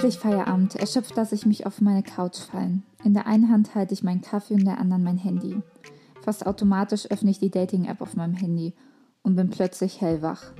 Endlich 0.00 0.18
Feierabend. 0.18 0.76
Erschöpft 0.76 1.14
lasse 1.14 1.34
ich 1.34 1.44
mich 1.44 1.66
auf 1.66 1.82
meine 1.82 2.02
Couch 2.02 2.38
fallen. 2.38 2.84
In 3.04 3.12
der 3.12 3.26
einen 3.26 3.50
Hand 3.50 3.74
halte 3.74 3.92
ich 3.92 4.02
meinen 4.02 4.22
Kaffee 4.22 4.54
und 4.54 4.60
in 4.60 4.64
der 4.64 4.78
anderen 4.78 5.04
mein 5.04 5.18
Handy. 5.18 5.60
Fast 6.22 6.46
automatisch 6.46 7.10
öffne 7.10 7.30
ich 7.30 7.38
die 7.38 7.50
Dating-App 7.50 8.00
auf 8.00 8.16
meinem 8.16 8.32
Handy 8.32 8.72
und 9.22 9.36
bin 9.36 9.50
plötzlich 9.50 10.00
hellwach. 10.00 10.54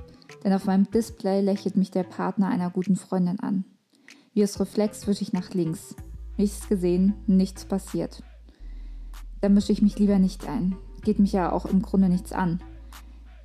Denn 0.44 0.52
auf 0.52 0.66
meinem 0.66 0.90
Display 0.90 1.40
lächelt 1.40 1.78
mich 1.78 1.90
der 1.90 2.02
Partner 2.02 2.48
einer 2.48 2.68
guten 2.68 2.96
Freundin 2.96 3.40
an. 3.40 3.64
Wie 4.34 4.44
aus 4.44 4.60
Reflex 4.60 5.06
wische 5.06 5.22
ich 5.22 5.32
nach 5.32 5.54
links. 5.54 5.96
Nichts 6.36 6.68
gesehen, 6.68 7.14
nichts 7.26 7.64
passiert. 7.64 8.22
Dann 9.40 9.54
mische 9.54 9.72
ich 9.72 9.80
mich 9.80 9.98
lieber 9.98 10.18
nicht 10.18 10.46
ein. 10.46 10.76
Geht 11.00 11.18
mich 11.18 11.32
ja 11.32 11.50
auch 11.50 11.64
im 11.64 11.80
Grunde 11.80 12.10
nichts 12.10 12.32
an. 12.32 12.62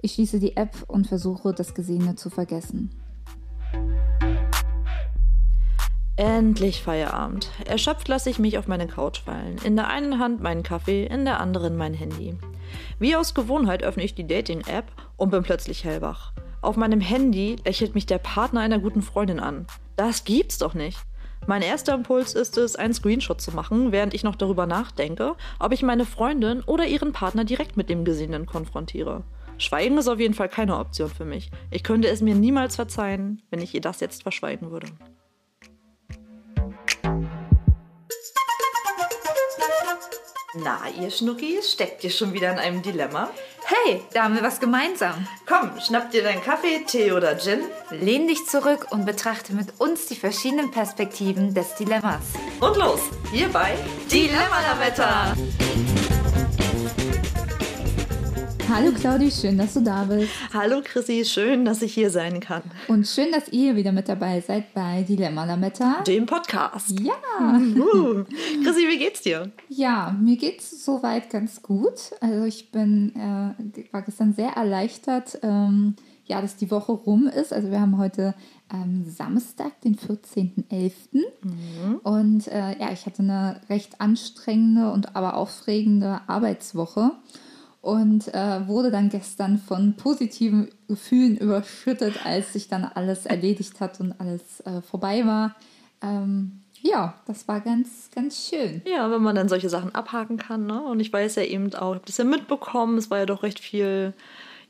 Ich 0.01 0.15
schließe 0.15 0.41
die 0.41 0.57
App 0.57 0.75
und 0.89 1.07
versuche, 1.07 1.53
das 1.53 1.73
Gesehene 1.73 2.15
zu 2.15 2.29
vergessen. 2.29 2.89
Endlich 6.17 6.81
Feierabend. 6.81 7.49
Erschöpft 7.65 8.07
lasse 8.07 8.29
ich 8.29 8.39
mich 8.39 8.57
auf 8.57 8.67
meine 8.67 8.87
Couch 8.87 9.19
fallen. 9.19 9.57
In 9.65 9.75
der 9.75 9.89
einen 9.89 10.17
Hand 10.17 10.41
meinen 10.41 10.63
Kaffee, 10.63 11.05
in 11.05 11.25
der 11.25 11.41
anderen 11.41 11.75
mein 11.75 11.93
Handy. 11.93 12.37
Wie 12.99 13.17
aus 13.17 13.33
Gewohnheit 13.33 13.83
öffne 13.83 14.03
ich 14.03 14.15
die 14.15 14.25
Dating-App 14.25 14.85
und 15.17 15.31
bin 15.31 15.43
plötzlich 15.43 15.83
hellwach. 15.83 16.31
Auf 16.61 16.77
meinem 16.77 17.01
Handy 17.01 17.57
lächelt 17.65 17.95
mich 17.95 18.05
der 18.05 18.17
Partner 18.17 18.61
einer 18.61 18.79
guten 18.79 19.01
Freundin 19.01 19.41
an. 19.41 19.67
Das 19.97 20.23
gibt's 20.23 20.57
doch 20.57 20.73
nicht. 20.73 20.97
Mein 21.47 21.61
erster 21.61 21.93
Impuls 21.93 22.33
ist 22.33 22.57
es, 22.57 22.77
einen 22.77 22.93
Screenshot 22.93 23.41
zu 23.41 23.51
machen, 23.51 23.91
während 23.91 24.13
ich 24.13 24.23
noch 24.23 24.37
darüber 24.37 24.65
nachdenke, 24.65 25.35
ob 25.59 25.73
ich 25.73 25.83
meine 25.83 26.05
Freundin 26.05 26.61
oder 26.61 26.87
ihren 26.87 27.11
Partner 27.11 27.43
direkt 27.43 27.75
mit 27.75 27.89
dem 27.89 28.05
Gesehenen 28.05 28.45
konfrontiere. 28.45 29.23
Schweigen 29.57 29.97
ist 29.97 30.07
auf 30.07 30.19
jeden 30.19 30.33
Fall 30.33 30.49
keine 30.49 30.77
Option 30.77 31.09
für 31.09 31.25
mich. 31.25 31.51
Ich 31.71 31.83
könnte 31.83 32.07
es 32.07 32.21
mir 32.21 32.35
niemals 32.35 32.77
verzeihen, 32.77 33.41
wenn 33.49 33.61
ich 33.61 33.75
ihr 33.75 33.81
das 33.81 33.99
jetzt 33.99 34.23
verschweigen 34.23 34.71
würde. 34.71 34.87
Na, 40.57 40.79
ihr 40.97 41.11
Schnuckis, 41.11 41.73
steckt 41.73 42.03
ihr 42.05 42.09
schon 42.09 42.31
wieder 42.31 42.49
in 42.51 42.59
einem 42.59 42.81
Dilemma? 42.81 43.29
Hey, 43.65 44.01
da 44.13 44.23
haben 44.23 44.35
wir 44.35 44.43
was 44.43 44.61
gemeinsam. 44.61 45.27
Komm, 45.45 45.71
schnapp 45.81 46.11
dir 46.11 46.23
deinen 46.23 46.41
Kaffee, 46.41 46.85
Tee 46.87 47.11
oder 47.11 47.37
Gin. 47.37 47.59
Lehn 47.89 48.25
dich 48.25 48.45
zurück 48.45 48.87
und 48.91 49.05
betrachte 49.05 49.53
mit 49.53 49.73
uns 49.79 50.05
die 50.05 50.15
verschiedenen 50.15 50.71
Perspektiven 50.71 51.53
des 51.53 51.75
Dilemmas. 51.75 52.21
Und 52.61 52.77
los, 52.77 53.01
hier 53.33 53.49
bei 53.49 53.75
Dilemma-Lametta. 54.09 55.35
Hallo 58.67 58.91
Claudi, 58.91 59.29
schön, 59.29 59.57
dass 59.57 59.75
du 59.75 59.81
da 59.81 60.05
bist. 60.05 60.31
Hallo 60.51 60.81
Chrissy, 60.83 61.23
schön, 61.23 61.65
dass 61.65 61.83
ich 61.83 61.93
hier 61.93 62.09
sein 62.09 62.39
kann. 62.39 62.63
Und 62.87 63.05
schön, 63.05 63.31
dass 63.31 63.49
ihr 63.49 63.75
wieder 63.75 63.91
mit 63.91 64.09
dabei 64.09 64.41
seid 64.41 64.73
bei 64.73 65.03
Dilemma 65.03 65.45
Lametta. 65.45 66.01
Dem 66.07 66.25
Podcast. 66.25 66.99
Ja. 66.99 67.13
Uh. 67.75 68.23
Chrissy, 68.63 68.87
wie 68.89 68.97
geht's 68.97 69.21
dir? 69.21 69.51
Ja, 69.69 70.15
mir 70.19 70.37
geht's 70.37 70.83
soweit 70.83 71.29
ganz 71.29 71.61
gut. 71.61 72.11
Also 72.21 72.45
ich 72.45 72.71
bin, 72.71 73.13
äh, 73.15 73.93
war 73.93 74.01
gestern 74.01 74.33
sehr 74.33 74.51
erleichtert, 74.51 75.39
ähm, 75.43 75.95
ja, 76.25 76.41
dass 76.41 76.55
die 76.55 76.71
Woche 76.71 76.93
rum 76.93 77.27
ist. 77.27 77.53
Also 77.53 77.69
wir 77.69 77.79
haben 77.79 77.97
heute 77.97 78.33
ähm, 78.73 79.05
Samstag, 79.07 79.79
den 79.81 79.95
14.11. 79.95 80.91
Mhm. 81.13 81.99
Und 82.03 82.47
äh, 82.47 82.77
ja, 82.79 82.91
ich 82.91 83.05
hatte 83.05 83.21
eine 83.21 83.61
recht 83.69 84.01
anstrengende 84.01 84.91
und 84.91 85.15
aber 85.15 85.35
aufregende 85.37 86.21
Arbeitswoche 86.27 87.11
und 87.85 88.33
äh, 88.33 88.67
wurde 88.67 88.89
dann 88.89 89.09
gestern 89.09 89.59
von 89.59 89.93
positiven 89.93 90.69
Gefühlen 90.87 91.37
überschüttet, 91.37 92.25
als 92.25 92.53
sich 92.53 92.67
dann 92.67 92.83
alles 92.83 93.27
erledigt 93.27 93.79
hat 93.79 93.99
und 93.99 94.19
alles 94.19 94.61
äh, 94.61 94.81
vorbei 94.81 95.23
war. 95.27 95.55
Ähm, 96.01 96.63
ja, 96.81 97.13
das 97.27 97.47
war 97.47 97.61
ganz, 97.61 98.09
ganz 98.15 98.49
schön. 98.49 98.81
Ja, 98.87 99.11
wenn 99.11 99.21
man 99.21 99.35
dann 99.35 99.49
solche 99.49 99.69
Sachen 99.69 99.93
abhaken 99.93 100.37
kann. 100.37 100.65
Ne? 100.65 100.81
Und 100.81 100.99
ich 100.99 101.13
weiß 101.13 101.35
ja 101.35 101.43
eben 101.43 101.67
auch, 101.75 101.91
ich 101.91 101.97
habe 101.97 102.01
das 102.07 102.17
ja 102.17 102.23
mitbekommen, 102.23 102.97
es 102.97 103.11
war 103.11 103.19
ja 103.19 103.27
doch 103.27 103.43
recht 103.43 103.59
viel 103.59 104.15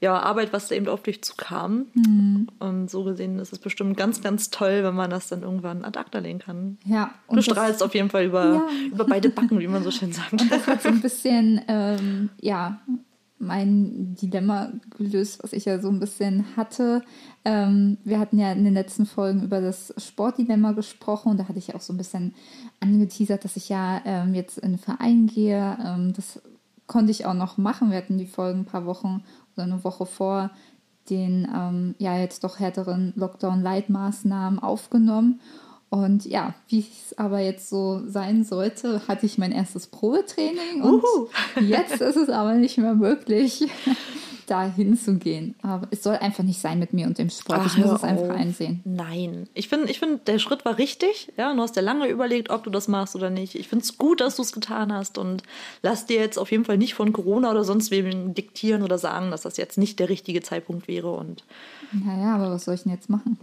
ja, 0.01 0.19
Arbeit, 0.19 0.51
was 0.53 0.67
da 0.67 0.75
eben 0.75 0.87
auf 0.87 1.03
dich 1.03 1.23
zukam. 1.23 1.85
Mhm. 1.93 2.47
Und 2.59 2.91
so 2.91 3.03
gesehen 3.03 3.39
ist 3.39 3.53
es 3.53 3.59
bestimmt 3.59 3.97
ganz, 3.97 4.21
ganz 4.21 4.49
toll, 4.49 4.83
wenn 4.83 4.93
man 4.93 5.09
das 5.09 5.29
dann 5.29 5.41
irgendwann 5.41 5.85
ad 5.85 5.97
acta 5.97 6.19
legen 6.19 6.39
kann. 6.39 6.77
Ja. 6.85 7.11
Und 7.27 7.37
du 7.37 7.41
strahlst 7.41 7.81
auf 7.81 7.95
jeden 7.95 8.09
Fall 8.09 8.25
über, 8.25 8.45
ja. 8.45 8.67
über 8.91 9.05
beide 9.05 9.29
Backen, 9.29 9.59
wie 9.59 9.67
man 9.67 9.83
so 9.83 9.91
schön 9.91 10.11
sagt. 10.11 10.33
Und 10.41 10.51
das 10.51 10.67
hat 10.67 10.81
so 10.81 10.89
ein 10.89 11.01
bisschen, 11.01 11.61
ähm, 11.67 12.29
ja, 12.41 12.81
mein 13.45 14.15
Dilemma 14.15 14.71
gelöst, 14.97 15.43
was 15.43 15.53
ich 15.53 15.65
ja 15.65 15.79
so 15.79 15.89
ein 15.89 15.99
bisschen 15.99 16.57
hatte. 16.57 17.03
Ähm, 17.45 17.97
wir 18.03 18.19
hatten 18.19 18.37
ja 18.37 18.51
in 18.51 18.63
den 18.63 18.73
letzten 18.73 19.05
Folgen 19.05 19.43
über 19.43 19.61
das 19.61 19.93
Sportdilemma 19.97 20.73
gesprochen 20.73 21.31
und 21.31 21.39
da 21.39 21.47
hatte 21.47 21.59
ich 21.59 21.75
auch 21.75 21.81
so 21.81 21.93
ein 21.93 21.97
bisschen 21.97 22.33
angeteasert, 22.79 23.43
dass 23.43 23.57
ich 23.57 23.69
ja 23.69 24.01
ähm, 24.05 24.33
jetzt 24.33 24.57
in 24.57 24.71
den 24.71 24.79
Verein 24.79 25.27
gehe. 25.27 25.77
Ähm, 25.83 26.13
das 26.13 26.41
konnte 26.87 27.11
ich 27.11 27.25
auch 27.25 27.33
noch 27.33 27.57
machen. 27.57 27.91
Wir 27.91 27.97
hatten 27.97 28.17
die 28.17 28.27
Folgen 28.27 28.61
ein 28.61 28.65
paar 28.65 28.85
Wochen 28.85 29.23
oder 29.55 29.63
eine 29.63 29.83
Woche 29.83 30.05
vor 30.05 30.51
den 31.09 31.47
ähm, 31.55 31.95
ja 31.99 32.17
jetzt 32.17 32.43
doch 32.43 32.59
härteren 32.59 33.13
Lockdown-Light-Maßnahmen 33.15 34.59
aufgenommen. 34.59 35.39
Und 35.95 36.25
ja, 36.25 36.53
wie 36.67 36.79
es 36.79 37.17
aber 37.17 37.39
jetzt 37.39 37.69
so 37.69 38.01
sein 38.05 38.43
sollte, 38.43 39.07
hatte 39.07 39.25
ich 39.25 39.37
mein 39.37 39.53
erstes 39.53 39.87
Probetraining 39.87 40.81
und 40.81 41.01
Uhu. 41.01 41.29
jetzt 41.61 42.01
ist 42.01 42.17
es 42.17 42.27
aber 42.27 42.55
nicht 42.55 42.77
mehr 42.77 42.95
möglich, 42.95 43.65
da 44.45 44.65
hinzugehen. 44.65 45.55
Aber 45.61 45.87
es 45.91 46.03
soll 46.03 46.17
einfach 46.17 46.43
nicht 46.43 46.59
sein 46.59 46.79
mit 46.79 46.91
mir 46.91 47.07
und 47.07 47.17
dem 47.17 47.29
Sport. 47.29 47.61
Ach, 47.61 47.65
ich 47.67 47.77
muss 47.77 47.95
es 47.95 48.03
einfach 48.03 48.35
einsehen. 48.35 48.81
Nein. 48.83 49.47
Ich 49.53 49.69
finde, 49.69 49.89
ich 49.89 49.99
find, 49.99 50.27
der 50.27 50.37
Schritt 50.37 50.65
war 50.65 50.77
richtig. 50.77 51.31
Ja, 51.37 51.53
du 51.53 51.61
hast 51.61 51.77
ja 51.77 51.81
lange 51.81 52.09
überlegt, 52.09 52.49
ob 52.49 52.65
du 52.65 52.69
das 52.69 52.89
machst 52.89 53.15
oder 53.15 53.29
nicht. 53.29 53.55
Ich 53.55 53.69
finde 53.69 53.83
es 53.83 53.97
gut, 53.97 54.19
dass 54.19 54.35
du 54.35 54.41
es 54.41 54.51
getan 54.51 54.91
hast 54.91 55.17
und 55.17 55.43
lass 55.81 56.05
dir 56.05 56.19
jetzt 56.19 56.37
auf 56.37 56.51
jeden 56.51 56.65
Fall 56.65 56.77
nicht 56.77 56.93
von 56.93 57.13
Corona 57.13 57.51
oder 57.51 57.63
sonst 57.63 57.89
wem 57.89 58.33
diktieren 58.33 58.83
oder 58.83 58.97
sagen, 58.97 59.31
dass 59.31 59.43
das 59.43 59.55
jetzt 59.55 59.77
nicht 59.77 59.97
der 59.99 60.09
richtige 60.09 60.41
Zeitpunkt 60.41 60.89
wäre. 60.89 61.13
Und 61.13 61.45
naja, 61.91 62.35
aber 62.35 62.51
was 62.51 62.65
soll 62.65 62.75
ich 62.75 62.83
denn 62.83 62.91
jetzt 62.91 63.09
machen? 63.09 63.37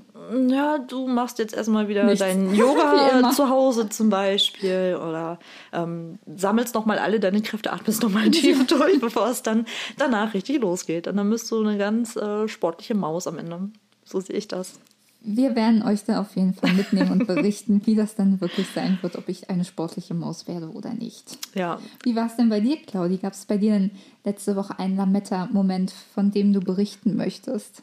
Ja, 0.49 0.79
du 0.79 1.09
machst 1.09 1.39
jetzt 1.39 1.55
erstmal 1.55 1.89
wieder 1.89 2.05
Nichts. 2.05 2.21
dein 2.21 2.55
Yoga 2.55 3.31
zu 3.33 3.49
Hause 3.49 3.89
zum 3.89 4.09
Beispiel 4.09 4.97
oder 5.01 5.39
ähm, 5.73 6.19
sammelst 6.37 6.75
nochmal 6.75 6.99
alle 6.99 7.21
deine 7.21 7.43
Kräfte, 7.43 7.73
atmest 7.73 8.03
nochmal 8.03 8.31
tief 8.31 8.67
durch, 8.67 9.01
bevor 9.01 9.29
es 9.29 9.43
dann 9.43 9.67
danach 9.99 10.35
richtig 10.35 10.61
losgeht. 10.61 11.09
Und 11.09 11.17
dann 11.17 11.29
bist 11.29 11.51
du 11.51 11.61
eine 11.61 11.77
ganz 11.77 12.17
äh, 12.17 12.49
sportliche 12.49 12.95
Maus 12.95 13.27
am 13.27 13.39
Ende. 13.39 13.71
So 14.05 14.21
sehe 14.21 14.37
ich 14.37 14.49
das. 14.49 14.79
Wir 15.25 15.55
werden 15.55 15.83
euch 15.85 16.03
da 16.05 16.21
auf 16.21 16.35
jeden 16.35 16.53
Fall 16.53 16.73
mitnehmen 16.73 17.13
und 17.13 17.27
berichten, 17.29 17.81
wie 17.85 17.95
das 17.95 18.17
dann 18.17 18.41
wirklich 18.41 18.67
sein 18.75 18.99
wird, 19.03 19.17
ob 19.17 19.29
ich 19.29 19.51
eine 19.51 19.65
sportliche 19.65 20.15
Maus 20.15 20.49
werde 20.49 20.71
oder 20.71 20.95
nicht. 20.95 21.39
Ja. 21.55 21.79
Wie 22.03 22.17
war 22.17 22.27
es 22.27 22.37
denn 22.37 22.49
bei 22.49 22.59
dir, 22.59 22.77
Claudi? 22.83 23.19
Gab 23.19 23.33
es 23.33 23.47
bei 23.47 23.57
dir 23.57 23.73
denn 23.73 23.93
letzte 24.25 24.57
Woche 24.57 24.79
einen 24.81 24.97
Lametta-Moment, 24.97 25.93
von 26.15 26.33
dem 26.33 26.53
du 26.53 26.61
berichten 26.61 27.15
möchtest? 27.17 27.83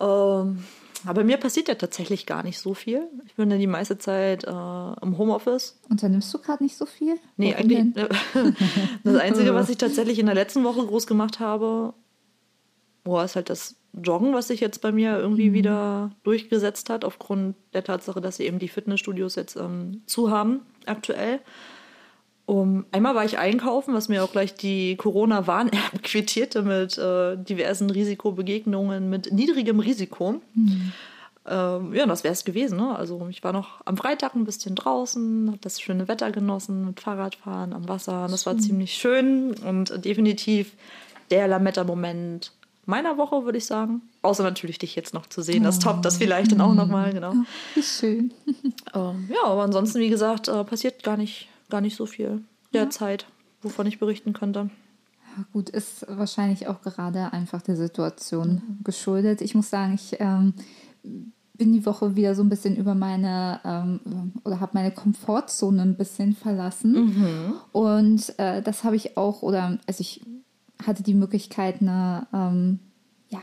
Ähm, 0.00 0.64
aber 1.04 1.24
mir 1.24 1.36
passiert 1.36 1.68
ja 1.68 1.74
tatsächlich 1.74 2.26
gar 2.26 2.42
nicht 2.42 2.58
so 2.58 2.74
viel. 2.74 3.08
Ich 3.26 3.34
bin 3.34 3.50
ja 3.50 3.58
die 3.58 3.66
meiste 3.66 3.98
Zeit 3.98 4.44
äh, 4.44 4.48
im 4.48 5.18
Homeoffice. 5.18 5.78
Unternimmst 5.90 6.32
du 6.32 6.38
gerade 6.38 6.62
nicht 6.62 6.76
so 6.76 6.86
viel? 6.86 7.18
Nee, 7.36 7.54
Warum 7.56 7.70
eigentlich. 7.70 8.54
Das 9.04 9.16
Einzige, 9.16 9.54
was 9.54 9.68
ich 9.68 9.78
tatsächlich 9.78 10.18
in 10.18 10.26
der 10.26 10.34
letzten 10.34 10.64
Woche 10.64 10.86
groß 10.86 11.06
gemacht 11.06 11.40
habe, 11.40 11.94
boah, 13.04 13.24
ist 13.24 13.36
halt 13.36 13.50
das 13.50 13.76
Joggen, 13.92 14.32
was 14.32 14.48
sich 14.48 14.60
jetzt 14.60 14.80
bei 14.80 14.92
mir 14.92 15.18
irgendwie 15.18 15.50
mhm. 15.50 15.54
wieder 15.54 16.10
durchgesetzt 16.22 16.88
hat, 16.88 17.04
aufgrund 17.04 17.56
der 17.74 17.84
Tatsache, 17.84 18.20
dass 18.20 18.36
sie 18.36 18.46
eben 18.46 18.58
die 18.58 18.68
Fitnessstudios 18.68 19.34
jetzt 19.34 19.56
ähm, 19.56 20.02
zu 20.06 20.30
haben, 20.30 20.60
aktuell. 20.86 21.40
Um, 22.52 22.84
einmal 22.92 23.14
war 23.14 23.24
ich 23.24 23.38
einkaufen, 23.38 23.94
was 23.94 24.10
mir 24.10 24.22
auch 24.22 24.30
gleich 24.30 24.54
die 24.54 24.96
Corona-Warn-App 24.96 26.02
quittierte 26.02 26.60
mit 26.60 26.98
äh, 26.98 27.34
diversen 27.38 27.88
Risikobegegnungen 27.88 29.08
mit 29.08 29.32
niedrigem 29.32 29.80
Risiko. 29.80 30.42
Mhm. 30.52 30.92
Ähm, 31.46 31.94
ja, 31.94 32.04
das 32.04 32.24
wäre 32.24 32.34
es 32.34 32.44
gewesen. 32.44 32.76
Ne? 32.76 32.94
Also 32.94 33.26
ich 33.30 33.42
war 33.42 33.54
noch 33.54 33.80
am 33.86 33.96
Freitag 33.96 34.34
ein 34.34 34.44
bisschen 34.44 34.74
draußen, 34.74 35.46
habe 35.48 35.60
das 35.62 35.80
schöne 35.80 36.08
Wetter 36.08 36.30
genossen 36.30 36.84
mit 36.88 37.00
Fahrradfahren 37.00 37.72
am 37.72 37.88
Wasser. 37.88 38.26
Das 38.30 38.44
war 38.44 38.58
ziemlich 38.58 38.92
schön 38.92 39.54
und 39.66 40.04
definitiv 40.04 40.72
der 41.30 41.48
Lametta-Moment 41.48 42.52
meiner 42.84 43.16
Woche, 43.16 43.46
würde 43.46 43.56
ich 43.56 43.64
sagen. 43.64 44.02
Außer 44.20 44.42
natürlich 44.42 44.78
dich 44.78 44.94
jetzt 44.94 45.14
noch 45.14 45.26
zu 45.26 45.40
sehen. 45.40 45.62
Das 45.62 45.78
oh. 45.78 45.84
toppt 45.84 46.04
das 46.04 46.18
vielleicht 46.18 46.52
dann 46.52 46.60
auch 46.60 46.74
nochmal, 46.74 47.14
genau. 47.14 47.32
Oh, 47.32 47.44
wie 47.76 47.82
schön. 47.82 48.34
ähm, 48.94 49.30
ja, 49.32 49.42
aber 49.44 49.62
ansonsten, 49.62 50.00
wie 50.00 50.10
gesagt, 50.10 50.48
äh, 50.48 50.64
passiert 50.64 51.02
gar 51.02 51.16
nicht 51.16 51.48
gar 51.72 51.80
nicht 51.80 51.96
so 51.96 52.06
viel 52.06 52.42
derzeit, 52.72 53.22
ja. 53.22 53.28
wovon 53.62 53.86
ich 53.86 53.98
berichten 53.98 54.34
könnte. 54.34 54.70
Ja, 55.36 55.44
gut, 55.52 55.70
ist 55.70 56.06
wahrscheinlich 56.06 56.68
auch 56.68 56.82
gerade 56.82 57.32
einfach 57.32 57.62
der 57.62 57.76
Situation 57.76 58.54
mhm. 58.54 58.84
geschuldet. 58.84 59.40
Ich 59.40 59.54
muss 59.54 59.70
sagen, 59.70 59.94
ich 59.94 60.16
ähm, 60.20 60.52
bin 61.54 61.72
die 61.72 61.86
Woche 61.86 62.14
wieder 62.14 62.34
so 62.34 62.42
ein 62.42 62.50
bisschen 62.50 62.76
über 62.76 62.94
meine 62.94 63.60
ähm, 63.64 64.32
oder 64.44 64.60
habe 64.60 64.72
meine 64.74 64.90
Komfortzone 64.90 65.80
ein 65.80 65.96
bisschen 65.96 66.34
verlassen. 66.34 66.92
Mhm. 66.92 67.54
Und 67.72 68.38
äh, 68.38 68.60
das 68.62 68.84
habe 68.84 68.96
ich 68.96 69.16
auch, 69.16 69.42
oder 69.42 69.78
also 69.86 70.00
ich 70.02 70.20
hatte 70.86 71.02
die 71.02 71.14
Möglichkeit, 71.14 71.80
eine 71.80 72.26
ähm, 72.34 72.80
ja, 73.30 73.40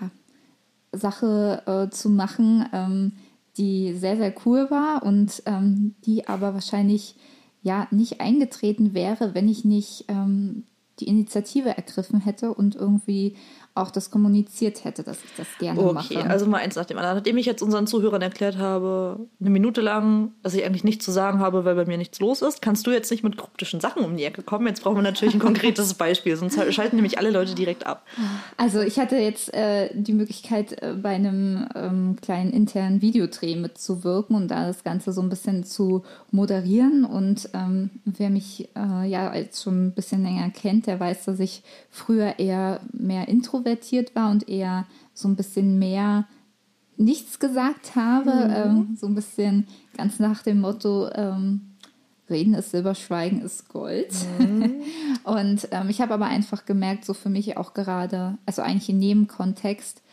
Sache 0.91 1.63
äh, 1.65 1.89
zu 1.89 2.09
machen, 2.09 2.65
ähm, 2.71 3.13
die 3.57 3.93
sehr, 3.93 4.17
sehr 4.17 4.33
cool 4.45 4.69
war 4.69 5.03
und 5.03 5.41
ähm, 5.47 5.95
die 6.05 6.27
aber 6.27 6.53
wahrscheinlich 6.53 7.15
ja 7.69 7.87
nicht 7.91 8.19
eingetreten 8.19 8.95
wäre, 8.95 9.35
wenn 9.35 9.47
ich 9.47 9.63
nicht 9.63 10.05
ähm, 10.07 10.63
die 10.99 11.07
Initiative 11.07 11.69
ergriffen 11.69 12.19
hätte 12.19 12.53
und 12.53 12.75
irgendwie 12.75 13.35
auch 13.79 13.91
das 13.91 14.11
kommuniziert 14.11 14.83
hätte, 14.83 15.03
dass 15.03 15.23
ich 15.23 15.31
das 15.37 15.47
gerne 15.59 15.79
okay, 15.79 15.93
mache. 15.93 16.15
Okay, 16.15 16.27
also 16.27 16.45
mal 16.45 16.57
eins 16.57 16.75
nach 16.75 16.85
dem 16.85 16.97
anderen. 16.97 17.17
Nachdem 17.17 17.37
ich 17.37 17.45
jetzt 17.45 17.61
unseren 17.61 17.87
Zuhörern 17.87 18.21
erklärt 18.21 18.57
habe, 18.57 19.27
eine 19.39 19.49
Minute 19.49 19.81
lang, 19.81 20.33
dass 20.43 20.53
ich 20.53 20.65
eigentlich 20.65 20.83
nichts 20.83 21.05
zu 21.05 21.11
sagen 21.11 21.39
habe, 21.39 21.65
weil 21.65 21.75
bei 21.75 21.85
mir 21.85 21.97
nichts 21.97 22.19
los 22.19 22.41
ist, 22.41 22.61
kannst 22.61 22.85
du 22.85 22.91
jetzt 22.91 23.09
nicht 23.11 23.23
mit 23.23 23.37
kryptischen 23.37 23.79
Sachen 23.79 24.03
um 24.03 24.17
die 24.17 24.23
Ecke 24.23 24.43
kommen. 24.43 24.67
Jetzt 24.67 24.83
brauchen 24.83 24.97
wir 24.97 25.03
natürlich 25.03 25.33
ein 25.33 25.39
konkretes 25.49 25.93
Beispiel, 25.93 26.35
sonst 26.35 26.59
schalten 26.73 26.97
nämlich 26.97 27.17
alle 27.17 27.31
Leute 27.31 27.55
direkt 27.55 27.85
ab. 27.85 28.05
Also 28.57 28.81
ich 28.81 28.99
hatte 28.99 29.15
jetzt 29.15 29.53
äh, 29.53 29.89
die 29.93 30.13
Möglichkeit, 30.13 30.81
äh, 30.81 30.93
bei 30.93 31.09
einem 31.09 31.67
ähm, 31.75 32.17
kleinen 32.21 32.51
internen 32.51 33.01
Videodreh 33.01 33.55
mitzuwirken 33.55 34.35
und 34.35 34.49
da 34.49 34.67
das 34.67 34.83
Ganze 34.83 35.13
so 35.13 35.21
ein 35.21 35.29
bisschen 35.29 35.63
zu 35.63 36.03
moderieren. 36.31 37.05
Und 37.05 37.49
ähm, 37.53 37.89
wer 38.05 38.29
mich 38.29 38.69
äh, 38.75 39.07
ja 39.09 39.33
jetzt 39.33 39.63
schon 39.63 39.87
ein 39.87 39.91
bisschen 39.93 40.23
länger 40.23 40.49
kennt, 40.49 40.87
der 40.87 40.99
weiß, 40.99 41.25
dass 41.25 41.39
ich 41.39 41.63
früher 41.89 42.39
eher 42.39 42.81
mehr 42.91 43.27
introvertiert 43.27 43.68
introvertiert 43.69 44.15
war 44.15 44.31
und 44.31 44.47
eher 44.49 44.85
so 45.13 45.27
ein 45.27 45.35
bisschen 45.35 45.79
mehr 45.79 46.27
nichts 46.97 47.39
gesagt 47.39 47.95
habe, 47.95 48.31
mhm. 48.31 48.53
ähm, 48.53 48.97
so 48.99 49.07
ein 49.07 49.15
bisschen 49.15 49.67
ganz 49.95 50.19
nach 50.19 50.43
dem 50.43 50.61
Motto, 50.61 51.09
ähm, 51.13 51.61
Reden 52.29 52.53
ist 52.53 52.71
Silber, 52.71 52.93
Schweigen 52.93 53.41
ist 53.41 53.69
Gold. 53.69 54.13
Mhm. 54.37 54.81
und 55.23 55.67
ähm, 55.71 55.89
ich 55.89 56.01
habe 56.01 56.13
aber 56.13 56.25
einfach 56.25 56.65
gemerkt, 56.65 57.05
so 57.05 57.13
für 57.13 57.29
mich 57.29 57.57
auch 57.57 57.73
gerade, 57.73 58.37
also 58.45 58.61
eigentlich 58.61 58.89
in 58.89 59.01
jedem 59.01 59.27
Kontext, 59.27 60.03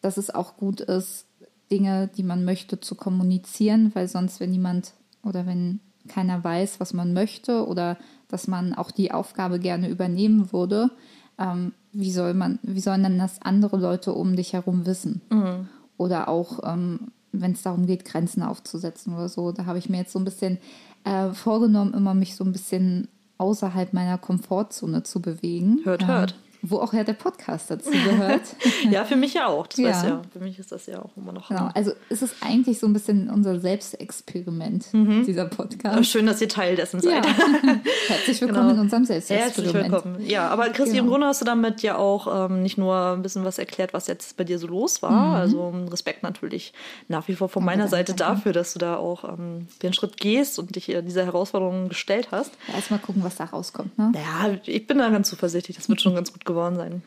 dass 0.00 0.16
es 0.16 0.30
auch 0.30 0.56
gut 0.56 0.80
ist, 0.80 1.26
Dinge, 1.70 2.08
die 2.16 2.22
man 2.22 2.44
möchte, 2.44 2.80
zu 2.80 2.94
kommunizieren, 2.94 3.90
weil 3.94 4.06
sonst, 4.06 4.38
wenn 4.38 4.52
niemand 4.52 4.92
oder 5.24 5.46
wenn 5.46 5.80
keiner 6.06 6.42
weiß, 6.44 6.78
was 6.78 6.94
man 6.94 7.12
möchte 7.12 7.66
oder 7.66 7.98
dass 8.28 8.46
man 8.46 8.72
auch 8.72 8.92
die 8.92 9.10
Aufgabe 9.10 9.58
gerne 9.58 9.88
übernehmen 9.88 10.52
würde, 10.52 10.90
ähm, 11.38 11.72
wie 11.92 12.10
soll 12.10 12.34
man, 12.34 12.58
wie 12.62 12.80
sollen 12.80 13.02
dann 13.02 13.18
das 13.18 13.40
andere 13.42 13.76
Leute 13.76 14.12
um 14.12 14.36
dich 14.36 14.52
herum 14.52 14.86
wissen? 14.86 15.20
Mhm. 15.30 15.68
Oder 15.96 16.28
auch, 16.28 16.60
ähm, 16.64 17.12
wenn 17.32 17.52
es 17.52 17.62
darum 17.62 17.86
geht, 17.86 18.04
Grenzen 18.04 18.42
aufzusetzen 18.42 19.14
oder 19.14 19.28
so. 19.28 19.52
Da 19.52 19.66
habe 19.66 19.78
ich 19.78 19.88
mir 19.88 19.98
jetzt 19.98 20.12
so 20.12 20.18
ein 20.18 20.24
bisschen 20.24 20.58
äh, 21.04 21.30
vorgenommen, 21.30 21.94
immer 21.94 22.14
mich 22.14 22.36
so 22.36 22.44
ein 22.44 22.52
bisschen 22.52 23.08
außerhalb 23.38 23.92
meiner 23.92 24.18
Komfortzone 24.18 25.02
zu 25.02 25.20
bewegen. 25.20 25.80
Hört, 25.84 26.06
hört 26.06 26.34
wo 26.62 26.78
auch 26.78 26.92
ja 26.92 27.04
der 27.04 27.14
Podcast 27.14 27.70
dazu 27.70 27.90
gehört. 27.90 28.42
ja, 28.90 29.04
für 29.04 29.16
mich 29.16 29.34
ja 29.34 29.46
auch. 29.46 29.66
Das 29.66 29.78
ja. 29.78 29.88
weiß 29.88 30.02
ja. 30.04 30.22
Für 30.32 30.38
mich 30.40 30.58
ist 30.58 30.72
das 30.72 30.86
ja 30.86 31.02
auch 31.02 31.16
immer 31.16 31.32
noch. 31.32 31.48
Genau. 31.48 31.70
Also 31.74 31.92
ist 32.08 32.22
es 32.22 32.34
eigentlich 32.40 32.78
so 32.78 32.86
ein 32.86 32.92
bisschen 32.92 33.30
unser 33.30 33.60
Selbstexperiment, 33.60 34.92
mhm. 34.92 35.24
dieser 35.24 35.46
Podcast. 35.46 36.10
Schön, 36.10 36.26
dass 36.26 36.40
ihr 36.40 36.48
Teil 36.48 36.76
dessen 36.76 37.00
seid. 37.00 37.24
Ja. 37.24 37.32
Herzlich 38.08 38.40
willkommen 38.40 38.68
genau. 38.68 38.74
in 38.74 38.80
unserem 38.80 39.04
Selbstexperiment. 39.04 39.74
Herzlich 39.74 39.92
willkommen. 39.92 40.26
Ja, 40.28 40.48
aber 40.48 40.68
Christi, 40.70 40.92
genau. 40.92 41.04
im 41.04 41.08
Grunde 41.10 41.26
hast 41.26 41.40
du 41.40 41.44
damit 41.44 41.82
ja 41.82 41.96
auch 41.96 42.46
ähm, 42.50 42.62
nicht 42.62 42.78
nur 42.78 42.94
ein 42.94 43.22
bisschen 43.22 43.44
was 43.44 43.58
erklärt, 43.58 43.94
was 43.94 44.06
jetzt 44.06 44.36
bei 44.36 44.44
dir 44.44 44.58
so 44.58 44.66
los 44.66 45.02
war. 45.02 45.10
Mhm. 45.28 45.34
Also 45.34 45.68
Respekt 45.90 46.22
natürlich 46.22 46.72
nach 47.08 47.28
wie 47.28 47.34
vor 47.34 47.48
von 47.48 47.64
meiner 47.64 47.88
Seite 47.88 48.14
dafür, 48.14 48.52
dass 48.52 48.72
du 48.72 48.78
da 48.78 48.96
auch 48.96 49.24
ähm, 49.24 49.68
den 49.82 49.92
Schritt 49.92 50.16
gehst 50.16 50.58
und 50.58 50.74
dich 50.74 50.86
dieser 50.86 51.24
Herausforderung 51.24 51.88
gestellt 51.88 52.28
hast. 52.30 52.52
Ja, 52.68 52.74
Erstmal 52.74 53.00
gucken, 53.00 53.24
was 53.24 53.36
da 53.36 53.44
rauskommt. 53.44 53.98
Ne? 53.98 54.12
Ja, 54.14 54.56
ich 54.64 54.86
bin 54.86 54.98
da 54.98 55.10
ganz 55.10 55.28
zuversichtlich. 55.28 55.76
Das 55.76 55.88
wird 55.88 56.00
schon 56.00 56.14
ganz 56.14 56.32
gut 56.32 56.44
geworden 56.46 56.76
sein. 56.76 57.02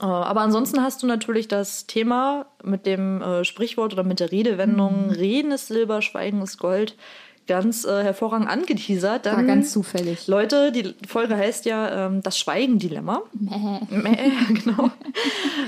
Äh, 0.00 0.04
aber 0.04 0.40
ansonsten 0.40 0.82
hast 0.82 1.02
du 1.02 1.06
natürlich 1.06 1.48
das 1.48 1.86
Thema 1.86 2.46
mit 2.62 2.86
dem 2.86 3.22
äh, 3.22 3.44
Sprichwort 3.44 3.92
oder 3.92 4.04
mit 4.04 4.20
der 4.20 4.32
Redewendung 4.32 5.06
mhm. 5.06 5.12
Reden 5.12 5.52
ist 5.52 5.68
Silber, 5.68 6.02
Schweigen 6.02 6.42
ist 6.42 6.58
Gold 6.58 6.96
ganz 7.46 7.84
äh, 7.84 8.02
hervorragend 8.02 8.48
angeteasert. 8.48 9.26
Dann, 9.26 9.36
War 9.36 9.44
ganz 9.44 9.72
zufällig. 9.72 10.26
Leute, 10.26 10.72
die 10.72 10.94
Folge 11.06 11.36
heißt 11.36 11.64
ja 11.66 12.06
ähm, 12.06 12.22
das 12.22 12.38
Schweigen-Dilemma. 12.38 13.22
Mäh. 13.32 13.80
Mäh, 13.90 14.32
genau. 14.64 14.90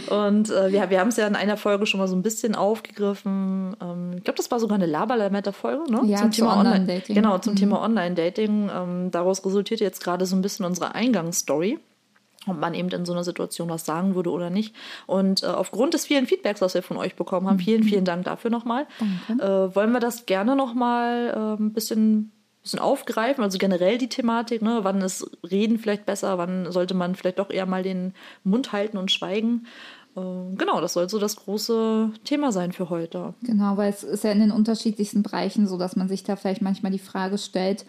Und 0.09 0.51
äh, 0.51 0.73
wir, 0.73 0.89
wir 0.91 1.01
haben 1.01 1.09
es 1.09 1.17
ja 1.17 1.27
in 1.27 1.37
einer 1.37 1.57
Folge 1.57 1.87
schon 1.87 2.01
mal 2.01 2.09
so 2.09 2.17
ein 2.17 2.23
bisschen 2.23 2.55
aufgegriffen. 2.55 3.77
Ähm, 3.81 4.15
ich 4.17 4.25
glaube, 4.25 4.37
das 4.37 4.51
war 4.51 4.61
sogar 4.61 4.77
eine 4.77 4.87
Laberlametta-Folge, 4.87 5.91
ne? 5.93 6.01
Ja, 6.05 6.19
zum 6.19 6.31
Thema 6.31 6.59
Online-Dating. 6.59 7.15
genau, 7.15 7.39
zum 7.39 7.53
mhm. 7.55 7.59
Thema 7.59 7.83
Online-Dating. 7.83 8.71
Ähm, 8.75 9.11
daraus 9.11 9.45
resultiert 9.45 9.81
jetzt 9.81 10.03
gerade 10.03 10.27
so 10.27 10.37
ein 10.37 10.43
bisschen 10.43 10.65
unsere 10.65 10.95
Eingangsstory 10.95 11.79
ob 12.47 12.59
man 12.59 12.75
eben 12.75 12.89
in 12.91 13.05
so 13.05 13.13
einer 13.13 13.25
Situation 13.25 13.69
was 13.69 13.85
sagen 13.85 14.15
würde 14.15 14.31
oder 14.31 14.51
nicht. 14.51 14.75
Und 15.07 15.43
äh, 15.43 15.47
aufgrund 15.47 15.95
des 15.95 16.07
vielen 16.07 16.27
Feedbacks, 16.27 16.61
was 16.61 16.75
wir 16.75 16.83
von 16.83 16.97
euch 16.97 17.17
bekommen 17.17 17.49
haben, 17.49 17.59
vielen, 17.59 17.83
vielen 17.85 18.05
Dank 18.05 18.25
dafür 18.25 18.51
nochmal, 18.51 18.87
äh, 19.39 19.45
wollen 19.75 19.93
wir 19.93 20.01
das 20.01 20.27
gerne 20.27 20.57
nochmal 20.57 21.57
äh, 21.59 21.63
ein 21.63 21.73
bisschen, 21.73 22.33
bisschen 22.63 22.79
aufgreifen, 22.79 23.43
also 23.43 23.59
generell 23.59 23.99
die 23.99 24.09
Thematik, 24.09 24.63
ne? 24.63 24.81
wann 24.83 25.01
ist 25.01 25.29
Reden 25.49 25.79
vielleicht 25.79 26.07
besser, 26.07 26.39
wann 26.39 26.71
sollte 26.73 26.95
man 26.95 27.15
vielleicht 27.15 27.39
doch 27.39 27.51
eher 27.51 27.67
mal 27.67 27.83
den 27.83 28.15
Mund 28.45 28.73
halten 28.73 28.97
und 28.97 29.11
schweigen. 29.11 29.67
Äh, 30.17 30.21
genau, 30.57 30.81
das 30.81 30.95
soll 30.95 31.09
so 31.09 31.19
das 31.19 31.37
große 31.37 32.11
Thema 32.25 32.53
sein 32.53 32.73
für 32.73 32.91
heute. 32.91 33.35
Genau, 33.43 33.77
weil 33.77 33.91
es 33.91 34.03
ist 34.03 34.25
ja 34.25 34.33
in 34.33 34.41
den 34.41 34.51
unterschiedlichsten 34.51 35.23
Bereichen 35.23 35.67
so, 35.67 35.77
dass 35.79 35.97
man 35.97 36.09
sich 36.09 36.25
da 36.25 36.37
vielleicht 36.37 36.63
manchmal 36.63 36.93
die 36.93 36.99
Frage 36.99 37.39
stellt, 37.39 37.85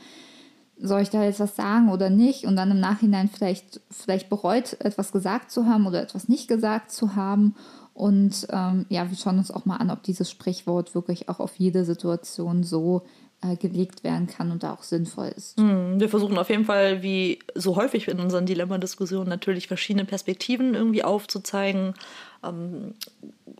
soll 0.79 1.01
ich 1.01 1.09
da 1.09 1.23
jetzt 1.23 1.39
was 1.39 1.55
sagen 1.55 1.89
oder 1.89 2.09
nicht? 2.09 2.45
Und 2.45 2.55
dann 2.55 2.71
im 2.71 2.79
Nachhinein 2.79 3.29
vielleicht, 3.29 3.81
vielleicht 3.89 4.29
bereut, 4.29 4.77
etwas 4.79 5.11
gesagt 5.11 5.51
zu 5.51 5.65
haben 5.65 5.87
oder 5.87 6.01
etwas 6.01 6.29
nicht 6.29 6.47
gesagt 6.47 6.91
zu 6.91 7.15
haben. 7.15 7.55
Und 7.93 8.47
ähm, 8.51 8.85
ja, 8.89 9.09
wir 9.09 9.17
schauen 9.17 9.39
uns 9.39 9.49
auch 9.49 9.65
mal 9.65 9.77
an, 9.77 9.89
ob 9.89 10.03
dieses 10.03 10.29
Sprichwort 10.29 10.93
wirklich 10.93 11.29
auch 11.29 11.39
auf 11.39 11.55
jede 11.55 11.83
Situation 11.83 12.63
so 12.63 13.03
äh, 13.41 13.55
gelegt 13.55 14.03
werden 14.03 14.27
kann 14.27 14.51
und 14.51 14.63
da 14.63 14.73
auch 14.73 14.83
sinnvoll 14.83 15.31
ist. 15.35 15.59
Mm, 15.59 15.99
wir 15.99 16.09
versuchen 16.09 16.37
auf 16.37 16.49
jeden 16.49 16.65
Fall, 16.65 17.01
wie 17.01 17.39
so 17.55 17.75
häufig 17.75 18.07
in 18.07 18.19
unseren 18.19 18.45
Dilemma-Diskussionen, 18.45 19.29
natürlich 19.29 19.67
verschiedene 19.67 20.05
Perspektiven 20.05 20.75
irgendwie 20.75 21.03
aufzuzeigen. 21.03 21.95
Ähm, 22.43 22.93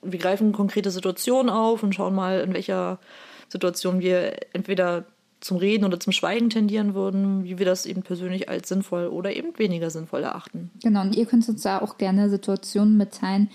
wir 0.04 0.20
greifen 0.20 0.52
konkrete 0.52 0.92
Situationen 0.92 1.50
auf 1.50 1.82
und 1.82 1.96
schauen 1.96 2.14
mal, 2.14 2.42
in 2.42 2.54
welcher 2.54 3.00
Situation 3.50 4.00
wir 4.00 4.36
entweder 4.54 5.06
zum 5.40 5.58
Reden 5.58 5.86
oder 5.86 6.00
zum 6.00 6.14
Schweigen 6.14 6.50
tendieren 6.50 6.94
würden, 6.94 7.44
wie 7.44 7.60
wir 7.60 7.66
das 7.66 7.86
eben 7.86 8.02
persönlich 8.02 8.50
als 8.50 8.70
sinnvoll 8.70 9.08
oder 9.08 9.36
eben 9.36 9.58
weniger 9.58 9.90
sinnvoll 9.90 10.24
erachten. 10.24 10.72
Genau, 10.82 11.02
und 11.02 11.16
ihr 11.16 11.26
könnt 11.26 11.48
uns 11.48 11.62
da 11.62 11.80
auch 11.80 11.98
gerne 11.98 12.30
Situationen 12.30 12.98
mitteilen, 12.98 13.50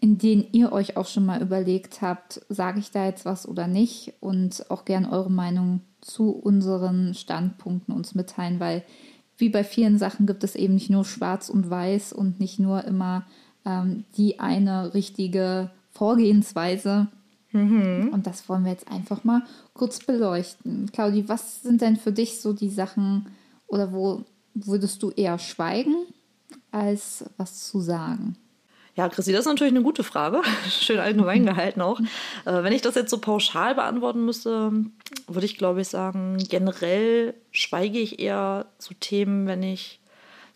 in 0.00 0.18
denen 0.18 0.46
ihr 0.52 0.72
euch 0.72 0.96
auch 0.96 1.06
schon 1.06 1.24
mal 1.24 1.40
überlegt 1.40 2.02
habt, 2.02 2.42
sage 2.48 2.80
ich 2.80 2.90
da 2.90 3.06
jetzt 3.06 3.24
was 3.24 3.48
oder 3.48 3.66
nicht 3.66 4.14
und 4.20 4.70
auch 4.70 4.84
gerne 4.84 5.10
eure 5.10 5.30
Meinung 5.30 5.80
zu 6.00 6.30
unseren 6.30 7.14
Standpunkten 7.14 7.94
uns 7.94 8.14
mitteilen, 8.14 8.60
weil 8.60 8.84
wie 9.38 9.48
bei 9.48 9.64
vielen 9.64 9.98
Sachen 9.98 10.26
gibt 10.26 10.44
es 10.44 10.54
eben 10.54 10.74
nicht 10.74 10.90
nur 10.90 11.04
schwarz 11.04 11.48
und 11.48 11.68
weiß 11.68 12.12
und 12.12 12.40
nicht 12.40 12.58
nur 12.58 12.84
immer 12.84 13.26
ähm, 13.64 14.04
die 14.16 14.40
eine 14.40 14.94
richtige 14.94 15.70
Vorgehensweise, 15.90 17.08
Mhm. 17.56 18.10
Und 18.12 18.26
das 18.26 18.48
wollen 18.48 18.64
wir 18.64 18.72
jetzt 18.72 18.90
einfach 18.90 19.24
mal 19.24 19.42
kurz 19.72 20.00
beleuchten. 20.00 20.90
Claudi, 20.92 21.28
was 21.28 21.62
sind 21.62 21.80
denn 21.80 21.96
für 21.96 22.12
dich 22.12 22.40
so 22.40 22.52
die 22.52 22.70
Sachen 22.70 23.28
oder 23.66 23.92
wo 23.92 24.24
würdest 24.54 25.02
du 25.02 25.10
eher 25.10 25.38
schweigen, 25.38 25.94
als 26.70 27.24
was 27.36 27.66
zu 27.68 27.80
sagen? 27.80 28.36
Ja, 28.94 29.10
Chrissy, 29.10 29.32
das 29.32 29.40
ist 29.40 29.46
natürlich 29.46 29.74
eine 29.74 29.82
gute 29.82 30.02
Frage. 30.04 30.40
Schön 30.68 30.98
allgemein 30.98 31.44
gehalten 31.46 31.80
auch. 31.80 32.00
Äh, 32.44 32.62
wenn 32.62 32.72
ich 32.72 32.82
das 32.82 32.94
jetzt 32.94 33.10
so 33.10 33.18
pauschal 33.18 33.74
beantworten 33.74 34.24
müsste, 34.24 34.70
würde 35.26 35.46
ich, 35.46 35.58
glaube 35.58 35.80
ich, 35.80 35.88
sagen, 35.88 36.38
generell 36.48 37.34
schweige 37.50 37.98
ich 37.98 38.20
eher 38.20 38.66
zu 38.78 38.94
Themen, 38.94 39.48
wenn 39.48 39.64
ich, 39.64 40.00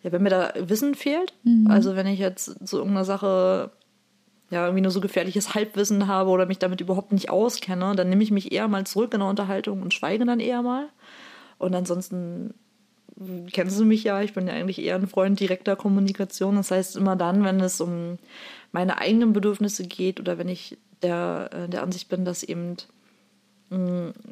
ja, 0.03 0.13
wenn 0.13 0.23
mir 0.23 0.31
da 0.31 0.53
Wissen 0.57 0.95
fehlt. 0.95 1.35
Mhm. 1.43 1.69
Also 1.69 1.97
wenn 1.97 2.07
ich 2.07 2.21
jetzt 2.21 2.69
zu 2.69 2.77
irgendeiner 2.77 3.05
Sache 3.05 3.73
ja, 4.51 4.65
irgendwie 4.65 4.83
nur 4.83 4.91
so 4.91 5.01
gefährliches 5.01 5.55
Halbwissen 5.55 6.07
habe 6.09 6.31
oder 6.31 6.47
mich 6.47 6.59
damit 6.59 6.81
überhaupt 6.81 7.13
nicht 7.13 7.31
auskenne, 7.31 7.95
dann 7.95 8.09
nehme 8.09 8.23
ich 8.23 8.31
mich 8.33 8.53
eher 8.53 8.69
mal 8.69 8.85
zurück 8.85 9.15
in 9.15 9.21
der 9.21 9.29
Unterhaltung 9.29 9.81
und 9.83 9.95
schweige 9.95 10.25
dann 10.25 10.41
eher 10.41 10.63
mal. 10.63 10.89
Und 11.59 11.75
ansonsten 11.75 12.55
kennst 13.53 13.79
du 13.79 13.85
mich 13.85 14.03
ja, 14.05 14.23
ich 14.23 14.33
bin 14.33 14.49
ja 14.49 14.55
eigentlich 14.55 14.81
eher 14.81 14.97
ein 14.97 15.07
Freund 15.07 15.39
direkter 15.39 15.77
Kommunikation. 15.77 16.57
Das 16.57 16.71
heißt, 16.71 16.97
immer 16.97 17.17
dann, 17.17 17.45
wenn 17.45 17.61
es 17.61 17.81
um 17.81 18.19
meine 18.73 18.99
eigenen 18.99 19.33
Bedürfnisse 19.33 19.87
geht 19.87 20.21
oder 20.21 20.39
wenn 20.39 20.49
ich 20.49 20.79
der, 21.03 21.51
äh, 21.53 21.69
der 21.69 21.83
Ansicht 21.83 22.09
bin, 22.09 22.25
dass 22.25 22.43
eben 22.43 22.77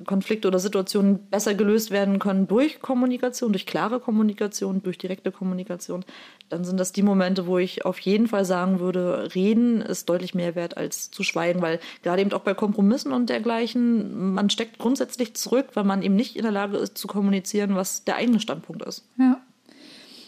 Konflikte 0.04 0.48
oder 0.48 0.58
Situationen 0.58 1.20
besser 1.30 1.54
gelöst 1.54 1.92
werden 1.92 2.18
können 2.18 2.48
durch 2.48 2.80
Kommunikation, 2.80 3.52
durch 3.52 3.66
klare 3.66 4.00
Kommunikation, 4.00 4.82
durch 4.82 4.98
direkte 4.98 5.30
Kommunikation, 5.30 6.04
dann 6.48 6.64
sind 6.64 6.80
das 6.80 6.90
die 6.90 7.04
Momente, 7.04 7.46
wo 7.46 7.58
ich 7.58 7.84
auf 7.84 8.00
jeden 8.00 8.26
Fall 8.26 8.44
sagen 8.44 8.80
würde, 8.80 9.28
reden 9.36 9.80
ist 9.80 10.08
deutlich 10.08 10.34
mehr 10.34 10.56
wert 10.56 10.76
als 10.76 11.12
zu 11.12 11.22
schweigen, 11.22 11.62
weil 11.62 11.78
gerade 12.02 12.20
eben 12.20 12.32
auch 12.32 12.40
bei 12.40 12.54
Kompromissen 12.54 13.12
und 13.12 13.30
dergleichen, 13.30 14.34
man 14.34 14.50
steckt 14.50 14.78
grundsätzlich 14.78 15.34
zurück, 15.34 15.66
weil 15.74 15.84
man 15.84 16.02
eben 16.02 16.16
nicht 16.16 16.34
in 16.34 16.42
der 16.42 16.50
Lage 16.50 16.76
ist 16.78 16.98
zu 16.98 17.06
kommunizieren, 17.06 17.76
was 17.76 18.02
der 18.02 18.16
eigene 18.16 18.40
Standpunkt 18.40 18.82
ist. 18.82 19.04
Ja. 19.20 19.40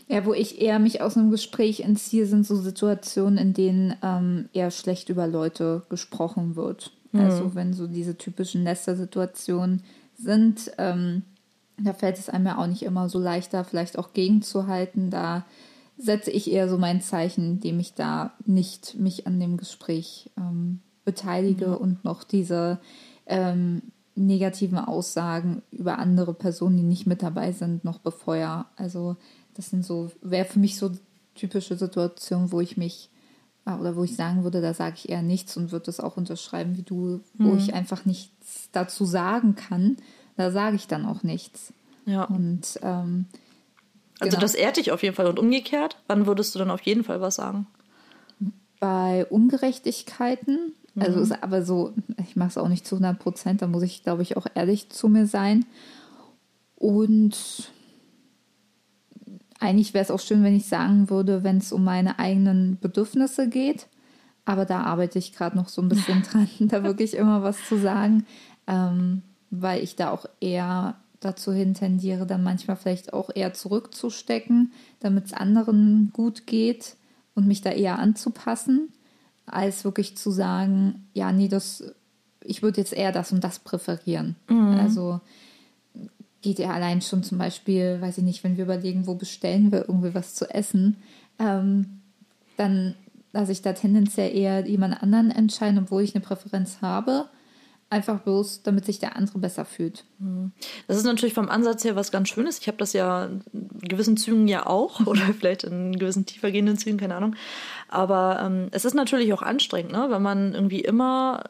Ja, 0.06 0.24
wo 0.24 0.34
ich 0.34 0.60
eher 0.60 0.80
mich 0.80 1.02
aus 1.02 1.16
einem 1.16 1.30
Gespräch 1.30 1.80
entziehe, 1.80 2.26
sind 2.26 2.44
so 2.44 2.56
Situationen, 2.56 3.38
in 3.38 3.54
denen 3.54 3.94
ähm, 4.02 4.48
eher 4.52 4.72
schlecht 4.72 5.08
über 5.08 5.28
Leute 5.28 5.82
gesprochen 5.88 6.56
wird. 6.56 6.92
Mhm. 7.12 7.20
Also 7.20 7.54
wenn 7.54 7.72
so 7.72 7.86
diese 7.86 8.16
typischen 8.16 8.62
Nester-Situationen 8.62 9.82
sind, 10.16 10.72
ähm, 10.78 11.22
da 11.78 11.92
fällt 11.92 12.18
es 12.18 12.28
einem 12.28 12.46
ja 12.46 12.58
auch 12.58 12.66
nicht 12.66 12.82
immer 12.82 13.08
so 13.08 13.18
leichter, 13.18 13.64
vielleicht 13.64 13.98
auch 13.98 14.12
gegenzuhalten. 14.12 15.10
Da 15.10 15.46
setze 15.96 16.30
ich 16.30 16.50
eher 16.50 16.68
so 16.68 16.78
mein 16.78 17.00
Zeichen, 17.00 17.52
indem 17.52 17.80
ich 17.80 17.94
da 17.94 18.34
nicht 18.44 18.96
mich 18.98 19.26
an 19.26 19.40
dem 19.40 19.56
Gespräch 19.56 20.30
ähm, 20.36 20.80
beteilige 21.04 21.68
mhm. 21.68 21.76
und 21.76 22.04
noch 22.04 22.24
diese 22.24 22.78
ähm, 23.26 23.82
negativen 24.14 24.78
Aussagen 24.78 25.62
über 25.70 25.98
andere 25.98 26.34
Personen, 26.34 26.76
die 26.76 26.82
nicht 26.82 27.06
mit 27.06 27.22
dabei 27.22 27.52
sind, 27.52 27.84
noch 27.84 27.98
befeuere. 27.98 28.66
Also 28.76 29.16
das 29.54 29.70
sind 29.70 29.84
so, 29.84 30.10
wäre 30.20 30.44
für 30.44 30.58
mich 30.58 30.76
so 30.76 30.90
typische 31.34 31.76
Situationen, 31.76 32.52
wo 32.52 32.60
ich 32.60 32.76
mich 32.76 33.08
oder 33.78 33.96
wo 33.96 34.04
ich 34.04 34.16
sagen 34.16 34.42
würde, 34.44 34.60
da 34.60 34.74
sage 34.74 34.96
ich 34.96 35.08
eher 35.08 35.22
nichts 35.22 35.56
und 35.56 35.72
würde 35.72 35.86
das 35.86 36.00
auch 36.00 36.16
unterschreiben 36.16 36.76
wie 36.76 36.82
du, 36.82 37.20
wo 37.34 37.50
mhm. 37.50 37.58
ich 37.58 37.74
einfach 37.74 38.04
nichts 38.04 38.68
dazu 38.72 39.04
sagen 39.04 39.54
kann, 39.54 39.96
da 40.36 40.50
sage 40.50 40.76
ich 40.76 40.86
dann 40.86 41.04
auch 41.06 41.22
nichts. 41.22 41.72
Ja. 42.06 42.24
Und 42.24 42.78
ähm, 42.82 43.26
also 44.18 44.36
genau. 44.36 44.40
das 44.40 44.54
ehrt 44.54 44.76
dich 44.76 44.92
auf 44.92 45.02
jeden 45.02 45.14
Fall. 45.14 45.26
Und 45.26 45.38
umgekehrt, 45.38 45.96
wann 46.06 46.26
würdest 46.26 46.54
du 46.54 46.58
dann 46.58 46.70
auf 46.70 46.82
jeden 46.82 47.04
Fall 47.04 47.20
was 47.20 47.36
sagen? 47.36 47.66
Bei 48.78 49.26
Ungerechtigkeiten, 49.26 50.72
mhm. 50.94 51.02
also 51.02 51.20
ist 51.20 51.42
aber 51.42 51.62
so, 51.62 51.92
ich 52.22 52.36
mache 52.36 52.48
es 52.50 52.58
auch 52.58 52.68
nicht 52.68 52.86
zu 52.86 52.96
100 52.96 53.18
Prozent, 53.18 53.62
da 53.62 53.66
muss 53.66 53.82
ich, 53.82 54.02
glaube 54.02 54.22
ich, 54.22 54.36
auch 54.36 54.46
ehrlich 54.54 54.90
zu 54.90 55.08
mir 55.08 55.26
sein. 55.26 55.64
Und 56.76 57.70
eigentlich 59.60 59.94
wäre 59.94 60.02
es 60.02 60.10
auch 60.10 60.20
schön, 60.20 60.42
wenn 60.42 60.56
ich 60.56 60.66
sagen 60.66 61.10
würde, 61.10 61.44
wenn 61.44 61.58
es 61.58 61.70
um 61.72 61.84
meine 61.84 62.18
eigenen 62.18 62.78
Bedürfnisse 62.80 63.48
geht. 63.48 63.86
Aber 64.46 64.64
da 64.64 64.80
arbeite 64.80 65.18
ich 65.18 65.32
gerade 65.32 65.56
noch 65.56 65.68
so 65.68 65.82
ein 65.82 65.88
bisschen 65.88 66.22
dran, 66.30 66.48
da 66.60 66.82
wirklich 66.82 67.14
immer 67.14 67.42
was 67.42 67.56
zu 67.68 67.78
sagen, 67.78 68.26
ähm, 68.66 69.22
weil 69.50 69.82
ich 69.82 69.96
da 69.96 70.10
auch 70.10 70.26
eher 70.40 70.96
dazu 71.20 71.52
hin 71.52 71.74
tendiere, 71.74 72.26
dann 72.26 72.42
manchmal 72.42 72.76
vielleicht 72.76 73.12
auch 73.12 73.28
eher 73.34 73.52
zurückzustecken, 73.52 74.72
damit 75.00 75.26
es 75.26 75.32
anderen 75.34 76.10
gut 76.14 76.46
geht 76.46 76.96
und 77.34 77.46
mich 77.46 77.60
da 77.60 77.70
eher 77.70 77.98
anzupassen, 77.98 78.88
als 79.44 79.84
wirklich 79.84 80.16
zu 80.16 80.30
sagen, 80.30 81.06
ja, 81.12 81.30
nee, 81.32 81.48
das, 81.48 81.84
ich 82.42 82.62
würde 82.62 82.80
jetzt 82.80 82.94
eher 82.94 83.12
das 83.12 83.32
und 83.32 83.44
das 83.44 83.58
präferieren. 83.58 84.36
Mhm. 84.48 84.78
Also 84.80 85.20
geht 86.42 86.59
ja 86.59 86.70
allein 86.70 87.02
schon 87.02 87.23
zum 87.23 87.38
Beispiel, 87.38 88.00
weiß 88.00 88.18
ich 88.18 88.25
nicht, 88.25 88.44
wenn 88.44 88.56
wir 88.56 88.64
überlegen, 88.64 89.06
wo 89.06 89.14
bestellen 89.14 89.73
wir 89.73 89.88
irgendwie 89.88 90.14
was 90.14 90.35
zu 90.35 90.49
essen, 90.49 90.97
ähm, 91.38 92.00
dann 92.56 92.94
lasse 93.32 93.52
ich 93.52 93.62
da 93.62 93.73
tendenziell 93.73 94.35
eher 94.35 94.66
jemand 94.66 95.02
anderen 95.02 95.30
entscheiden, 95.30 95.78
obwohl 95.78 96.02
ich 96.02 96.14
eine 96.14 96.25
Präferenz 96.25 96.78
habe 96.82 97.28
Einfach 97.92 98.20
bloß, 98.20 98.62
damit 98.62 98.85
sich 98.85 99.00
der 99.00 99.16
andere 99.16 99.40
besser 99.40 99.64
fühlt. 99.64 100.04
Mhm. 100.20 100.52
Das 100.87 100.97
ist 100.97 101.02
natürlich 101.02 101.35
vom 101.35 101.49
Ansatz 101.49 101.82
her 101.82 101.97
was 101.97 102.12
ganz 102.12 102.28
Schönes. 102.28 102.61
Ich 102.61 102.68
habe 102.68 102.78
das 102.78 102.92
ja 102.92 103.25
in 103.25 103.80
gewissen 103.80 104.16
Zügen 104.16 104.47
ja 104.47 104.64
auch 104.64 105.04
oder 105.06 105.23
vielleicht 105.37 105.64
in 105.64 105.99
gewissen 105.99 106.25
tiefergehenden 106.25 106.78
Zügen, 106.78 106.99
keine 106.99 107.16
Ahnung. 107.16 107.35
Aber 107.88 108.42
ähm, 108.44 108.68
es 108.70 108.85
ist 108.85 108.94
natürlich 108.94 109.32
auch 109.32 109.42
anstrengend, 109.42 109.90
ne? 109.90 110.06
wenn 110.09 110.23
man 110.23 110.54
irgendwie 110.54 110.78
immer 110.78 111.42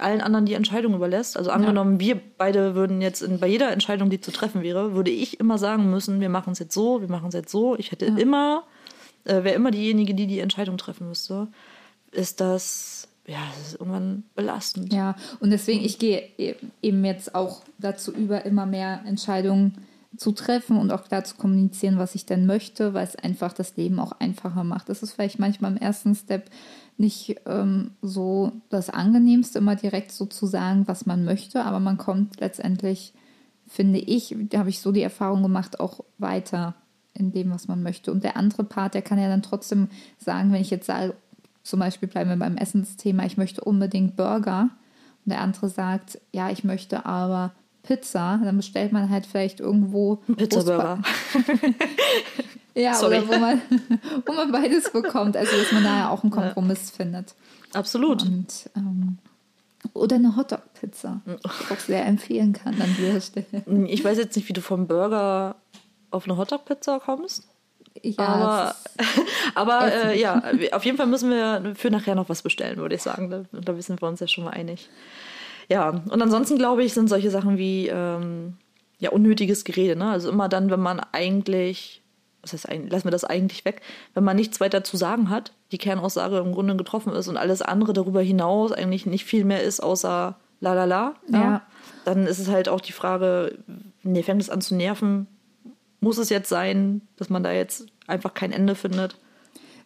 allen 0.00 0.20
anderen 0.20 0.46
die 0.46 0.54
Entscheidung 0.54 0.94
überlässt. 0.94 1.36
Also 1.36 1.50
angenommen, 1.50 1.94
ja. 1.94 2.06
wir 2.06 2.20
beide 2.38 2.74
würden 2.74 3.00
jetzt 3.00 3.22
in, 3.22 3.38
bei 3.38 3.46
jeder 3.46 3.70
Entscheidung, 3.72 4.10
die 4.10 4.20
zu 4.20 4.30
treffen 4.30 4.62
wäre, 4.62 4.94
würde 4.94 5.10
ich 5.10 5.40
immer 5.40 5.58
sagen 5.58 5.90
müssen, 5.90 6.20
wir 6.20 6.28
machen 6.28 6.52
es 6.52 6.58
jetzt 6.58 6.74
so, 6.74 7.00
wir 7.00 7.08
machen 7.08 7.28
es 7.28 7.34
jetzt 7.34 7.50
so. 7.50 7.76
Ich 7.76 7.92
hätte 7.92 8.06
ja. 8.06 8.16
immer, 8.16 8.64
äh, 9.24 9.44
wäre 9.44 9.54
immer 9.54 9.70
diejenige, 9.70 10.14
die 10.14 10.26
die 10.26 10.40
Entscheidung 10.40 10.78
treffen 10.78 11.08
müsste. 11.08 11.48
Ist 12.12 12.40
das 12.40 13.08
ja, 13.26 13.38
das 13.56 13.68
ist 13.68 13.80
irgendwann 13.80 14.22
belastend. 14.36 14.92
Ja, 14.92 15.16
und 15.40 15.50
deswegen, 15.50 15.84
ich 15.84 15.98
gehe 15.98 16.22
e-, 16.38 16.54
eben 16.80 17.04
jetzt 17.04 17.34
auch 17.34 17.62
dazu 17.78 18.12
über, 18.12 18.44
immer 18.44 18.66
mehr 18.66 19.02
Entscheidungen 19.04 19.84
zu 20.16 20.32
treffen 20.32 20.78
und 20.78 20.92
auch 20.92 21.04
klar 21.04 21.24
zu 21.24 21.36
kommunizieren, 21.36 21.98
was 21.98 22.14
ich 22.14 22.24
denn 22.26 22.46
möchte, 22.46 22.94
weil 22.94 23.04
es 23.04 23.16
einfach 23.16 23.52
das 23.52 23.76
Leben 23.76 23.98
auch 23.98 24.12
einfacher 24.12 24.64
macht. 24.64 24.88
Das 24.88 25.02
ist 25.02 25.12
vielleicht 25.12 25.38
manchmal 25.38 25.72
im 25.72 25.76
ersten 25.76 26.14
Step 26.14 26.50
nicht 26.98 27.36
ähm, 27.46 27.92
so 28.02 28.52
das 28.70 28.90
Angenehmste, 28.90 29.58
immer 29.58 29.76
direkt 29.76 30.12
so 30.12 30.26
zu 30.26 30.46
sagen, 30.46 30.88
was 30.88 31.06
man 31.06 31.24
möchte, 31.24 31.64
aber 31.64 31.80
man 31.80 31.98
kommt 31.98 32.40
letztendlich, 32.40 33.12
finde 33.66 33.98
ich, 33.98 34.34
da 34.48 34.60
habe 34.60 34.70
ich 34.70 34.80
so 34.80 34.92
die 34.92 35.02
Erfahrung 35.02 35.42
gemacht, 35.42 35.80
auch 35.80 36.00
weiter 36.18 36.74
in 37.12 37.32
dem, 37.32 37.50
was 37.50 37.68
man 37.68 37.82
möchte. 37.82 38.12
Und 38.12 38.24
der 38.24 38.36
andere 38.36 38.64
Part, 38.64 38.94
der 38.94 39.02
kann 39.02 39.18
ja 39.18 39.28
dann 39.28 39.42
trotzdem 39.42 39.88
sagen, 40.18 40.52
wenn 40.52 40.60
ich 40.60 40.70
jetzt 40.70 40.86
sage, 40.86 41.14
zum 41.62 41.80
Beispiel 41.80 42.08
bleiben 42.08 42.30
wir 42.30 42.36
beim 42.36 42.56
Essensthema, 42.56 43.24
ich 43.24 43.36
möchte 43.36 43.62
unbedingt 43.62 44.16
Burger. 44.16 44.70
Und 45.24 45.30
der 45.32 45.40
andere 45.40 45.68
sagt, 45.68 46.20
ja, 46.32 46.50
ich 46.50 46.62
möchte 46.62 47.06
aber 47.06 47.52
Pizza. 47.86 48.40
Dann 48.42 48.56
bestellt 48.56 48.92
man 48.92 49.10
halt 49.10 49.26
vielleicht 49.26 49.60
irgendwo. 49.60 50.16
Pizza-Burger. 50.36 51.02
ja, 52.74 52.94
Sorry. 52.94 53.18
oder 53.18 53.28
wo 53.28 53.38
man, 53.38 53.62
wo 54.26 54.32
man 54.32 54.52
beides 54.52 54.90
bekommt. 54.90 55.36
Also, 55.36 55.56
dass 55.56 55.72
man 55.72 55.84
da 55.84 55.98
ja 55.98 56.10
auch 56.10 56.22
einen 56.22 56.32
Kompromiss 56.32 56.90
ja. 56.90 57.04
findet. 57.04 57.34
Absolut. 57.72 58.22
Und, 58.22 58.70
ähm, 58.76 59.18
oder 59.92 60.16
eine 60.16 60.36
Hotdog-Pizza, 60.36 61.20
die 61.26 61.32
ich 61.32 61.70
auch 61.70 61.78
sehr 61.78 62.04
empfehlen 62.06 62.52
kann 62.52 62.80
an 62.80 62.94
dieser 62.98 63.20
Stelle. 63.20 63.46
Ich 63.88 64.04
weiß 64.04 64.18
jetzt 64.18 64.36
nicht, 64.36 64.48
wie 64.48 64.52
du 64.52 64.60
vom 64.60 64.86
Burger 64.86 65.56
auf 66.10 66.24
eine 66.24 66.36
Hotdog-Pizza 66.36 67.00
kommst. 67.00 67.48
Ja, 68.02 68.26
aber 68.26 68.74
aber 69.54 69.92
äh, 69.92 70.20
ja, 70.20 70.42
auf 70.72 70.84
jeden 70.84 70.96
Fall 70.96 71.06
müssen 71.06 71.30
wir 71.30 71.74
für 71.76 71.90
nachher 71.90 72.14
noch 72.14 72.28
was 72.28 72.42
bestellen, 72.42 72.78
würde 72.78 72.94
ich 72.94 73.02
sagen. 73.02 73.30
Da, 73.30 73.44
da 73.52 73.80
sind 73.80 74.02
wir 74.02 74.08
uns 74.08 74.20
ja 74.20 74.28
schon 74.28 74.44
mal 74.44 74.50
einig. 74.50 74.88
Ja, 75.68 75.90
und 75.90 76.22
ansonsten 76.22 76.58
glaube 76.58 76.84
ich, 76.84 76.94
sind 76.94 77.08
solche 77.08 77.30
Sachen 77.30 77.58
wie 77.58 77.88
ähm, 77.88 78.54
ja, 78.98 79.10
unnötiges 79.10 79.64
Gerede. 79.64 79.96
Ne? 79.96 80.08
Also 80.08 80.30
immer 80.30 80.48
dann, 80.48 80.70
wenn 80.70 80.80
man 80.80 81.00
eigentlich, 81.12 82.02
was 82.42 82.52
heißt 82.52 82.68
eigentlich, 82.68 82.92
lassen 82.92 83.04
wir 83.04 83.10
das 83.10 83.24
eigentlich 83.24 83.64
weg, 83.64 83.82
wenn 84.14 84.24
man 84.24 84.36
nichts 84.36 84.60
weiter 84.60 84.84
zu 84.84 84.96
sagen 84.96 85.30
hat, 85.30 85.52
die 85.72 85.78
Kernaussage 85.78 86.38
im 86.38 86.52
Grunde 86.52 86.76
getroffen 86.76 87.12
ist 87.12 87.28
und 87.28 87.36
alles 87.36 87.62
andere 87.62 87.92
darüber 87.92 88.22
hinaus 88.22 88.72
eigentlich 88.72 89.06
nicht 89.06 89.24
viel 89.24 89.44
mehr 89.44 89.62
ist, 89.62 89.82
außer 89.82 90.36
la 90.60 90.74
la 90.74 90.84
la. 90.84 91.14
Ja. 91.28 91.40
ja. 91.40 91.62
Dann 92.04 92.26
ist 92.26 92.38
es 92.38 92.48
halt 92.48 92.68
auch 92.68 92.80
die 92.80 92.92
Frage, 92.92 93.58
nee, 94.02 94.22
fängt 94.22 94.40
es 94.40 94.50
an 94.50 94.60
zu 94.60 94.74
nerven, 94.74 95.26
muss 96.00 96.18
es 96.18 96.28
jetzt 96.30 96.48
sein, 96.48 97.02
dass 97.16 97.30
man 97.30 97.42
da 97.42 97.52
jetzt 97.52 97.86
einfach 98.06 98.34
kein 98.34 98.52
Ende 98.52 98.74
findet. 98.74 99.16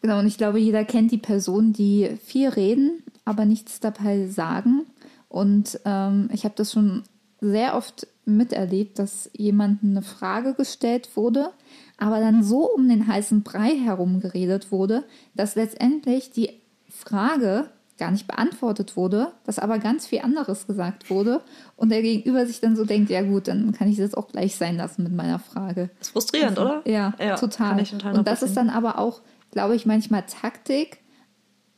Genau, 0.03 0.19
und 0.19 0.27
ich 0.27 0.39
glaube, 0.39 0.59
jeder 0.59 0.85
kennt 0.85 1.13
die 1.13 1.19
Person, 1.19 1.73
die 1.73 2.19
viel 2.25 2.49
reden, 2.49 3.03
aber 3.25 3.45
nichts 3.45 3.81
dabei 3.81 4.27
sagen. 4.27 4.87
Und 5.31 5.81
ähm, 5.85 6.29
ich 6.33 6.45
habe 6.45 6.55
das 6.57 6.73
schon 6.73 7.05
sehr 7.41 7.77
oft 7.77 8.07
miterlebt, 8.27 8.99
dass 8.99 9.31
jemandem 9.33 9.91
eine 9.91 10.03
Frage 10.03 10.55
gestellt 10.55 11.17
wurde, 11.17 11.51
aber 11.97 12.21
dann 12.21 12.43
so 12.43 12.69
um 12.69 12.89
den 12.89 13.07
heißen 13.07 13.43
Brei 13.43 13.71
herum 13.77 14.21
geredet 14.21 14.73
wurde, 14.73 15.05
dass 15.35 15.55
letztendlich 15.55 16.33
die 16.33 16.61
Frage 16.89 17.71
gar 17.97 18.11
nicht 18.11 18.27
beantwortet 18.27 18.97
wurde, 18.97 19.29
dass 19.45 19.59
aber 19.59 19.79
ganz 19.79 20.07
viel 20.07 20.21
anderes 20.21 20.67
gesagt 20.67 21.11
wurde 21.11 21.43
und 21.77 21.91
der 21.91 22.03
Gegenüber 22.03 22.45
sich 22.47 22.61
dann 22.61 22.75
so 22.75 22.85
denkt, 22.85 23.11
ja 23.11 23.23
gut, 23.23 23.47
dann 23.47 23.73
kann 23.73 23.89
ich 23.89 23.99
das 23.99 24.15
auch 24.15 24.29
gleich 24.29 24.57
sein 24.57 24.77
lassen 24.77 25.05
mit 25.05 25.13
meiner 25.13 25.39
Frage. 25.39 25.91
Das 25.99 26.09
ist 26.09 26.13
frustrierend, 26.13 26.59
also, 26.59 26.63
oder? 26.63 26.91
Ja, 26.91 27.15
ja 27.21 27.37
total. 27.37 27.85
total 27.85 28.19
und 28.19 28.27
das 28.27 28.43
ist 28.43 28.57
dann 28.57 28.71
aber 28.71 28.99
auch, 28.99 29.21
glaube 29.53 29.77
ich, 29.77 29.87
manchmal 29.87 30.25
Taktik, 30.27 30.99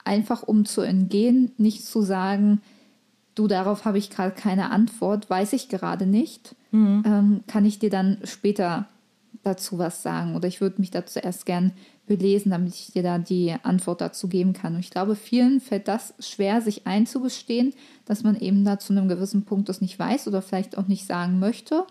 einfach 0.04 0.42
um 0.42 0.64
zu 0.64 0.80
entgehen, 0.80 1.52
nicht 1.58 1.84
zu 1.84 2.02
sagen, 2.02 2.62
du, 3.34 3.46
darauf 3.46 3.84
habe 3.84 3.98
ich 3.98 4.10
gerade 4.10 4.34
keine 4.34 4.70
Antwort, 4.70 5.28
weiß 5.28 5.52
ich 5.52 5.68
gerade 5.68 6.06
nicht, 6.06 6.54
mhm. 6.70 7.02
ähm, 7.06 7.40
kann 7.46 7.64
ich 7.64 7.78
dir 7.78 7.90
dann 7.90 8.18
später 8.24 8.86
dazu 9.42 9.78
was 9.78 10.02
sagen 10.02 10.36
oder 10.36 10.46
ich 10.46 10.60
würde 10.60 10.80
mich 10.80 10.90
dazu 10.90 11.18
erst 11.18 11.46
gern 11.46 11.72
belesen, 12.06 12.50
damit 12.50 12.74
ich 12.74 12.92
dir 12.92 13.02
da 13.02 13.18
die 13.18 13.54
Antwort 13.62 14.00
dazu 14.00 14.28
geben 14.28 14.52
kann. 14.52 14.74
Und 14.74 14.80
ich 14.80 14.90
glaube, 14.90 15.16
vielen 15.16 15.60
fällt 15.60 15.88
das 15.88 16.14
schwer, 16.20 16.60
sich 16.60 16.86
einzugestehen, 16.86 17.74
dass 18.04 18.22
man 18.22 18.38
eben 18.38 18.64
da 18.64 18.78
zu 18.78 18.92
einem 18.92 19.08
gewissen 19.08 19.44
Punkt 19.44 19.68
das 19.68 19.80
nicht 19.80 19.98
weiß 19.98 20.28
oder 20.28 20.42
vielleicht 20.42 20.78
auch 20.78 20.86
nicht 20.86 21.06
sagen 21.06 21.38
möchte, 21.38 21.84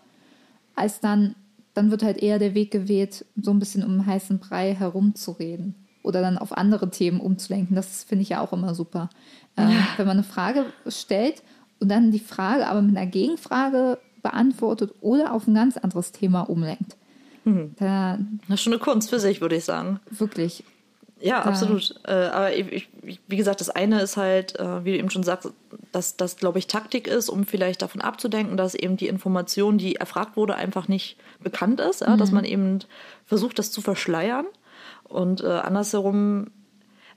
als 0.75 0.99
dann, 0.99 1.35
dann 1.73 1.91
wird 1.91 2.03
halt 2.03 2.17
eher 2.17 2.39
der 2.39 2.53
Weg 2.53 2.71
gewählt, 2.71 3.25
so 3.35 3.51
ein 3.51 3.59
bisschen 3.59 3.83
um 3.83 3.91
den 3.91 4.05
heißen 4.05 4.39
Brei 4.39 4.73
herumzureden 4.73 5.75
oder 6.03 6.21
dann 6.21 6.37
auf 6.37 6.57
andere 6.57 6.89
Themen 6.89 7.19
umzulenken. 7.19 7.75
Das 7.75 8.03
finde 8.03 8.23
ich 8.23 8.29
ja 8.29 8.41
auch 8.41 8.53
immer 8.53 8.75
super. 8.75 9.09
Ähm, 9.57 9.69
ja. 9.69 9.87
Wenn 9.97 10.07
man 10.07 10.17
eine 10.17 10.23
Frage 10.23 10.65
stellt 10.87 11.43
und 11.79 11.89
dann 11.89 12.11
die 12.11 12.19
Frage 12.19 12.67
aber 12.67 12.81
mit 12.81 12.95
einer 12.95 13.07
Gegenfrage 13.07 13.97
beantwortet 14.21 14.93
oder 15.01 15.33
auf 15.33 15.47
ein 15.47 15.55
ganz 15.55 15.77
anderes 15.77 16.11
Thema 16.11 16.41
umlenkt. 16.41 16.95
Mhm. 17.43 17.75
Da, 17.77 18.19
das 18.47 18.55
ist 18.55 18.61
schon 18.61 18.73
eine 18.73 18.81
Kunst 18.81 19.09
für 19.09 19.19
sich, 19.19 19.41
würde 19.41 19.55
ich 19.55 19.65
sagen. 19.65 19.99
Wirklich. 20.09 20.63
Ja, 21.19 21.43
da. 21.43 21.49
absolut. 21.49 21.95
Äh, 22.05 22.11
aber 22.13 22.55
ich, 22.55 22.89
ich, 23.03 23.19
wie 23.27 23.37
gesagt, 23.37 23.61
das 23.61 23.69
eine 23.69 24.01
ist 24.01 24.17
halt, 24.17 24.59
äh, 24.59 24.83
wie 24.83 24.91
du 24.91 24.97
eben 24.97 25.09
schon 25.09 25.23
sagst, 25.23 25.51
dass 25.91 26.17
das, 26.17 26.37
glaube 26.37 26.59
ich, 26.59 26.67
Taktik 26.67 27.07
ist, 27.07 27.29
um 27.29 27.45
vielleicht 27.45 27.81
davon 27.81 28.01
abzudenken, 28.01 28.57
dass 28.57 28.75
eben 28.75 28.97
die 28.97 29.07
Information, 29.07 29.77
die 29.77 29.95
erfragt 29.95 30.35
wurde, 30.35 30.55
einfach 30.55 30.87
nicht 30.87 31.17
bekannt 31.41 31.79
ist. 31.79 32.01
Ja? 32.01 32.15
Mhm. 32.15 32.19
Dass 32.19 32.31
man 32.31 32.43
eben 32.43 32.79
versucht, 33.25 33.59
das 33.59 33.71
zu 33.71 33.81
verschleiern. 33.81 34.45
Und 35.11 35.41
äh, 35.41 35.47
andersherum 35.47 36.47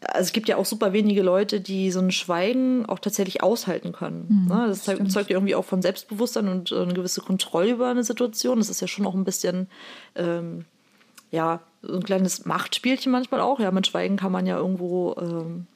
also 0.06 0.22
es 0.22 0.32
gibt 0.32 0.48
ja 0.48 0.56
auch 0.56 0.66
super 0.66 0.92
wenige 0.92 1.22
Leute, 1.22 1.60
die 1.60 1.90
so 1.90 2.00
ein 2.00 2.10
Schweigen 2.10 2.86
auch 2.86 2.98
tatsächlich 2.98 3.42
aushalten 3.42 3.92
können. 3.92 4.26
Mhm, 4.28 4.48
ne? 4.48 4.66
Das 4.68 4.82
stimmt. 4.82 5.10
zeugt 5.10 5.30
ja 5.30 5.36
irgendwie 5.36 5.54
auch 5.54 5.64
von 5.64 5.82
Selbstbewusstsein 5.82 6.48
und 6.48 6.72
äh, 6.72 6.82
eine 6.82 6.94
gewisse 6.94 7.20
Kontrolle 7.20 7.70
über 7.70 7.88
eine 7.88 8.04
Situation. 8.04 8.58
Das 8.58 8.70
ist 8.70 8.80
ja 8.80 8.88
schon 8.88 9.06
auch 9.06 9.14
ein 9.14 9.24
bisschen, 9.24 9.68
ähm, 10.14 10.64
ja, 11.30 11.60
so 11.82 11.94
ein 11.94 12.02
kleines 12.02 12.44
Machtspielchen 12.44 13.10
manchmal 13.10 13.40
auch. 13.40 13.60
Ja, 13.60 13.70
mit 13.70 13.86
Schweigen 13.86 14.16
kann 14.16 14.32
man 14.32 14.46
ja 14.46 14.56
irgendwo. 14.56 15.14
Ähm 15.18 15.66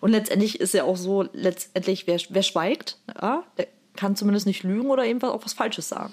und 0.00 0.10
letztendlich 0.10 0.60
ist 0.60 0.74
ja 0.74 0.84
auch 0.84 0.96
so, 0.96 1.26
letztendlich, 1.32 2.06
wer, 2.06 2.18
wer 2.30 2.42
schweigt, 2.42 2.98
ja, 3.20 3.44
der 3.56 3.68
kann 3.94 4.16
zumindest 4.16 4.46
nicht 4.46 4.62
lügen 4.62 4.90
oder 4.90 5.04
eben 5.04 5.22
auch 5.22 5.44
was 5.44 5.52
Falsches 5.52 5.88
sagen. 5.88 6.12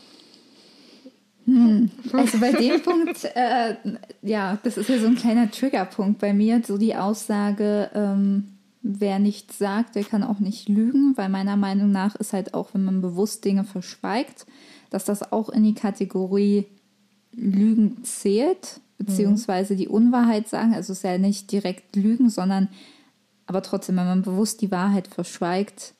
Hm. 1.46 1.92
Also 2.12 2.40
bei 2.40 2.52
dem 2.52 2.82
Punkt, 2.82 3.24
äh, 3.36 3.76
ja, 4.24 4.58
das 4.64 4.78
ist 4.78 4.90
ja 4.90 5.00
so 5.00 5.08
ein 5.08 5.16
kleiner 5.16 5.52
Triggerpunkt 5.52 6.20
bei 6.20 6.34
mir, 6.34 6.62
so 6.66 6.78
die 6.78 6.96
Aussage, 6.96 7.92
ähm, 7.94 8.56
wer 8.82 9.20
nichts 9.20 9.58
sagt, 9.58 9.96
der 9.96 10.04
kann 10.04 10.24
auch 10.24 10.40
nicht 10.40 10.70
lügen, 10.70 11.14
weil 11.18 11.30
meiner 11.30 11.56
Meinung 11.56 11.92
nach 11.92 12.16
ist 12.16 12.34
halt 12.34 12.54
auch, 12.54 12.74
wenn 12.74 12.86
man 12.86 13.02
bewusst 13.02 13.46
Dinge 13.46 13.64
verschweigt, 13.64 14.46
dass 14.90 15.06
das 15.06 15.32
auch 15.32 15.50
in 15.50 15.64
die 15.64 15.74
Kategorie 15.74 16.66
Lügen 17.32 18.04
zählt, 18.04 18.80
beziehungsweise 18.98 19.76
die 19.76 19.88
Unwahrheit 19.88 20.48
sagen. 20.48 20.74
Also 20.74 20.94
es 20.94 21.00
ist 21.00 21.04
ja 21.04 21.18
nicht 21.18 21.52
direkt 21.52 21.96
Lügen, 21.96 22.30
sondern 22.30 22.70
aber 23.48 23.62
trotzdem, 23.62 23.98
wenn 23.98 24.06
man 24.06 24.22
bewusst 24.22 24.62
die 24.62 24.72
Wahrheit 24.72 25.08
verschweigt, 25.08 25.94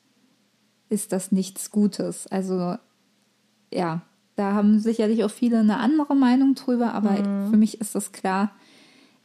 ist 0.88 1.12
das 1.12 1.32
nichts 1.32 1.70
Gutes. 1.70 2.26
Also 2.28 2.76
ja, 3.72 4.02
da 4.36 4.52
haben 4.52 4.78
sicherlich 4.78 5.24
auch 5.24 5.30
viele 5.30 5.58
eine 5.58 5.78
andere 5.78 6.14
Meinung 6.14 6.54
drüber, 6.54 6.92
aber 6.92 7.10
mhm. 7.10 7.50
für 7.50 7.56
mich 7.56 7.80
ist 7.80 7.94
das 7.94 8.12
klar, 8.12 8.52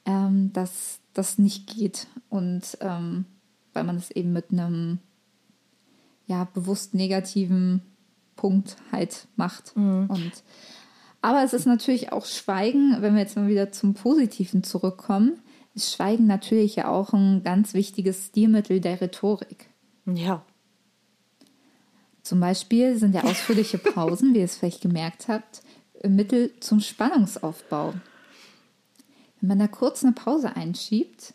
ähm, 0.05 0.51
dass 0.53 0.99
das 1.13 1.37
nicht 1.37 1.67
geht. 1.67 2.07
Und 2.29 2.77
ähm, 2.79 3.25
weil 3.73 3.83
man 3.83 3.97
es 3.97 4.11
eben 4.11 4.33
mit 4.33 4.51
einem 4.51 4.99
ja, 6.27 6.45
bewusst 6.45 6.93
negativen 6.93 7.81
Punkt 8.35 8.77
halt 8.91 9.27
macht. 9.35 9.75
Mhm. 9.75 10.07
Und 10.09 10.31
aber 11.21 11.43
es 11.43 11.53
ist 11.53 11.67
natürlich 11.67 12.11
auch 12.11 12.25
Schweigen, 12.25 12.97
wenn 13.01 13.13
wir 13.13 13.21
jetzt 13.21 13.35
mal 13.35 13.47
wieder 13.47 13.71
zum 13.71 13.93
Positiven 13.93 14.63
zurückkommen, 14.63 15.39
ist 15.75 15.93
Schweigen 15.93 16.25
natürlich 16.25 16.77
ja 16.77 16.87
auch 16.87 17.13
ein 17.13 17.43
ganz 17.43 17.73
wichtiges 17.73 18.27
Stilmittel 18.27 18.81
der 18.81 18.99
Rhetorik. 18.99 19.69
Ja. 20.05 20.43
Zum 22.23 22.39
Beispiel 22.39 22.97
sind 22.97 23.15
ja 23.15 23.23
ausführliche 23.23 23.77
Pausen, 23.77 24.33
wie 24.33 24.39
ihr 24.39 24.45
es 24.45 24.57
vielleicht 24.57 24.81
gemerkt 24.81 25.27
habt, 25.27 25.61
Mittel 26.03 26.51
zum 26.59 26.79
Spannungsaufbau. 26.79 27.93
Wenn 29.39 29.47
man 29.47 29.59
da 29.59 29.67
kurz 29.67 30.03
eine 30.03 30.13
Pause 30.13 30.55
einschiebt, 30.55 31.33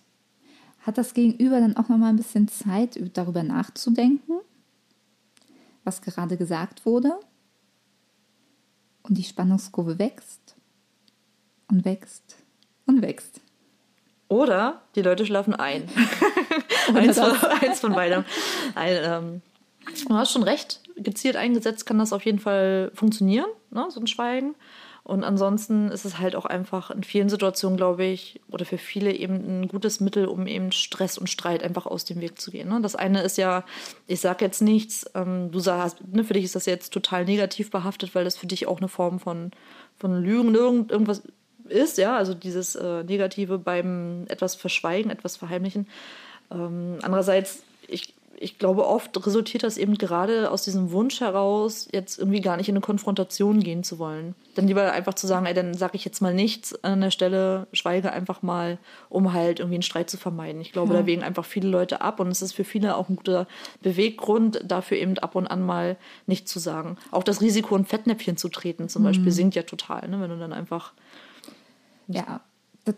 hat 0.81 0.99
das 0.99 1.15
Gegenüber 1.15 1.61
dann 1.61 1.77
auch 1.77 1.89
noch 1.89 1.99
mal 1.99 2.11
ein 2.11 2.17
bisschen 2.17 2.47
Zeit, 2.47 2.99
darüber 3.15 3.43
nachzudenken, 3.43 4.41
was 5.83 6.01
gerade 6.03 6.37
gesagt 6.37 6.87
wurde. 6.87 7.19
Und 9.03 9.19
die 9.19 9.25
Spannungskurve 9.25 9.99
wächst 9.99 10.57
und 11.69 11.85
wächst 11.85 12.37
und 12.87 13.03
wächst. 13.03 13.41
Oder 14.29 14.83
die 14.95 15.03
Leute 15.03 15.27
schlafen 15.27 15.55
ein. 15.55 15.89
eins, 16.95 17.19
von, 17.19 17.37
eins, 17.61 17.81
von, 17.81 17.93
beidem. 17.93 18.25
Ein, 18.75 18.97
ähm, 19.03 19.43
Du 20.09 20.15
hast 20.15 20.33
schon 20.33 20.43
recht, 20.43 20.81
gezielt 20.97 21.37
eingesetzt 21.37 21.87
kann 21.87 21.99
das 21.99 22.13
auf 22.13 22.25
jeden 22.25 22.39
Fall 22.39 22.91
funktionieren, 22.95 23.47
ne, 23.71 23.87
so 23.91 24.01
ein 24.01 24.07
Schweigen. 24.07 24.55
Und 25.07 25.23
ansonsten 25.23 25.93
ist 25.93 26.05
es 26.05 26.19
halt 26.19 26.35
auch 26.35 26.47
einfach 26.47 26.91
in 26.91 27.05
vielen 27.05 27.29
Situationen, 27.29 27.77
glaube 27.77 28.05
ich, 28.05 28.41
oder 28.51 28.65
für 28.65 28.77
viele 28.77 29.13
eben 29.13 29.35
ein 29.63 29.69
gutes 29.69 30.01
Mittel, 30.01 30.27
um 30.27 30.49
eben 30.49 30.73
Stress 30.73 31.17
und 31.17 31.31
Streit 31.31 31.63
einfach 31.63 31.87
aus 31.87 32.05
dem 32.05 32.21
Weg 32.21 32.41
zu 32.41 32.51
gehen. 32.51 32.69
Ne? 32.69 32.81
Das 32.81 32.97
eine 32.97 33.23
ist 33.23 33.39
ja, 33.39 33.65
ich 34.09 34.21
sage 34.21 34.45
jetzt 34.45 34.63
nichts, 34.63 35.09
ähm, 35.15 35.53
du 35.53 35.61
sagst, 35.61 35.99
ne, 36.13 36.25
für 36.25 36.35
dich 36.35 36.43
ist 36.43 36.57
das 36.57 36.67
jetzt 36.67 36.93
total 36.93 37.25
negativ 37.25 37.71
behaftet, 37.71 38.17
weil 38.17 38.25
das 38.25 38.37
für 38.37 38.49
dich 38.49 38.67
auch 38.67 38.79
eine 38.79 38.89
Form 38.89 39.21
von, 39.21 39.53
von 39.97 40.21
Lügen, 40.21 40.57
irgend, 40.57 40.91
irgendwas 40.91 41.23
ist, 41.69 41.99
ja, 41.99 42.17
also 42.17 42.35
dieses 42.35 42.75
äh, 42.75 43.05
Negative 43.05 43.59
beim 43.59 44.25
etwas 44.27 44.57
verschweigen, 44.57 45.13
etwas 45.13 45.37
verheimlichen. 45.37 45.87
Ähm, 46.51 46.99
andererseits, 47.03 47.63
ich 47.87 48.16
ich 48.39 48.59
glaube, 48.59 48.87
oft 48.87 49.27
resultiert 49.27 49.63
das 49.63 49.79
eben 49.79 49.97
gerade 49.97 50.51
aus 50.51 50.63
diesem 50.63 50.91
Wunsch 50.91 51.21
heraus, 51.21 51.89
jetzt 51.93 52.19
irgendwie 52.19 52.41
gar 52.41 52.57
nicht 52.57 52.69
in 52.69 52.75
eine 52.75 52.81
Konfrontation 52.81 53.61
gehen 53.61 53.83
zu 53.83 53.99
wollen. 53.99 54.35
Dann 54.55 54.69
lieber 54.69 54.93
einfach 54.93 55.15
zu 55.15 55.27
sagen, 55.27 55.47
ey, 55.47 55.55
dann 55.55 55.75
sage 55.75 55.97
ich 55.97 56.05
jetzt 56.05 56.21
mal 56.21 56.35
nichts 56.35 56.83
an 56.85 57.01
der 57.01 57.11
Stelle, 57.11 57.67
schweige 57.73 58.13
einfach 58.13 58.43
mal, 58.43 58.79
um 59.09 59.33
halt 59.33 59.61
irgendwie 59.61 59.77
einen 59.77 59.83
Streit 59.83 60.11
zu 60.11 60.17
vermeiden. 60.17 60.61
Ich 60.61 60.73
glaube, 60.73 60.95
ja. 60.95 61.01
da 61.01 61.07
wägen 61.07 61.23
einfach 61.23 61.45
viele 61.45 61.69
Leute 61.69 62.01
ab 62.01 62.21
und 62.21 62.29
es 62.29 62.43
ist 62.43 62.53
für 62.53 62.65
viele 62.65 62.97
auch 62.97 63.09
ein 63.09 63.17
guter 63.17 63.47
Beweggrund, 63.83 64.61
dafür 64.65 64.99
eben 64.99 65.19
ab 65.19 65.35
und 65.35 65.47
an 65.47 65.65
mal 65.65 65.97
nichts 66.27 66.53
zu 66.53 66.59
sagen. 66.59 66.97
Auch 67.11 67.23
das 67.23 67.41
Risiko, 67.41 67.77
in 67.77 67.85
Fettnäpfchen 67.85 68.37
zu 68.37 68.49
treten 68.49 68.89
zum 68.89 69.03
mhm. 69.03 69.07
Beispiel, 69.07 69.33
sinkt 69.33 69.55
ja 69.55 69.63
total, 69.63 70.09
ne? 70.09 70.21
wenn 70.21 70.31
du 70.31 70.39
dann 70.39 70.53
einfach. 70.53 70.93
Ja, 72.09 72.41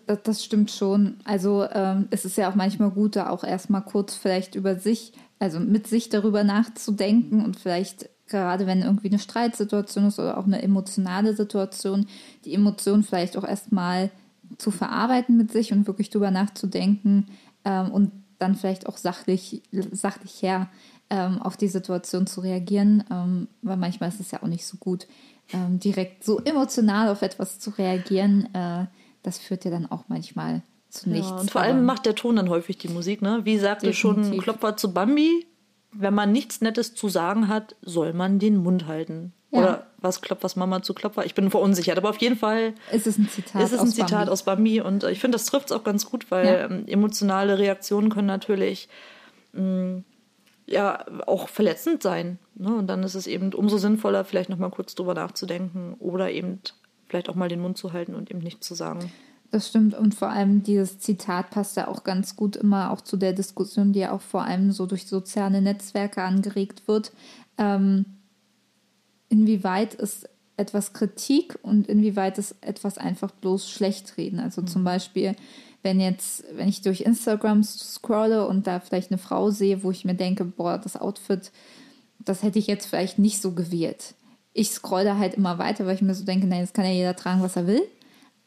das, 0.07 0.19
das, 0.23 0.45
stimmt 0.45 0.71
schon. 0.71 1.17
Also 1.25 1.67
ähm, 1.73 2.07
es 2.11 2.25
ist 2.25 2.37
ja 2.37 2.51
auch 2.51 2.55
manchmal 2.55 2.91
gut, 2.91 3.17
da 3.17 3.31
auch 3.31 3.43
erstmal 3.43 3.83
kurz 3.83 4.15
vielleicht 4.15 4.55
über 4.55 4.77
sich 4.77 5.13
also 5.39 5.61
mit 5.61 5.87
sich 5.87 6.09
darüber 6.09 6.45
nachzudenken 6.45 7.45
und 7.45 7.59
vielleicht 7.59 8.09
gerade 8.27 8.67
wenn 8.67 8.83
irgendwie 8.83 9.09
eine 9.09 9.19
Streitsituation 9.19 10.07
ist 10.07 10.19
oder 10.19 10.37
auch 10.37 10.47
eine 10.47 10.63
emotionale 10.63 11.35
Situation, 11.35 12.07
die 12.45 12.55
Emotion 12.55 13.03
vielleicht 13.03 13.37
auch 13.37 13.45
erstmal 13.45 14.11
zu 14.59 14.71
verarbeiten 14.71 15.37
mit 15.37 15.51
sich 15.53 15.73
und 15.73 15.87
wirklich 15.87 16.11
darüber 16.11 16.31
nachzudenken 16.31 17.27
ähm, 17.65 17.91
und 17.91 18.13
dann 18.39 18.55
vielleicht 18.55 18.87
auch 18.87 18.97
sachlich, 18.97 19.63
sachlich 19.73 20.43
her 20.43 20.69
ähm, 21.11 21.41
auf 21.41 21.57
die 21.57 21.69
Situation 21.69 22.27
zu 22.27 22.41
reagieren, 22.43 23.05
ähm, 23.11 23.49
weil 23.63 23.77
manchmal 23.77 24.11
ist 24.11 24.21
es 24.21 24.31
ja 24.31 24.43
auch 24.43 24.49
nicht 24.49 24.67
so 24.67 24.77
gut, 24.77 25.07
ähm, 25.53 25.79
direkt 25.79 26.25
so 26.25 26.39
emotional 26.41 27.09
auf 27.09 27.23
etwas 27.23 27.59
zu 27.59 27.71
reagieren. 27.71 28.55
Äh, 28.55 28.87
das 29.29 29.39
führt 29.39 29.65
ja 29.65 29.71
dann 29.71 29.91
auch 29.91 30.05
manchmal 30.09 30.63
zu 30.89 31.11
nichts. 31.11 31.29
Ja, 31.29 31.37
und 31.37 31.51
vor 31.51 31.61
allem 31.61 31.85
macht 31.85 32.07
der 32.07 32.15
Ton 32.15 32.37
dann 32.37 32.49
häufig 32.49 32.79
die 32.79 32.89
Musik, 32.89 33.21
ne? 33.21 33.41
Wie 33.45 33.59
sagte 33.59 33.93
schon 33.93 34.39
Klopfer 34.39 34.77
zu 34.77 34.95
Bambi, 34.95 35.47
wenn 35.93 36.15
man 36.15 36.33
nichts 36.33 36.61
Nettes 36.61 36.95
zu 36.95 37.09
sagen 37.09 37.49
hat, 37.49 37.77
soll 37.83 38.15
man 38.15 38.39
den 38.39 38.57
Mund 38.57 38.87
halten. 38.87 39.33
Ja. 39.51 39.59
Oder 39.59 39.87
was 39.99 40.21
klopft 40.21 40.45
was 40.45 40.57
Mama 40.57 40.83
zu 40.83 40.95
Klopfer? 40.95 41.25
Ich 41.25 41.35
bin 41.35 41.51
verunsichert, 41.51 41.99
aber 41.99 42.11
auf 42.11 42.19
jeden 42.19 42.37
Fall 42.37 42.75
ist 42.93 43.07
es 43.07 43.19
ein 43.19 43.29
Zitat, 43.29 43.63
ist 43.63 43.73
es 43.73 43.81
ein 43.81 43.89
aus, 43.89 43.95
Zitat 43.95 44.11
Bambi. 44.11 44.31
aus 44.31 44.43
Bambi. 44.43 44.81
Und 44.81 45.05
äh, 45.05 45.11
ich 45.11 45.21
finde, 45.21 45.37
das 45.37 45.47
trifft 45.47 45.71
es 45.71 45.73
auch 45.73 45.85
ganz 45.85 46.07
gut, 46.07 46.31
weil 46.31 46.47
ja. 46.47 46.65
Ähm, 46.65 46.87
emotionale 46.87 47.59
Reaktionen 47.59 48.11
können 48.11 48.27
natürlich 48.27 48.89
mh, 49.53 49.63
mm, 49.63 50.05
ja 50.67 51.05
auch 51.27 51.49
verletzend 51.49 52.03
sein. 52.03 52.39
Ne? 52.55 52.75
Und 52.75 52.87
dann 52.87 53.03
ist 53.03 53.15
es 53.15 53.27
eben 53.27 53.53
umso 53.55 53.79
sinnvoller, 53.79 54.25
vielleicht 54.25 54.51
nochmal 54.51 54.71
kurz 54.71 54.95
drüber 54.95 55.15
nachzudenken 55.15 55.95
oder 55.99 56.31
eben 56.31 56.61
vielleicht 57.09 57.29
auch 57.29 57.35
mal 57.35 57.49
den 57.49 57.61
Mund 57.61 57.79
zu 57.79 57.93
halten 57.93 58.15
und 58.15 58.31
eben 58.31 58.41
nichts 58.41 58.67
zu 58.67 58.75
sagen. 58.75 59.11
Das 59.51 59.69
stimmt 59.69 59.95
und 59.95 60.15
vor 60.15 60.29
allem 60.29 60.63
dieses 60.63 60.99
Zitat 60.99 61.51
passt 61.51 61.77
ja 61.77 61.89
auch 61.89 62.05
ganz 62.05 62.37
gut 62.37 62.55
immer 62.55 62.91
auch 62.91 63.01
zu 63.01 63.17
der 63.17 63.33
Diskussion, 63.33 63.93
die 63.93 64.01
ja 64.01 64.13
auch 64.13 64.21
vor 64.21 64.43
allem 64.43 64.73
so 64.73 64.85
durch 64.85 65.07
soziale 65.07 65.63
Netzwerke 65.63 66.23
angeregt 66.23 66.87
wird. 66.87 67.13
Ähm, 67.57 68.05
inwieweit 69.31 69.95
ist 69.95 70.29
etwas 70.59 70.93
Kritik 70.93 71.59
und 71.63 71.87
inwieweit 71.89 72.37
ist 72.37 72.57
etwas 72.61 72.99
einfach 72.99 73.31
bloß 73.31 73.71
schlecht 73.71 74.19
reden? 74.19 74.39
Also 74.39 74.61
mhm. 74.61 74.67
zum 74.67 74.85
Beispiel, 74.85 75.35
wenn 75.83 76.01
jetzt, 76.01 76.45
wenn 76.55 76.69
ich 76.69 76.83
durch 76.83 77.03
Instagram 77.03 77.63
scrolle 77.63 78.47
und 78.47 78.67
da 78.67 78.81
vielleicht 78.81 79.11
eine 79.11 79.19
Frau 79.19 79.51
sehe, 79.51 79.83
wo 79.83 79.91
ich 79.91 80.05
mir 80.05 80.15
denke, 80.15 80.45
boah, 80.45 80.77
das 80.77 81.01
Outfit, 81.01 81.53
das 82.19 82.43
hätte 82.43 82.59
ich 82.59 82.67
jetzt 82.67 82.87
vielleicht 82.87 83.19
nicht 83.19 83.41
so 83.41 83.53
gewählt. 83.53 84.15
Ich 84.59 84.71
scrolle 84.71 85.19
halt 85.19 85.35
immer 85.35 85.59
weiter, 85.59 85.87
weil 85.87 85.95
ich 85.95 86.03
mir 86.03 86.15
so 86.15 86.25
denke, 86.25 86.49
nein, 86.49 86.63
das 86.63 86.73
kann 86.73 86.85
ja 86.85 86.91
jeder 86.91 87.15
tragen, 87.15 87.43
was 87.43 87.55
er 87.55 87.69
will. 87.69 87.83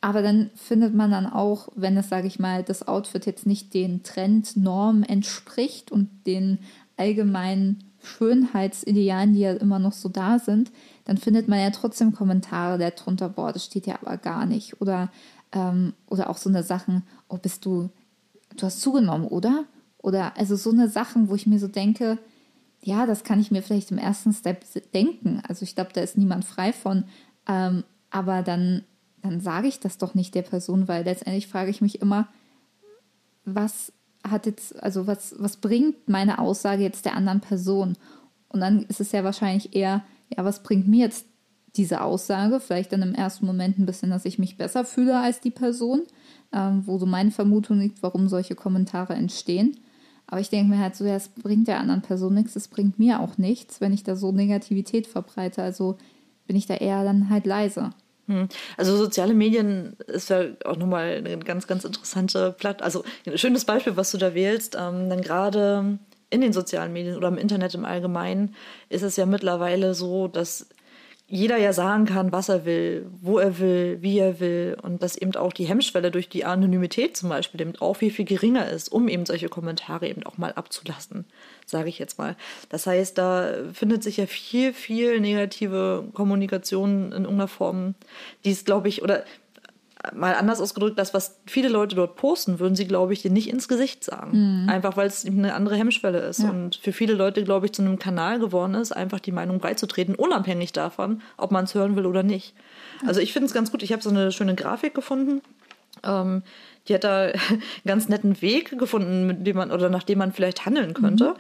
Aber 0.02 0.22
dann 0.22 0.50
findet 0.56 0.94
man 0.94 1.10
dann 1.10 1.26
auch, 1.26 1.70
wenn 1.76 1.96
es, 1.96 2.10
sage 2.10 2.28
ich 2.28 2.38
mal, 2.38 2.64
das 2.64 2.86
Outfit 2.86 3.26
jetzt 3.26 3.46
nicht 3.46 3.74
den 3.74 4.04
Trendnormen 4.04 5.04
entspricht 5.04 5.90
und 5.90 6.10
den 6.28 6.60
allgemeinen 6.98 7.84
Schönheitsidealen, 8.04 9.34
die 9.34 9.40
ja 9.40 9.54
immer 9.54 9.80
noch 9.80 9.94
so 9.94 10.10
da 10.10 10.38
sind, 10.38 10.72
dann 11.06 11.18
findet 11.18 11.48
man 11.48 11.60
ja 11.60 11.70
trotzdem 11.70 12.14
Kommentare 12.14 12.78
darunter, 12.78 13.30
boah, 13.30 13.54
das 13.54 13.64
steht 13.64 13.88
ja 13.88 14.00
aber 14.02 14.18
gar 14.18 14.46
nicht. 14.46 14.82
Oder, 14.82 15.12
ähm, 15.54 15.94
oder 16.08 16.30
auch 16.30 16.38
so 16.38 16.50
eine 16.50 16.64
Sachen, 16.64 17.04
oh, 17.30 17.38
bist 17.38 17.66
du, 17.66 17.90
du 18.58 18.66
hast 18.66 18.82
zugenommen, 18.82 19.28
oder? 19.28 19.64
Oder 20.00 20.36
also 20.36 20.58
so 20.58 20.72
eine 20.72 20.90
Sachen, 20.90 21.30
wo 21.30 21.36
ich 21.36 21.48
mir 21.48 21.60
so 21.60 21.70
denke, 21.70 22.18
ja, 22.84 23.06
das 23.06 23.24
kann 23.24 23.40
ich 23.40 23.52
mir 23.52 23.62
vielleicht 23.62 23.92
im 23.92 23.98
ersten 23.98 24.34
Step 24.34 24.66
denken. 24.94 25.42
Also 25.48 25.64
ich 25.64 25.76
glaube, 25.76 25.92
da 25.94 26.02
ist 26.02 26.18
niemand 26.18 26.46
frei 26.46 26.74
von. 26.74 27.06
Ähm, 27.48 27.84
aber 28.10 28.42
dann 28.42 28.84
dann 29.22 29.40
sage 29.40 29.68
ich 29.68 29.80
das 29.80 29.98
doch 29.98 30.16
nicht 30.16 30.36
der 30.36 30.42
Person, 30.42 30.88
weil 30.88 31.04
letztendlich 31.04 31.48
frage 31.48 31.70
ich 31.70 31.82
mich 31.82 32.02
immer, 32.02 32.28
was 33.46 33.94
hat 34.28 34.46
jetzt, 34.46 34.82
also 34.82 35.08
was, 35.08 35.36
was 35.38 35.58
bringt 35.58 36.10
meine 36.10 36.40
Aussage 36.40 36.84
jetzt 36.84 37.06
der 37.06 37.16
anderen 37.16 37.42
Person? 37.42 37.98
Und 38.50 38.60
dann 38.60 38.84
ist 38.84 39.00
es 39.00 39.12
ja 39.12 39.24
wahrscheinlich 39.24 39.76
eher, 39.76 40.04
ja, 40.36 40.44
was 40.44 40.64
bringt 40.64 40.88
mir 40.88 41.06
jetzt 41.06 41.26
diese 41.76 42.02
Aussage, 42.02 42.60
vielleicht 42.60 42.92
dann 42.92 43.02
im 43.02 43.16
ersten 43.16 43.46
Moment 43.46 43.80
ein 43.80 43.86
bisschen, 43.86 44.10
dass 44.10 44.26
ich 44.26 44.38
mich 44.38 44.58
besser 44.58 44.84
fühle 44.84 45.20
als 45.20 45.40
die 45.40 45.52
Person, 45.52 46.02
ähm, 46.52 46.86
wo 46.86 46.98
so 46.98 47.06
meine 47.06 47.32
Vermutung 47.32 47.80
liegt, 47.80 48.04
warum 48.04 48.28
solche 48.28 48.56
Kommentare 48.56 49.14
entstehen. 49.14 49.80
Aber 50.32 50.40
ich 50.40 50.50
denke 50.50 50.74
mir 50.74 50.80
halt 50.80 50.96
so, 50.96 51.06
ja, 51.06 51.16
es 51.16 51.28
bringt 51.28 51.68
der 51.68 51.80
anderen 51.80 52.02
Person 52.02 52.34
nichts, 52.34 52.56
es 52.56 52.70
bringt 52.70 52.98
mir 52.98 53.20
auch 53.20 53.38
nichts, 53.38 53.82
wenn 53.82 53.94
ich 53.94 54.04
da 54.04 54.16
so 54.16 54.32
Negativität 54.32 55.06
verbreite. 55.06 55.62
Also 55.62 55.98
bin 56.48 56.56
ich 56.56 56.66
da 56.66 56.76
eher 56.76 57.04
dann 57.04 57.30
halt 57.30 57.46
leise. 57.46 57.92
Hm. 58.28 58.48
Also 58.78 58.96
soziale 58.96 59.34
Medien 59.34 59.98
ist 60.08 60.30
ja 60.30 60.46
auch 60.64 60.78
nochmal 60.78 61.18
eine 61.18 61.38
ganz, 61.40 61.68
ganz 61.68 61.84
interessante 61.84 62.54
Plattform. 62.54 62.86
Also 62.86 63.04
ein 63.28 63.38
schönes 63.38 63.66
Beispiel, 63.66 63.98
was 63.98 64.12
du 64.12 64.18
da 64.18 64.34
wählst. 64.34 64.76
Ähm, 64.76 65.10
dann 65.10 65.22
gerade 65.22 66.00
in 66.30 66.40
den 66.40 66.54
sozialen 66.54 66.94
Medien 66.94 67.18
oder 67.18 67.28
im 67.28 67.38
Internet 67.38 67.76
im 67.76 67.84
Allgemeinen 67.84 68.56
ist 68.88 69.04
es 69.04 69.18
ja 69.18 69.26
mittlerweile 69.26 69.94
so, 69.94 70.30
dass 70.30 70.70
jeder 71.32 71.56
ja 71.56 71.72
sagen 71.72 72.06
kann, 72.06 72.34
was 72.34 72.50
er 72.50 72.66
will, 72.66 73.06
wo 73.22 73.40
er 73.40 73.58
will, 73.58 73.98
wie 74.02 74.20
er 74.20 74.42
will 74.42 74.76
und 74.82 75.02
dass 75.02 75.16
eben 75.16 75.34
auch 75.36 75.54
die 75.54 75.64
Hemmschwelle 75.64 76.12
durch 76.12 76.28
die 76.28 76.44
Anonymität 76.44 77.16
zum 77.16 77.30
Beispiel 77.30 77.62
eben 77.62 77.74
auch 77.78 77.96
viel, 77.96 78.12
viel 78.12 78.26
geringer 78.26 78.70
ist, 78.70 78.92
um 78.92 79.08
eben 79.08 79.26
solche 79.26 79.48
Kommentare 79.48 80.10
eben 80.10 80.24
auch 80.24 80.38
mal 80.38 80.52
abzulassen, 80.52 81.24
sage 81.66 81.88
ich 81.88 82.00
jetzt 82.00 82.18
mal. 82.18 82.36
Das 82.68 82.86
heißt, 82.86 83.18
da 83.18 83.54
findet 83.74 84.04
sich 84.04 84.18
ja 84.18 84.26
viel, 84.26 84.74
viel 84.74 85.22
negative 85.22 86.04
Kommunikation 86.14 87.14
in 87.14 87.24
irgendeiner 87.24 87.48
Form, 87.48 87.96
die 88.44 88.52
es, 88.52 88.66
glaube 88.66 88.90
ich, 88.90 89.02
oder 89.02 89.24
mal 90.14 90.36
anders 90.36 90.60
ausgedrückt, 90.60 90.98
das, 90.98 91.14
was 91.14 91.40
viele 91.46 91.70
Leute 91.70 91.96
dort 91.96 92.16
posten, 92.16 92.60
würden 92.60 92.76
sie, 92.76 92.88
glaube 92.88 93.14
ich, 93.14 93.22
dir 93.22 93.32
nicht 93.32 93.50
ins 93.50 93.68
Gesicht 93.68 94.04
sagen. 94.04 94.64
Mhm. 94.64 94.70
Einfach 94.70 94.98
weil 94.98 95.08
es 95.08 95.26
eine 95.26 95.54
andere 95.54 95.76
Hemmschwelle 95.76 96.20
ist. 96.20 96.42
Ja. 96.42 96.50
Und 96.50 96.76
für 96.76 96.94
viele 96.94 97.14
Leute, 97.14 97.44
glaube 97.44 97.68
ich, 97.68 97.74
zu 97.74 97.82
einem 97.82 98.00
Kanal 98.00 98.40
geworden 98.40 98.76
ist, 98.76 98.92
einfach 98.92 99.20
die 99.20 99.32
Meinung 99.32 99.60
beizutreten, 99.60 100.16
unabhängig 100.16 100.74
davon, 100.74 101.22
ob 101.38 101.52
man 101.52 101.66
es 101.66 101.76
hören 101.76 101.96
will 101.96 102.06
oder 102.06 102.24
nicht. 102.24 102.54
Also 103.06 103.20
ich 103.20 103.34
finde 103.34 103.48
es 103.48 103.54
ganz 103.54 103.72
gut. 103.72 103.84
Ich 103.84 103.92
habe 103.92 104.02
so 104.02 104.10
eine 104.10 104.32
schöne 104.32 104.56
Grafik 104.56 104.94
gefunden. 104.94 105.42
Ähm, 106.04 106.44
die 106.88 106.96
hat 106.96 107.04
da 107.04 107.24
einen 107.24 107.62
ganz 107.86 108.10
netten 108.10 108.42
Weg 108.42 108.78
gefunden, 108.78 109.28
mit 109.28 109.46
dem 109.46 109.58
man 109.58 109.72
oder 109.72 109.90
nach 109.90 110.04
dem 110.04 110.18
man 110.18 110.32
vielleicht 110.32 110.66
handeln 110.66 110.94
könnte. 110.94 111.30
Mhm. 111.30 111.36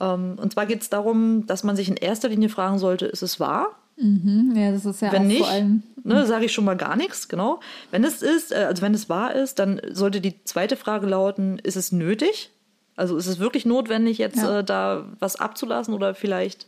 Ähm, 0.00 0.38
und 0.40 0.52
zwar 0.52 0.66
geht 0.66 0.82
es 0.82 0.90
darum, 0.90 1.46
dass 1.46 1.62
man 1.62 1.76
sich 1.76 1.88
in 1.88 1.96
erster 1.96 2.28
Linie 2.28 2.48
fragen 2.48 2.78
sollte, 2.78 3.06
ist 3.06 3.22
es 3.22 3.38
wahr? 3.38 3.76
Mhm, 3.96 4.52
ja, 4.56 4.72
das 4.72 4.84
ist 4.84 5.02
ja 5.02 5.12
wenn 5.12 5.22
auch 5.22 5.26
nicht, 5.26 5.38
vor 5.38 5.48
allem. 5.48 5.82
Ne, 6.04 6.26
sage 6.26 6.46
ich 6.46 6.52
schon 6.52 6.64
mal 6.64 6.76
gar 6.76 6.96
nichts, 6.96 7.28
genau. 7.28 7.60
Wenn 7.90 8.04
es 8.04 8.22
ist, 8.22 8.52
äh, 8.52 8.64
also 8.64 8.82
wenn 8.82 8.94
es 8.94 9.08
wahr 9.08 9.34
ist, 9.34 9.58
dann 9.58 9.80
sollte 9.90 10.20
die 10.20 10.42
zweite 10.44 10.76
Frage 10.76 11.06
lauten: 11.06 11.58
Ist 11.58 11.76
es 11.76 11.92
nötig? 11.92 12.50
Also 12.96 13.16
ist 13.16 13.26
es 13.26 13.38
wirklich 13.38 13.64
notwendig, 13.64 14.18
jetzt 14.18 14.38
ja. 14.38 14.60
äh, 14.60 14.64
da 14.64 15.06
was 15.18 15.36
abzulassen 15.36 15.94
oder 15.94 16.14
vielleicht, 16.14 16.66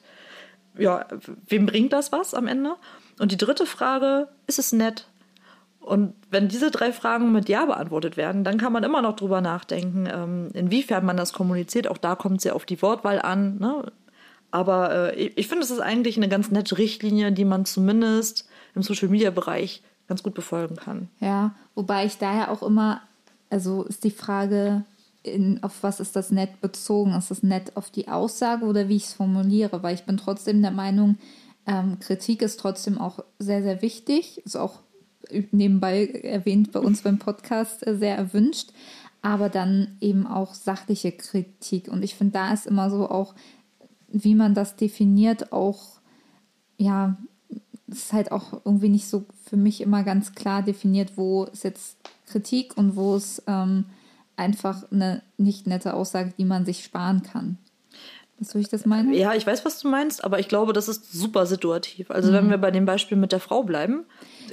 ja, 0.78 1.06
wem 1.46 1.66
bringt 1.66 1.92
das 1.92 2.12
was 2.12 2.34
am 2.34 2.46
Ende? 2.46 2.76
Und 3.18 3.32
die 3.32 3.36
dritte 3.36 3.66
Frage: 3.66 4.28
Ist 4.46 4.58
es 4.58 4.72
nett? 4.72 5.06
Und 5.84 6.14
wenn 6.30 6.48
diese 6.48 6.70
drei 6.70 6.92
Fragen 6.92 7.30
mit 7.32 7.48
Ja 7.48 7.66
beantwortet 7.66 8.16
werden, 8.16 8.42
dann 8.42 8.56
kann 8.56 8.72
man 8.72 8.84
immer 8.84 9.02
noch 9.02 9.16
drüber 9.16 9.42
nachdenken, 9.42 10.08
ähm, 10.10 10.48
inwiefern 10.54 11.04
man 11.04 11.18
das 11.18 11.34
kommuniziert. 11.34 11.88
Auch 11.88 11.98
da 11.98 12.14
kommt 12.14 12.38
es 12.38 12.44
ja 12.44 12.54
auf 12.54 12.64
die 12.64 12.80
Wortwahl 12.80 13.20
an. 13.20 13.58
Ne? 13.58 13.92
Aber 14.54 15.16
äh, 15.16 15.32
ich 15.34 15.48
finde, 15.48 15.64
es 15.64 15.72
ist 15.72 15.80
eigentlich 15.80 16.16
eine 16.16 16.28
ganz 16.28 16.52
nette 16.52 16.78
Richtlinie, 16.78 17.32
die 17.32 17.44
man 17.44 17.64
zumindest 17.64 18.48
im 18.76 18.82
Social-Media-Bereich 18.82 19.82
ganz 20.06 20.22
gut 20.22 20.34
befolgen 20.34 20.76
kann. 20.76 21.08
Ja, 21.18 21.56
wobei 21.74 22.06
ich 22.06 22.18
daher 22.18 22.52
auch 22.52 22.62
immer, 22.62 23.02
also 23.50 23.82
ist 23.82 24.04
die 24.04 24.12
Frage, 24.12 24.84
in, 25.24 25.60
auf 25.64 25.82
was 25.82 25.98
ist 25.98 26.14
das 26.14 26.30
nett 26.30 26.60
bezogen? 26.60 27.14
Ist 27.14 27.32
das 27.32 27.42
nett 27.42 27.76
auf 27.76 27.90
die 27.90 28.06
Aussage 28.06 28.66
oder 28.66 28.88
wie 28.88 28.94
ich 28.94 29.06
es 29.06 29.14
formuliere? 29.14 29.82
Weil 29.82 29.96
ich 29.96 30.04
bin 30.04 30.18
trotzdem 30.18 30.62
der 30.62 30.70
Meinung, 30.70 31.18
ähm, 31.66 31.98
Kritik 31.98 32.40
ist 32.40 32.60
trotzdem 32.60 32.96
auch 32.96 33.24
sehr, 33.40 33.64
sehr 33.64 33.82
wichtig. 33.82 34.40
Ist 34.44 34.56
auch 34.56 34.78
nebenbei 35.50 36.06
erwähnt 36.06 36.70
bei 36.70 36.78
uns 36.78 37.02
beim 37.02 37.18
Podcast 37.18 37.84
äh, 37.84 37.96
sehr 37.96 38.16
erwünscht. 38.16 38.70
Aber 39.20 39.48
dann 39.48 39.96
eben 40.00 40.28
auch 40.28 40.54
sachliche 40.54 41.10
Kritik. 41.10 41.88
Und 41.88 42.04
ich 42.04 42.14
finde, 42.14 42.34
da 42.34 42.52
ist 42.52 42.68
immer 42.68 42.88
so 42.88 43.10
auch 43.10 43.34
wie 44.14 44.34
man 44.34 44.54
das 44.54 44.76
definiert, 44.76 45.52
auch, 45.52 45.98
ja, 46.78 47.16
ist 47.88 48.12
halt 48.12 48.32
auch 48.32 48.64
irgendwie 48.64 48.88
nicht 48.88 49.08
so 49.08 49.26
für 49.44 49.56
mich 49.56 49.80
immer 49.80 50.04
ganz 50.04 50.34
klar 50.34 50.62
definiert, 50.62 51.12
wo 51.16 51.44
ist 51.44 51.64
jetzt 51.64 51.98
Kritik 52.26 52.76
und 52.76 52.96
wo 52.96 53.16
ist 53.16 53.42
ähm, 53.46 53.86
einfach 54.36 54.90
eine 54.90 55.22
nicht 55.36 55.66
nette 55.66 55.94
Aussage, 55.94 56.32
die 56.38 56.44
man 56.44 56.64
sich 56.64 56.84
sparen 56.84 57.22
kann. 57.22 57.58
Weißt 58.38 58.54
du, 58.54 58.58
ich 58.58 58.68
das 58.68 58.86
meine? 58.86 59.14
Ja, 59.16 59.34
ich 59.34 59.46
weiß, 59.46 59.64
was 59.64 59.80
du 59.80 59.88
meinst, 59.88 60.24
aber 60.24 60.38
ich 60.38 60.48
glaube, 60.48 60.72
das 60.72 60.88
ist 60.88 61.12
super 61.12 61.46
situativ. 61.46 62.10
Also, 62.10 62.30
mhm. 62.30 62.34
wenn 62.34 62.50
wir 62.50 62.58
bei 62.58 62.70
dem 62.70 62.84
Beispiel 62.84 63.16
mit 63.16 63.32
der 63.32 63.40
Frau 63.40 63.62
bleiben, 63.62 64.04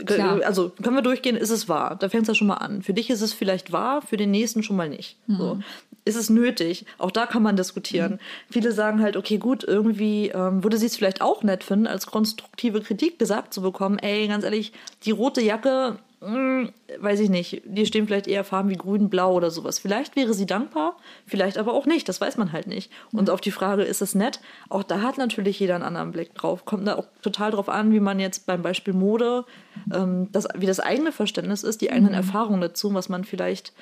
Klar. 0.06 0.42
also 0.46 0.70
können 0.82 0.96
wir 0.96 1.02
durchgehen, 1.02 1.36
ist 1.36 1.50
es 1.50 1.70
wahr? 1.70 1.96
Da 1.96 2.10
fängt 2.10 2.24
es 2.24 2.28
ja 2.28 2.36
schon 2.36 2.48
mal 2.48 2.56
an. 2.56 2.82
Für 2.82 2.94
dich 2.94 3.10
ist 3.10 3.22
es 3.22 3.34
vielleicht 3.34 3.72
wahr, 3.72 4.02
für 4.02 4.18
den 4.18 4.32
nächsten 4.32 4.64
schon 4.64 4.76
mal 4.76 4.90
nicht. 4.90 5.18
Mhm. 5.28 5.38
So 5.38 5.60
ist 6.06 6.16
es 6.16 6.30
nötig? 6.30 6.86
Auch 6.98 7.12
da 7.12 7.26
kann 7.26 7.44
man 7.44 7.56
diskutieren. 7.56 8.14
Mhm. 8.14 8.20
Viele 8.50 8.72
sagen 8.72 9.02
halt, 9.02 9.18
okay, 9.18 9.38
gut, 9.38 9.64
irgendwie 9.64 10.30
ähm, 10.30 10.64
würde 10.64 10.78
sie 10.78 10.88
es 10.88 10.96
vielleicht 10.96 11.22
auch 11.22 11.44
nett 11.44 11.64
finden, 11.64 11.88
als 11.88 12.08
konstruktive 12.08 12.82
Kritik 12.82 13.20
gesagt 13.20 13.54
zu 13.54 13.62
bekommen, 13.62 14.00
ey, 14.00 14.28
ganz 14.28 14.44
ehrlich, 14.44 14.74
die 15.06 15.12
rote 15.12 15.42
Jacke, 15.42 15.98
mh, 16.22 16.30
hm, 16.30 16.70
weiß 17.00 17.20
ich 17.20 17.30
nicht, 17.30 17.62
die 17.66 17.86
stehen 17.86 18.08
vielleicht 18.08 18.28
eher 18.28 18.44
Farben 18.44 18.70
wie 18.70 18.76
grün, 18.76 19.10
blau 19.10 19.34
oder 19.34 19.52
sowas. 19.52 19.80
Vielleicht 19.80 20.16
wäre 20.16 20.34
sie 20.34 20.46
dankbar, 20.46 20.98
vielleicht 21.26 21.58
aber 21.58 21.74
auch 21.74 21.86
nicht, 21.86 22.08
das 22.08 22.22
weiß 22.22 22.38
man 22.38 22.52
halt 22.52 22.68
nicht. 22.68 22.92
Und 23.12 23.30
auf 23.30 23.42
die 23.42 23.52
Frage, 23.52 23.84
ist 23.84 24.02
es 24.02 24.16
nett? 24.16 24.40
Auch 24.70 24.84
da 24.84 25.02
hat 25.02 25.18
natürlich 25.18 25.60
jeder 25.60 25.76
einen 25.76 25.84
anderen 25.84 26.12
Blick 26.12 26.34
drauf. 26.36 26.66
Kommt 26.66 26.88
da 26.88 26.96
auch 26.96 27.08
total 27.22 27.52
drauf 27.52 27.68
an, 27.70 27.92
wie 27.92 28.00
man 28.00 28.20
jetzt 28.20 28.46
beim 28.46 28.62
Beispiel 28.62 28.94
Mode, 28.94 29.46
ähm, 29.94 30.30
das, 30.32 30.48
wie 30.56 30.66
das 30.68 30.80
eigene 30.80 31.12
Verständnis 31.12 31.64
ist, 31.64 31.82
die 31.82 31.92
eigenen 31.92 32.12
mhm. 32.12 32.18
Erfahrungen 32.18 32.62
dazu, 32.62 32.94
was 32.94 33.10
man 33.10 33.24
vielleicht 33.26 33.74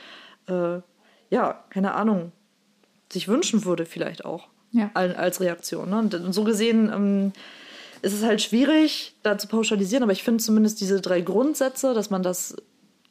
äh, 0.48 0.82
ja, 1.30 1.64
keine 1.70 1.94
Ahnung, 1.94 2.32
sich 3.12 3.28
wünschen 3.28 3.66
würde, 3.66 3.86
vielleicht 3.86 4.26
auch. 4.26 4.48
Ja. 4.72 4.92
Als 4.94 5.42
Reaktion. 5.42 5.90
Ne? 5.90 5.98
Und 5.98 6.34
so 6.34 6.44
gesehen 6.44 6.92
ähm, 6.94 7.32
ist 8.02 8.14
es 8.14 8.24
halt 8.24 8.42
schwierig, 8.42 9.16
da 9.24 9.38
zu 9.38 9.48
pauschalisieren, 9.48 10.04
aber 10.04 10.12
ich 10.12 10.24
finde 10.24 10.44
zumindest 10.44 10.82
diese 10.82 11.02
drei 11.02 11.22
Grundsätze, 11.22 11.94
dass 11.94 12.10
man 12.10 12.24
das 12.24 12.56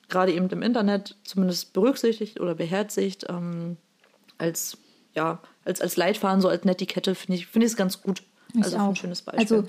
gerade 0.09 0.33
eben 0.33 0.49
im 0.49 0.63
Internet 0.63 1.17
zumindest 1.25 1.73
berücksichtigt 1.73 2.41
oder 2.41 2.55
beherzigt, 2.55 3.27
ähm, 3.29 3.77
als, 4.39 4.79
ja, 5.15 5.41
als, 5.65 5.81
als 5.81 5.97
Leitfaden, 5.97 6.41
so 6.41 6.49
als 6.49 6.65
Netiquette, 6.65 7.15
finde 7.15 7.39
ich, 7.39 7.47
find 7.47 7.65
ich 7.65 7.73
es 7.73 7.77
ganz 7.77 8.03
gut. 8.03 8.23
Ich 8.55 8.65
also 8.65 8.79
auch. 8.79 8.89
ein 8.89 8.97
schönes 8.97 9.23
Beispiel. 9.23 9.41
Also, 9.41 9.69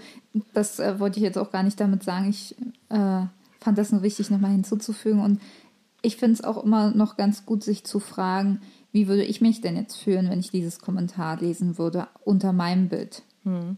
das 0.53 0.79
äh, 0.79 0.99
wollte 0.99 1.19
ich 1.19 1.23
jetzt 1.23 1.37
auch 1.37 1.51
gar 1.51 1.63
nicht 1.63 1.79
damit 1.79 2.03
sagen. 2.03 2.29
Ich 2.29 2.55
äh, 2.89 3.25
fand 3.59 3.77
das 3.77 3.91
nur 3.91 4.03
wichtig, 4.03 4.29
nochmal 4.29 4.51
hinzuzufügen. 4.51 5.21
Und 5.21 5.41
ich 6.01 6.15
finde 6.15 6.35
es 6.35 6.43
auch 6.43 6.63
immer 6.63 6.91
noch 6.91 7.17
ganz 7.17 7.45
gut, 7.45 7.63
sich 7.63 7.83
zu 7.83 7.99
fragen, 7.99 8.61
wie 8.93 9.07
würde 9.07 9.23
ich 9.23 9.41
mich 9.41 9.59
denn 9.59 9.75
jetzt 9.75 9.97
fühlen, 9.97 10.29
wenn 10.29 10.39
ich 10.39 10.51
dieses 10.51 10.79
Kommentar 10.79 11.37
lesen 11.37 11.77
würde 11.77 12.07
unter 12.23 12.53
meinem 12.53 12.87
Bild. 12.87 13.23
Mhm. 13.43 13.77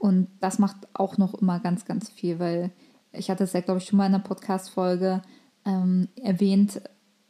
Und 0.00 0.28
das 0.40 0.58
macht 0.58 0.76
auch 0.94 1.18
noch 1.18 1.34
immer 1.34 1.60
ganz, 1.60 1.84
ganz 1.84 2.08
viel, 2.08 2.38
weil 2.38 2.70
ich 3.12 3.30
hatte 3.30 3.44
es 3.44 3.52
ja, 3.52 3.60
glaube 3.60 3.80
ich, 3.80 3.86
schon 3.86 3.98
mal 3.98 4.06
in 4.06 4.14
einer 4.14 4.24
Podcast-Folge 4.24 5.20
ähm, 5.66 6.08
erwähnt, 6.16 6.80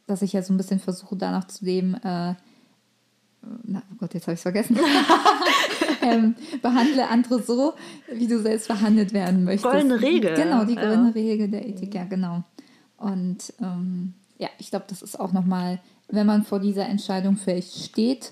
dass 0.07 0.21
ich 0.21 0.31
ja 0.31 0.41
so 0.41 0.53
ein 0.53 0.57
bisschen 0.57 0.79
versuche, 0.79 1.17
danach 1.17 1.47
zu 1.47 1.65
leben, 1.65 1.95
äh, 1.95 2.35
na, 3.63 3.83
oh 3.91 3.95
Gott, 3.97 4.13
jetzt 4.13 4.27
habe 4.27 4.33
ich 4.33 4.39
es 4.39 4.43
vergessen. 4.43 4.79
ähm, 6.01 6.35
behandle 6.61 7.09
andere 7.09 7.43
so, 7.43 7.73
wie 8.09 8.27
du 8.27 8.39
selbst 8.39 8.69
behandelt 8.69 9.11
werden 9.11 9.43
möchtest. 9.43 9.69
Goldene 9.69 10.01
Regel. 10.01 10.35
Genau, 10.35 10.63
die 10.63 10.75
goldene 10.75 11.07
ja. 11.07 11.13
Regel 11.13 11.49
der 11.49 11.67
Ethik, 11.67 11.93
ja, 11.93 12.05
genau. 12.05 12.43
Und 12.95 13.53
ähm, 13.59 14.13
ja, 14.37 14.47
ich 14.59 14.69
glaube, 14.69 14.85
das 14.87 15.01
ist 15.01 15.19
auch 15.19 15.33
nochmal, 15.33 15.81
wenn 16.07 16.25
man 16.25 16.45
vor 16.45 16.61
dieser 16.61 16.87
Entscheidung 16.87 17.35
vielleicht 17.35 17.75
steht, 17.83 18.31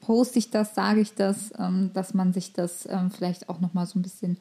poste 0.00 0.38
ich 0.38 0.50
das, 0.50 0.74
sage 0.74 1.00
ich 1.00 1.14
das, 1.14 1.52
ähm, 1.58 1.90
dass 1.92 2.14
man 2.14 2.32
sich 2.32 2.52
das 2.52 2.88
ähm, 2.90 3.10
vielleicht 3.10 3.48
auch 3.48 3.60
nochmal 3.60 3.86
so 3.86 3.98
ein 3.98 4.02
bisschen 4.02 4.38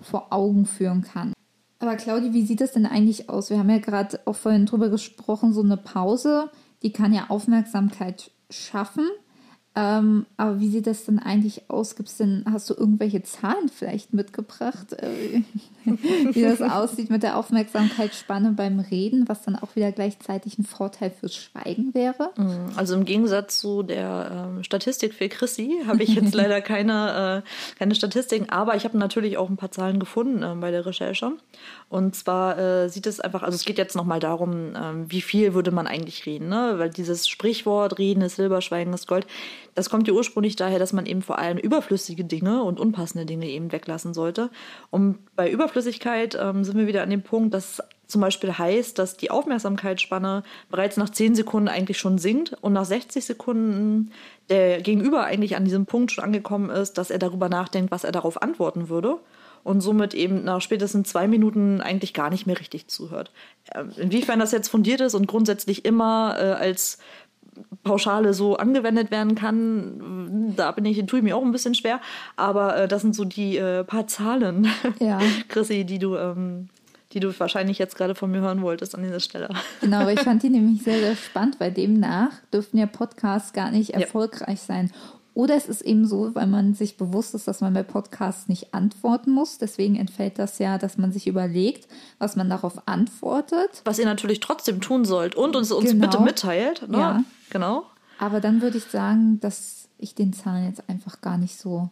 vor 0.00 0.32
Augen 0.32 0.66
führen 0.66 1.02
kann. 1.02 1.32
Aber 1.78 1.96
Claudi, 1.96 2.32
wie 2.32 2.46
sieht 2.46 2.60
das 2.60 2.72
denn 2.72 2.86
eigentlich 2.86 3.28
aus? 3.28 3.50
Wir 3.50 3.58
haben 3.58 3.70
ja 3.70 3.78
gerade 3.78 4.20
auch 4.24 4.36
vorhin 4.36 4.66
drüber 4.66 4.88
gesprochen, 4.88 5.52
so 5.52 5.62
eine 5.62 5.76
Pause, 5.76 6.50
die 6.82 6.92
kann 6.92 7.12
ja 7.12 7.26
Aufmerksamkeit 7.28 8.30
schaffen. 8.50 9.08
Ähm, 9.74 10.26
aber 10.36 10.60
wie 10.60 10.68
sieht 10.68 10.86
das 10.86 11.06
denn 11.06 11.18
eigentlich 11.18 11.70
aus? 11.70 11.96
Gibt's 11.96 12.18
denn, 12.18 12.44
hast 12.50 12.68
du 12.68 12.74
irgendwelche 12.74 13.22
Zahlen 13.22 13.70
vielleicht 13.74 14.12
mitgebracht, 14.12 14.92
äh, 14.92 15.42
wie 15.84 16.42
das 16.42 16.60
aussieht 16.60 17.08
mit 17.08 17.22
der 17.22 17.38
Aufmerksamkeitsspanne 17.38 18.52
beim 18.52 18.80
Reden, 18.80 19.30
was 19.30 19.42
dann 19.42 19.56
auch 19.56 19.74
wieder 19.74 19.90
gleichzeitig 19.90 20.58
ein 20.58 20.64
Vorteil 20.64 21.10
fürs 21.10 21.34
Schweigen 21.34 21.94
wäre? 21.94 22.32
Mm, 22.36 22.76
also 22.76 22.94
im 22.94 23.06
Gegensatz 23.06 23.60
zu 23.60 23.82
der 23.82 24.58
äh, 24.60 24.64
Statistik 24.64 25.14
für 25.14 25.30
Chrissy 25.30 25.80
habe 25.86 26.02
ich 26.02 26.14
jetzt 26.16 26.34
leider 26.34 26.60
keine, 26.60 27.42
äh, 27.42 27.78
keine 27.78 27.94
Statistiken, 27.94 28.50
aber 28.50 28.76
ich 28.76 28.84
habe 28.84 28.98
natürlich 28.98 29.38
auch 29.38 29.48
ein 29.48 29.56
paar 29.56 29.70
Zahlen 29.70 29.98
gefunden 29.98 30.42
äh, 30.42 30.54
bei 30.60 30.70
der 30.70 30.84
Recherche. 30.84 31.32
Und 31.88 32.14
zwar 32.14 32.58
äh, 32.58 32.88
sieht 32.90 33.06
es 33.06 33.20
einfach, 33.20 33.42
also 33.42 33.56
es 33.56 33.64
geht 33.64 33.78
jetzt 33.78 33.96
nochmal 33.96 34.20
darum, 34.20 34.74
ähm, 34.76 35.10
wie 35.10 35.22
viel 35.22 35.54
würde 35.54 35.70
man 35.70 35.86
eigentlich 35.86 36.26
reden, 36.26 36.48
ne? 36.48 36.74
Weil 36.76 36.90
dieses 36.90 37.26
Sprichwort, 37.26 37.98
Reden 37.98 38.22
ist 38.22 38.36
Silber, 38.36 38.60
Schweigen 38.60 38.92
ist 38.92 39.06
Gold, 39.06 39.26
Das 39.74 39.88
kommt 39.88 40.06
ja 40.06 40.14
ursprünglich 40.14 40.56
daher, 40.56 40.78
dass 40.78 40.92
man 40.92 41.06
eben 41.06 41.22
vor 41.22 41.38
allem 41.38 41.58
überflüssige 41.58 42.24
Dinge 42.24 42.62
und 42.62 42.78
unpassende 42.78 43.24
Dinge 43.24 43.46
eben 43.46 43.72
weglassen 43.72 44.12
sollte. 44.12 44.50
Und 44.90 45.18
bei 45.34 45.50
Überflüssigkeit 45.50 46.36
ähm, 46.40 46.64
sind 46.64 46.76
wir 46.76 46.86
wieder 46.86 47.02
an 47.02 47.10
dem 47.10 47.22
Punkt, 47.22 47.54
dass 47.54 47.82
zum 48.06 48.20
Beispiel 48.20 48.52
heißt, 48.52 48.98
dass 48.98 49.16
die 49.16 49.30
Aufmerksamkeitsspanne 49.30 50.42
bereits 50.70 50.98
nach 50.98 51.08
10 51.08 51.34
Sekunden 51.34 51.68
eigentlich 51.68 51.98
schon 51.98 52.18
sinkt 52.18 52.54
und 52.60 52.74
nach 52.74 52.84
60 52.84 53.24
Sekunden 53.24 54.12
der 54.50 54.82
Gegenüber 54.82 55.24
eigentlich 55.24 55.56
an 55.56 55.64
diesem 55.64 55.86
Punkt 55.86 56.12
schon 56.12 56.24
angekommen 56.24 56.68
ist, 56.68 56.98
dass 56.98 57.10
er 57.10 57.18
darüber 57.18 57.48
nachdenkt, 57.48 57.90
was 57.90 58.04
er 58.04 58.12
darauf 58.12 58.42
antworten 58.42 58.90
würde 58.90 59.18
und 59.64 59.80
somit 59.80 60.14
eben 60.14 60.44
nach 60.44 60.60
spätestens 60.60 61.08
zwei 61.08 61.28
Minuten 61.28 61.80
eigentlich 61.80 62.14
gar 62.14 62.30
nicht 62.30 62.46
mehr 62.46 62.58
richtig 62.58 62.88
zuhört. 62.88 63.30
Ähm, 63.74 63.90
inwiefern 63.96 64.38
das 64.38 64.52
jetzt 64.52 64.68
fundiert 64.68 65.00
ist 65.00 65.14
und 65.14 65.26
grundsätzlich 65.26 65.84
immer 65.84 66.36
äh, 66.38 66.52
als 66.52 66.98
Pauschale 67.82 68.34
so 68.34 68.56
angewendet 68.56 69.10
werden 69.10 69.34
kann, 69.34 70.54
da 70.56 70.70
bin 70.72 70.84
ich, 70.84 71.04
tue 71.06 71.18
ich 71.18 71.24
mir 71.24 71.36
auch 71.36 71.44
ein 71.44 71.52
bisschen 71.52 71.74
schwer. 71.74 72.00
Aber 72.36 72.76
äh, 72.76 72.88
das 72.88 73.02
sind 73.02 73.14
so 73.14 73.24
die 73.24 73.56
äh, 73.56 73.84
paar 73.84 74.06
Zahlen, 74.06 74.68
ja. 75.00 75.20
Chrissy, 75.48 75.84
die 75.84 75.98
du, 75.98 76.16
ähm, 76.16 76.68
die 77.12 77.20
du 77.20 77.38
wahrscheinlich 77.38 77.78
jetzt 77.78 77.96
gerade 77.96 78.14
von 78.14 78.30
mir 78.30 78.40
hören 78.40 78.62
wolltest 78.62 78.94
an 78.94 79.02
dieser 79.02 79.20
Stelle. 79.20 79.48
Genau, 79.80 80.00
aber 80.00 80.12
ich 80.12 80.20
fand 80.24 80.42
die 80.42 80.50
nämlich 80.50 80.82
sehr, 80.82 80.98
sehr 80.98 81.16
spannend, 81.16 81.60
weil 81.60 81.72
demnach 81.72 82.32
dürften 82.52 82.78
ja 82.78 82.86
Podcasts 82.86 83.52
gar 83.52 83.70
nicht 83.70 83.90
erfolgreich 83.90 84.60
ja. 84.60 84.74
sein. 84.74 84.90
Oder 85.34 85.56
es 85.56 85.66
ist 85.66 85.80
eben 85.80 86.06
so, 86.06 86.34
weil 86.34 86.46
man 86.46 86.74
sich 86.74 86.98
bewusst 86.98 87.34
ist, 87.34 87.48
dass 87.48 87.62
man 87.62 87.72
bei 87.72 87.82
Podcasts 87.82 88.48
nicht 88.48 88.74
antworten 88.74 89.30
muss. 89.30 89.56
Deswegen 89.56 89.96
entfällt 89.96 90.38
das 90.38 90.58
ja, 90.58 90.76
dass 90.76 90.98
man 90.98 91.10
sich 91.10 91.26
überlegt, 91.26 91.88
was 92.18 92.36
man 92.36 92.50
darauf 92.50 92.86
antwortet. 92.86 93.80
Was 93.84 93.98
ihr 93.98 94.04
natürlich 94.04 94.40
trotzdem 94.40 94.80
tun 94.82 95.06
sollt 95.06 95.34
und 95.34 95.56
uns, 95.56 95.72
uns 95.72 95.90
genau. 95.90 96.06
bitte 96.06 96.22
mitteilt. 96.22 96.88
Ne? 96.88 96.98
Ja. 96.98 97.24
Genau. 97.48 97.84
Aber 98.18 98.40
dann 98.40 98.60
würde 98.60 98.76
ich 98.76 98.84
sagen, 98.84 99.40
dass 99.40 99.88
ich 99.98 100.14
den 100.14 100.32
Zahlen 100.32 100.66
jetzt 100.66 100.88
einfach 100.88 101.20
gar 101.22 101.38
nicht 101.38 101.56
so. 101.56 101.88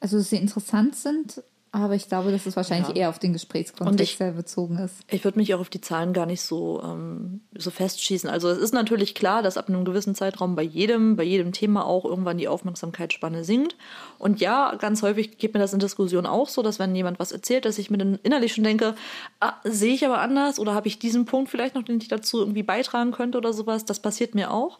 Also, 0.00 0.18
dass 0.18 0.30
sie 0.30 0.36
interessant 0.36 0.96
sind, 0.96 1.42
aber 1.70 1.94
ich 1.94 2.08
glaube, 2.08 2.30
dass 2.32 2.46
es 2.46 2.56
wahrscheinlich 2.56 2.88
ja. 2.88 2.94
eher 2.94 3.08
auf 3.10 3.18
den 3.18 3.32
Gesprächskontext 3.32 4.20
ich, 4.20 4.34
bezogen 4.34 4.78
ist. 4.78 4.94
Ich 5.10 5.24
würde 5.24 5.38
mich 5.38 5.54
auch 5.54 5.60
auf 5.60 5.68
die 5.68 5.80
Zahlen 5.80 6.12
gar 6.12 6.24
nicht 6.24 6.40
so, 6.40 6.82
ähm, 6.82 7.42
so 7.56 7.70
festschießen. 7.70 8.30
Also 8.30 8.48
es 8.48 8.58
ist 8.58 8.72
natürlich 8.72 9.14
klar, 9.14 9.42
dass 9.42 9.56
ab 9.58 9.68
einem 9.68 9.84
gewissen 9.84 10.14
Zeitraum 10.14 10.56
bei 10.56 10.62
jedem, 10.62 11.16
bei 11.16 11.24
jedem 11.24 11.52
Thema 11.52 11.84
auch 11.84 12.04
irgendwann 12.04 12.38
die 12.38 12.48
Aufmerksamkeitsspanne 12.48 13.44
sinkt. 13.44 13.76
Und 14.18 14.40
ja, 14.40 14.74
ganz 14.76 15.02
häufig 15.02 15.36
geht 15.38 15.52
mir 15.52 15.60
das 15.60 15.72
in 15.74 15.78
Diskussionen 15.78 16.26
auch 16.26 16.48
so, 16.48 16.62
dass 16.62 16.78
wenn 16.78 16.94
jemand 16.94 17.18
was 17.18 17.32
erzählt, 17.32 17.64
dass 17.64 17.78
ich 17.78 17.90
mir 17.90 17.98
dann 17.98 18.18
innerlich 18.22 18.54
schon 18.54 18.64
denke, 18.64 18.94
ah, 19.40 19.54
sehe 19.64 19.94
ich 19.94 20.06
aber 20.06 20.20
anders 20.20 20.58
oder 20.58 20.74
habe 20.74 20.88
ich 20.88 20.98
diesen 20.98 21.26
Punkt 21.26 21.50
vielleicht 21.50 21.74
noch, 21.74 21.82
den 21.82 22.00
ich 22.00 22.08
dazu 22.08 22.38
irgendwie 22.38 22.62
beitragen 22.62 23.12
könnte 23.12 23.36
oder 23.36 23.52
sowas. 23.52 23.84
Das 23.84 24.00
passiert 24.00 24.34
mir 24.34 24.50
auch. 24.50 24.78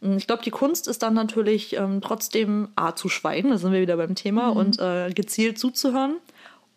Ich 0.00 0.26
glaube, 0.26 0.42
die 0.42 0.50
Kunst 0.50 0.86
ist 0.86 1.02
dann 1.02 1.14
natürlich 1.14 1.76
ähm, 1.76 2.00
trotzdem 2.00 2.68
A 2.76 2.94
zu 2.94 3.08
schweigen, 3.08 3.50
da 3.50 3.58
sind 3.58 3.72
wir 3.72 3.80
wieder 3.80 3.96
beim 3.96 4.14
Thema, 4.14 4.52
mhm. 4.52 4.56
und 4.56 4.78
äh, 4.80 5.10
gezielt 5.12 5.58
zuzuhören 5.58 6.16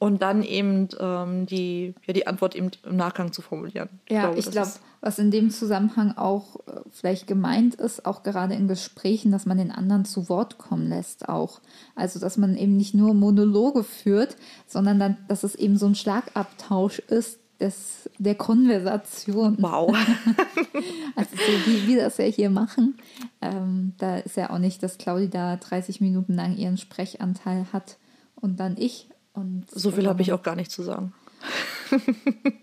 und 0.01 0.23
dann 0.23 0.41
eben 0.41 0.87
ähm, 0.99 1.45
die, 1.45 1.93
ja, 2.07 2.13
die 2.13 2.25
Antwort 2.25 2.55
eben 2.55 2.71
im 2.83 2.95
Nachgang 2.95 3.31
zu 3.31 3.43
formulieren. 3.43 3.87
Ja, 4.09 4.33
ich 4.33 4.49
glaube, 4.49 4.51
glaub, 4.51 4.67
was 5.01 5.19
in 5.19 5.29
dem 5.29 5.51
Zusammenhang 5.51 6.17
auch 6.17 6.55
äh, 6.65 6.81
vielleicht 6.89 7.27
gemeint 7.27 7.75
ist, 7.75 8.07
auch 8.07 8.23
gerade 8.23 8.55
in 8.55 8.67
Gesprächen, 8.67 9.31
dass 9.31 9.45
man 9.45 9.59
den 9.59 9.69
anderen 9.71 10.05
zu 10.05 10.27
Wort 10.27 10.57
kommen 10.57 10.89
lässt 10.89 11.29
auch. 11.29 11.61
Also, 11.95 12.19
dass 12.19 12.37
man 12.37 12.57
eben 12.57 12.77
nicht 12.77 12.95
nur 12.95 13.13
Monologe 13.13 13.83
führt, 13.83 14.37
sondern 14.65 14.97
dann, 14.97 15.17
dass 15.27 15.43
es 15.43 15.53
eben 15.53 15.77
so 15.77 15.85
ein 15.85 15.93
Schlagabtausch 15.93 16.97
ist, 16.97 17.37
des, 17.61 18.09
der 18.17 18.35
Konversation. 18.35 19.57
Wow. 19.59 19.95
also 21.15 21.29
so 21.35 21.71
wie 21.71 21.87
wir 21.87 22.03
das 22.03 22.17
ja 22.17 22.25
hier 22.25 22.49
machen. 22.49 22.97
Ähm, 23.41 23.93
da 23.97 24.17
ist 24.17 24.37
ja 24.37 24.49
auch 24.49 24.57
nicht, 24.57 24.83
dass 24.83 24.97
Claudi 24.97 25.29
da 25.29 25.55
30 25.55 26.01
Minuten 26.01 26.33
lang 26.33 26.57
ihren 26.57 26.77
Sprechanteil 26.77 27.67
hat 27.71 27.97
und 28.35 28.59
dann 28.59 28.75
ich. 28.77 29.07
Und 29.33 29.69
so 29.71 29.91
viel 29.91 30.07
habe 30.07 30.21
ich 30.21 30.33
auch 30.33 30.43
gar 30.43 30.55
nicht 30.55 30.71
zu 30.71 30.83
sagen. 30.83 31.13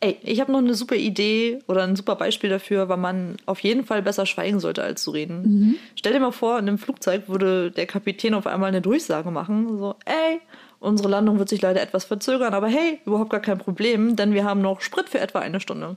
Ey, 0.00 0.18
ich 0.22 0.40
habe 0.40 0.52
noch 0.52 0.58
eine 0.58 0.74
super 0.74 0.96
Idee 0.96 1.60
oder 1.68 1.84
ein 1.84 1.96
super 1.96 2.16
Beispiel 2.16 2.50
dafür, 2.50 2.88
wann 2.88 3.00
man 3.00 3.36
auf 3.46 3.60
jeden 3.60 3.84
Fall 3.84 4.02
besser 4.02 4.26
schweigen 4.26 4.60
sollte, 4.60 4.82
als 4.82 5.02
zu 5.02 5.10
reden. 5.10 5.42
Mhm. 5.42 5.76
Stell 5.94 6.12
dir 6.12 6.20
mal 6.20 6.32
vor, 6.32 6.58
in 6.58 6.68
einem 6.68 6.78
Flugzeug 6.78 7.28
würde 7.28 7.70
der 7.70 7.86
Kapitän 7.86 8.34
auf 8.34 8.46
einmal 8.46 8.68
eine 8.68 8.82
Durchsage 8.82 9.30
machen, 9.30 9.78
so, 9.78 9.94
ey, 10.04 10.40
unsere 10.86 11.08
Landung 11.08 11.38
wird 11.38 11.48
sich 11.48 11.60
leider 11.60 11.82
etwas 11.82 12.04
verzögern, 12.04 12.54
aber 12.54 12.68
hey, 12.68 13.00
überhaupt 13.04 13.30
gar 13.30 13.40
kein 13.40 13.58
Problem, 13.58 14.16
denn 14.16 14.32
wir 14.32 14.44
haben 14.44 14.62
noch 14.62 14.80
Sprit 14.80 15.08
für 15.08 15.20
etwa 15.20 15.40
eine 15.40 15.60
Stunde. 15.60 15.96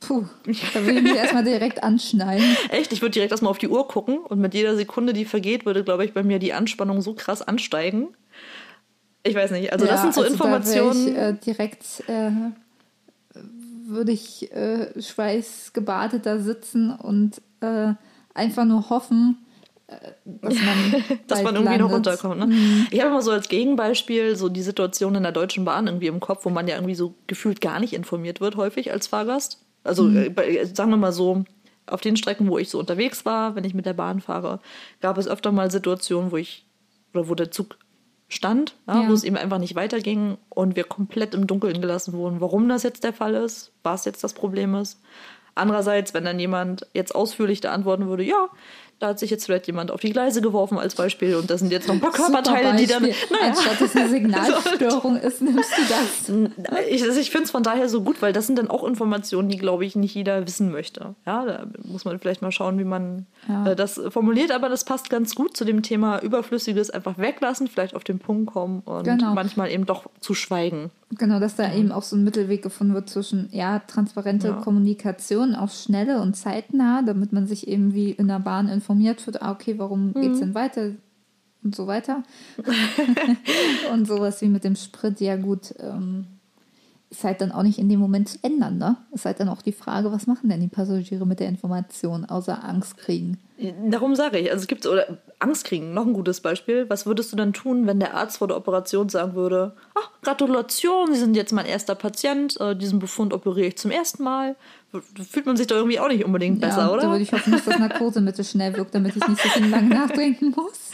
Puh, 0.00 0.24
da 0.72 0.80
würde 0.82 0.98
ich 0.98 1.02
mich 1.02 1.14
erstmal 1.14 1.44
direkt 1.44 1.82
anschneiden. 1.82 2.56
Echt? 2.70 2.92
Ich 2.92 3.02
würde 3.02 3.12
direkt 3.12 3.32
erstmal 3.32 3.50
auf 3.50 3.58
die 3.58 3.68
Uhr 3.68 3.86
gucken 3.86 4.18
und 4.18 4.40
mit 4.40 4.54
jeder 4.54 4.74
Sekunde, 4.74 5.12
die 5.12 5.26
vergeht, 5.26 5.66
würde, 5.66 5.84
glaube 5.84 6.06
ich, 6.06 6.14
bei 6.14 6.22
mir 6.22 6.38
die 6.38 6.54
Anspannung 6.54 7.02
so 7.02 7.12
krass 7.12 7.42
ansteigen. 7.42 8.08
Ich 9.22 9.34
weiß 9.34 9.50
nicht. 9.50 9.72
Also, 9.72 9.84
ja, 9.84 9.92
das 9.92 10.00
sind 10.00 10.14
so 10.14 10.22
also 10.22 10.32
Informationen. 10.32 11.08
Ich, 11.08 11.16
äh, 11.16 11.32
direkt 11.34 11.84
äh, 12.08 12.30
würde 13.84 14.12
ich 14.12 14.50
äh, 14.52 15.00
schweißgebadet 15.00 16.24
da 16.24 16.38
sitzen 16.38 16.92
und 16.94 17.42
äh, 17.60 17.92
einfach 18.32 18.64
nur 18.64 18.88
hoffen, 18.88 19.36
dass 20.24 20.54
man, 20.54 21.04
dass 21.26 21.42
man 21.42 21.54
irgendwie 21.54 21.72
landet. 21.72 21.80
noch 21.80 21.92
runterkommt. 21.92 22.38
Ne? 22.38 22.46
Mhm. 22.46 22.86
Ich 22.90 23.00
habe 23.00 23.10
immer 23.10 23.22
so 23.22 23.30
als 23.30 23.48
Gegenbeispiel 23.48 24.36
so 24.36 24.48
die 24.48 24.62
Situation 24.62 25.14
in 25.14 25.22
der 25.22 25.32
Deutschen 25.32 25.64
Bahn 25.64 25.86
irgendwie 25.86 26.06
im 26.06 26.20
Kopf, 26.20 26.44
wo 26.44 26.50
man 26.50 26.68
ja 26.68 26.76
irgendwie 26.76 26.94
so 26.94 27.14
gefühlt 27.26 27.60
gar 27.60 27.80
nicht 27.80 27.92
informiert 27.92 28.40
wird, 28.40 28.56
häufig 28.56 28.92
als 28.92 29.06
Fahrgast. 29.06 29.64
Also 29.84 30.04
mhm. 30.04 30.34
äh, 30.36 30.64
sagen 30.66 30.90
wir 30.90 30.96
mal 30.96 31.12
so, 31.12 31.44
auf 31.86 32.00
den 32.00 32.16
Strecken, 32.16 32.48
wo 32.48 32.58
ich 32.58 32.68
so 32.68 32.78
unterwegs 32.78 33.24
war, 33.24 33.56
wenn 33.56 33.64
ich 33.64 33.74
mit 33.74 33.86
der 33.86 33.94
Bahn 33.94 34.20
fahre, 34.20 34.60
gab 35.00 35.18
es 35.18 35.26
öfter 35.26 35.52
mal 35.52 35.70
Situationen, 35.70 36.30
wo 36.30 36.36
ich 36.36 36.66
oder 37.12 37.28
wo 37.28 37.34
der 37.34 37.50
Zug 37.50 37.78
stand, 38.28 38.76
ja, 38.86 39.02
ja. 39.02 39.08
wo 39.08 39.12
es 39.12 39.24
eben 39.24 39.36
einfach 39.36 39.58
nicht 39.58 39.74
weiterging 39.74 40.38
und 40.48 40.76
wir 40.76 40.84
komplett 40.84 41.34
im 41.34 41.46
Dunkeln 41.46 41.80
gelassen 41.80 42.12
wurden. 42.12 42.40
Warum 42.40 42.68
das 42.68 42.84
jetzt 42.84 43.02
der 43.02 43.12
Fall 43.12 43.34
ist, 43.34 43.72
was 43.82 44.04
jetzt 44.04 44.22
das 44.22 44.34
Problem 44.34 44.74
ist. 44.76 45.00
Andererseits, 45.56 46.14
wenn 46.14 46.24
dann 46.24 46.38
jemand 46.38 46.86
jetzt 46.94 47.14
ausführlich 47.14 47.60
da 47.60 47.72
antworten 47.72 48.06
würde, 48.06 48.22
ja, 48.22 48.48
da 49.00 49.08
hat 49.08 49.18
sich 49.18 49.30
jetzt 49.30 49.46
vielleicht 49.46 49.66
jemand 49.66 49.90
auf 49.90 50.00
die 50.00 50.10
Gleise 50.10 50.42
geworfen 50.42 50.78
als 50.78 50.94
Beispiel 50.94 51.34
und 51.34 51.50
da 51.50 51.56
sind 51.56 51.72
jetzt 51.72 51.88
noch 51.88 51.94
ein 51.94 52.00
paar 52.00 52.12
Körperteile, 52.12 52.76
die 52.76 52.86
dann. 52.86 53.02
Naja. 53.02 53.16
Anstatt 53.48 53.80
dass 53.80 53.96
eine 53.96 54.08
Signalstörung 54.10 55.16
ist, 55.16 55.40
nimmst 55.40 55.70
du 55.76 55.82
das. 55.88 56.30
Ich, 56.90 57.02
also 57.02 57.18
ich 57.18 57.30
finde 57.30 57.44
es 57.44 57.50
von 57.50 57.62
daher 57.62 57.88
so 57.88 58.02
gut, 58.02 58.20
weil 58.20 58.32
das 58.32 58.46
sind 58.46 58.58
dann 58.58 58.68
auch 58.68 58.84
Informationen, 58.84 59.48
die, 59.48 59.56
glaube 59.56 59.84
ich, 59.84 59.96
nicht 59.96 60.14
jeder 60.14 60.46
wissen 60.46 60.70
möchte. 60.70 61.14
Ja, 61.26 61.44
da 61.44 61.66
muss 61.82 62.04
man 62.04 62.18
vielleicht 62.18 62.42
mal 62.42 62.52
schauen, 62.52 62.78
wie 62.78 62.84
man 62.84 63.26
ja. 63.48 63.68
äh, 63.68 63.76
das 63.76 64.00
formuliert, 64.10 64.50
aber 64.50 64.68
das 64.68 64.84
passt 64.84 65.08
ganz 65.08 65.34
gut 65.34 65.56
zu 65.56 65.64
dem 65.64 65.82
Thema 65.82 66.20
Überflüssiges 66.20 66.90
einfach 66.90 67.16
weglassen, 67.16 67.68
vielleicht 67.68 67.94
auf 67.94 68.04
den 68.04 68.18
Punkt 68.18 68.52
kommen 68.52 68.80
und 68.84 69.04
genau. 69.04 69.34
manchmal 69.34 69.70
eben 69.70 69.86
doch 69.86 70.04
zu 70.20 70.34
schweigen. 70.34 70.90
Genau, 71.18 71.40
dass 71.40 71.56
da 71.56 71.64
ja. 71.64 71.74
eben 71.74 71.90
auch 71.90 72.04
so 72.04 72.14
ein 72.14 72.22
Mittelweg 72.22 72.62
gefunden 72.62 72.94
wird 72.94 73.10
zwischen 73.10 73.48
ja, 73.50 73.80
transparente 73.80 74.48
ja. 74.48 74.60
Kommunikation, 74.60 75.56
auch 75.56 75.70
schnelle 75.70 76.20
und 76.20 76.36
zeitnah, 76.36 77.02
damit 77.02 77.32
man 77.32 77.48
sich 77.48 77.66
eben 77.66 77.94
wie 77.94 78.12
in 78.12 78.28
der 78.28 78.38
Bahn 78.38 78.68
informiert 78.68 79.26
wird, 79.26 79.42
ah, 79.42 79.50
okay, 79.50 79.78
warum 79.78 80.08
mhm. 80.08 80.20
geht 80.20 80.32
es 80.32 80.38
denn 80.38 80.54
weiter 80.54 80.92
und 81.64 81.74
so 81.74 81.88
weiter. 81.88 82.22
und 83.92 84.06
sowas 84.06 84.40
wie 84.40 84.48
mit 84.48 84.62
dem 84.62 84.76
Sprit, 84.76 85.20
ja 85.20 85.36
gut, 85.36 85.74
ähm, 85.80 86.26
ist 87.10 87.24
halt 87.24 87.40
dann 87.40 87.50
auch 87.50 87.64
nicht 87.64 87.80
in 87.80 87.88
dem 87.88 87.98
Moment 87.98 88.28
zu 88.28 88.38
ändern, 88.42 88.78
ne? 88.78 88.96
Ist 89.10 89.24
halt 89.24 89.40
dann 89.40 89.48
auch 89.48 89.62
die 89.62 89.72
Frage, 89.72 90.12
was 90.12 90.28
machen 90.28 90.48
denn 90.48 90.60
die 90.60 90.68
Passagiere 90.68 91.26
mit 91.26 91.40
der 91.40 91.48
Information, 91.48 92.24
außer 92.24 92.64
Angst 92.64 92.96
kriegen? 92.96 93.38
Darum 93.88 94.14
sage 94.14 94.38
ich, 94.38 94.50
also 94.50 94.62
es 94.62 94.68
gibt 94.68 94.86
oder 94.86 95.18
Angst 95.38 95.64
kriegen, 95.64 95.92
noch 95.92 96.06
ein 96.06 96.14
gutes 96.14 96.40
Beispiel. 96.40 96.88
Was 96.88 97.04
würdest 97.04 97.30
du 97.32 97.36
dann 97.36 97.52
tun, 97.52 97.86
wenn 97.86 98.00
der 98.00 98.14
Arzt 98.14 98.38
vor 98.38 98.48
der 98.48 98.56
Operation 98.56 99.08
sagen 99.08 99.34
würde, 99.34 99.72
ach, 99.94 100.10
Gratulation, 100.22 101.12
Sie 101.12 101.18
sind 101.18 101.34
jetzt 101.34 101.52
mein 101.52 101.66
erster 101.66 101.94
Patient, 101.94 102.58
äh, 102.60 102.74
diesen 102.74 102.98
Befund 102.98 103.34
operiere 103.34 103.68
ich 103.68 103.76
zum 103.76 103.90
ersten 103.90 104.22
Mal. 104.22 104.56
Fühlt 105.30 105.46
man 105.46 105.56
sich 105.56 105.66
doch 105.66 105.76
irgendwie 105.76 106.00
auch 106.00 106.08
nicht 106.08 106.24
unbedingt 106.24 106.60
besser, 106.60 106.80
ja, 106.80 106.90
oder? 106.90 107.02
Da 107.02 107.10
würde 107.10 107.22
ich 107.22 107.32
hoffen, 107.32 107.52
dass 107.52 107.64
das 107.64 107.78
Narkosemittel 107.78 108.44
schnell 108.44 108.76
wirkt, 108.76 108.94
damit 108.94 109.14
ich 109.16 109.28
nicht 109.28 109.40
so 109.40 109.48
viel 109.50 109.66
lange 109.68 109.88
nachdenken 109.88 110.54
muss. 110.56 110.90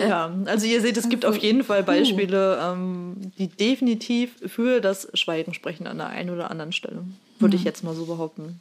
Ja, 0.00 0.32
also 0.46 0.66
ihr 0.66 0.80
seht, 0.80 0.96
es 0.96 1.08
gibt 1.08 1.24
also, 1.24 1.36
auf 1.36 1.42
jeden 1.42 1.62
Fall 1.62 1.82
Beispiele, 1.84 2.58
ähm, 2.62 3.16
die 3.38 3.48
definitiv 3.48 4.32
für 4.46 4.80
das 4.80 5.08
Schweigen 5.14 5.54
sprechen 5.54 5.86
an 5.86 5.98
der 5.98 6.08
einen 6.08 6.30
oder 6.30 6.50
anderen 6.50 6.72
Stelle. 6.72 7.04
Würde 7.38 7.56
mhm. 7.56 7.60
ich 7.60 7.64
jetzt 7.64 7.84
mal 7.84 7.94
so 7.94 8.06
behaupten. 8.06 8.60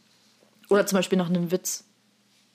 Oder 0.70 0.86
zum 0.86 0.98
Beispiel 0.98 1.18
nach 1.18 1.30
einem 1.30 1.52
Witz. 1.52 1.87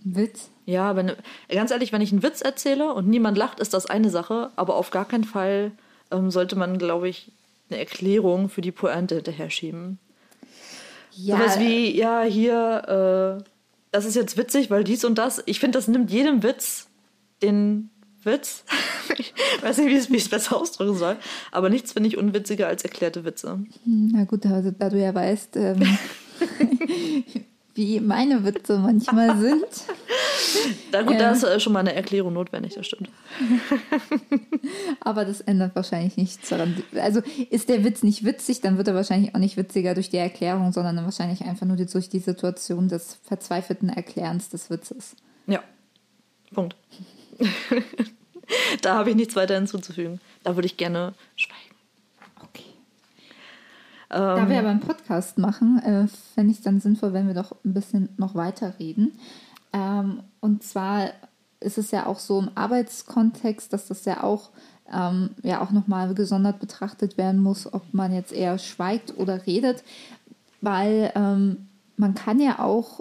Witz? 0.04 0.50
Ja, 0.64 0.96
wenn, 0.96 1.12
ganz 1.48 1.70
ehrlich, 1.70 1.92
wenn 1.92 2.02
ich 2.02 2.12
einen 2.12 2.22
Witz 2.22 2.40
erzähle 2.40 2.92
und 2.94 3.08
niemand 3.08 3.36
lacht, 3.36 3.60
ist 3.60 3.74
das 3.74 3.86
eine 3.86 4.10
Sache, 4.10 4.50
aber 4.56 4.76
auf 4.76 4.90
gar 4.90 5.06
keinen 5.06 5.24
Fall 5.24 5.72
ähm, 6.10 6.30
sollte 6.30 6.56
man, 6.56 6.78
glaube 6.78 7.08
ich, 7.08 7.32
eine 7.70 7.80
Erklärung 7.80 8.48
für 8.48 8.60
die 8.60 8.72
Pointe 8.72 9.16
hinterher 9.16 9.50
schieben. 9.50 9.98
Ja. 11.12 11.36
Sowas 11.36 11.58
wie, 11.58 11.96
ja, 11.96 12.22
hier, 12.22 13.38
äh, 13.40 13.44
das 13.90 14.04
ist 14.04 14.14
jetzt 14.14 14.36
witzig, 14.36 14.70
weil 14.70 14.84
dies 14.84 15.04
und 15.04 15.18
das. 15.18 15.42
Ich 15.46 15.60
finde, 15.60 15.78
das 15.78 15.88
nimmt 15.88 16.10
jedem 16.10 16.42
Witz 16.42 16.88
den 17.42 17.90
Witz. 18.22 18.64
ich 19.18 19.34
weiß 19.62 19.78
nicht, 19.78 19.88
wie 19.88 20.16
ich 20.16 20.22
es 20.24 20.28
besser 20.28 20.56
ausdrücken 20.56 20.96
soll. 20.96 21.16
Aber 21.50 21.68
nichts 21.68 21.92
finde 21.92 22.08
ich 22.08 22.16
unwitziger 22.16 22.68
als 22.68 22.84
erklärte 22.84 23.24
Witze. 23.24 23.64
Na 23.84 24.24
gut, 24.24 24.46
also, 24.46 24.70
da 24.70 24.88
du 24.88 24.98
ja 24.98 25.14
weißt, 25.14 25.56
ähm, 25.56 25.82
wie 27.74 28.00
meine 28.00 28.44
Witze 28.44 28.78
manchmal 28.78 29.36
sind. 29.40 29.66
Na 30.90 31.02
gut, 31.02 31.18
da 31.18 31.32
ist 31.32 31.42
äh, 31.42 31.58
schon 31.60 31.72
mal 31.72 31.80
eine 31.80 31.94
Erklärung 31.94 32.34
notwendig, 32.34 32.74
das 32.74 32.86
stimmt. 32.86 33.10
Aber 35.00 35.24
das 35.24 35.40
ändert 35.40 35.74
wahrscheinlich 35.74 36.16
nichts 36.16 36.48
daran. 36.48 36.82
Also 36.94 37.22
ist 37.50 37.68
der 37.68 37.84
Witz 37.84 38.02
nicht 38.02 38.24
witzig, 38.24 38.60
dann 38.60 38.76
wird 38.76 38.88
er 38.88 38.94
wahrscheinlich 38.94 39.34
auch 39.34 39.38
nicht 39.38 39.56
witziger 39.56 39.94
durch 39.94 40.10
die 40.10 40.18
Erklärung, 40.18 40.72
sondern 40.72 40.96
wahrscheinlich 41.04 41.42
einfach 41.42 41.66
nur 41.66 41.76
durch 41.76 42.08
die 42.08 42.18
Situation 42.18 42.88
des 42.88 43.18
verzweifelten 43.22 43.88
Erklärens 43.88 44.50
des 44.50 44.70
Witzes. 44.70 45.16
Ja. 45.46 45.62
Punkt. 46.52 46.76
da 48.82 48.96
habe 48.96 49.10
ich 49.10 49.16
nichts 49.16 49.36
weiter 49.36 49.54
hinzuzufügen. 49.54 50.20
Da 50.44 50.56
würde 50.56 50.66
ich 50.66 50.76
gerne 50.76 51.14
schweigen. 51.36 51.71
Okay. 54.12 54.20
Ähm, 54.20 54.36
da 54.36 54.48
wir 54.48 54.58
aber 54.58 54.68
einen 54.68 54.80
Podcast 54.80 55.38
machen, 55.38 55.78
äh, 55.78 56.06
fände 56.34 56.52
ich 56.52 56.58
es 56.58 56.64
dann 56.64 56.80
sinnvoll, 56.80 57.12
wenn 57.12 57.26
wir 57.26 57.34
doch 57.34 57.52
ein 57.64 57.72
bisschen 57.72 58.10
noch 58.18 58.34
weiter 58.34 58.74
reden. 58.78 59.12
Ähm, 59.72 60.20
und 60.40 60.62
zwar 60.62 61.10
ist 61.60 61.78
es 61.78 61.90
ja 61.90 62.06
auch 62.06 62.18
so 62.18 62.38
im 62.38 62.50
Arbeitskontext, 62.54 63.72
dass 63.72 63.88
das 63.88 64.04
ja 64.04 64.22
auch 64.22 64.50
ähm, 64.92 65.30
ja 65.42 65.62
auch 65.62 65.70
nochmal 65.70 66.12
gesondert 66.14 66.60
betrachtet 66.60 67.16
werden 67.16 67.42
muss, 67.42 67.72
ob 67.72 67.82
man 67.94 68.12
jetzt 68.12 68.32
eher 68.32 68.58
schweigt 68.58 69.16
oder 69.16 69.46
redet, 69.46 69.82
weil 70.60 71.12
ähm, 71.14 71.68
man 71.96 72.14
kann 72.14 72.40
ja 72.40 72.58
auch 72.58 73.00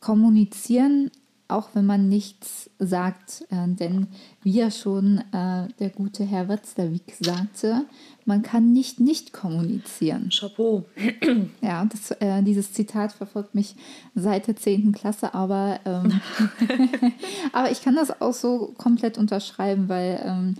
kommunizieren, 0.00 1.10
auch 1.48 1.70
wenn 1.74 1.86
man 1.86 2.08
nichts 2.08 2.70
sagt. 2.78 3.44
Äh, 3.50 3.68
denn 3.68 4.08
wie 4.42 4.52
ja 4.52 4.70
schon 4.70 5.18
äh, 5.32 5.68
der 5.78 5.90
gute 5.90 6.24
Herr 6.24 6.48
Wetzlerwick 6.48 7.16
sagte, 7.18 7.86
man 8.24 8.42
kann 8.42 8.72
nicht 8.72 9.00
nicht 9.00 9.32
kommunizieren. 9.32 10.30
Chapeau. 10.30 10.84
Ja, 11.60 11.84
das, 11.84 12.10
äh, 12.12 12.42
dieses 12.42 12.72
Zitat 12.72 13.12
verfolgt 13.12 13.54
mich 13.54 13.74
seit 14.14 14.46
der 14.46 14.56
10. 14.56 14.92
Klasse, 14.92 15.34
aber, 15.34 15.80
ähm, 15.84 16.20
aber 17.52 17.70
ich 17.70 17.82
kann 17.82 17.96
das 17.96 18.20
auch 18.20 18.32
so 18.32 18.74
komplett 18.78 19.18
unterschreiben, 19.18 19.88
weil 19.88 20.20
ähm, 20.24 20.54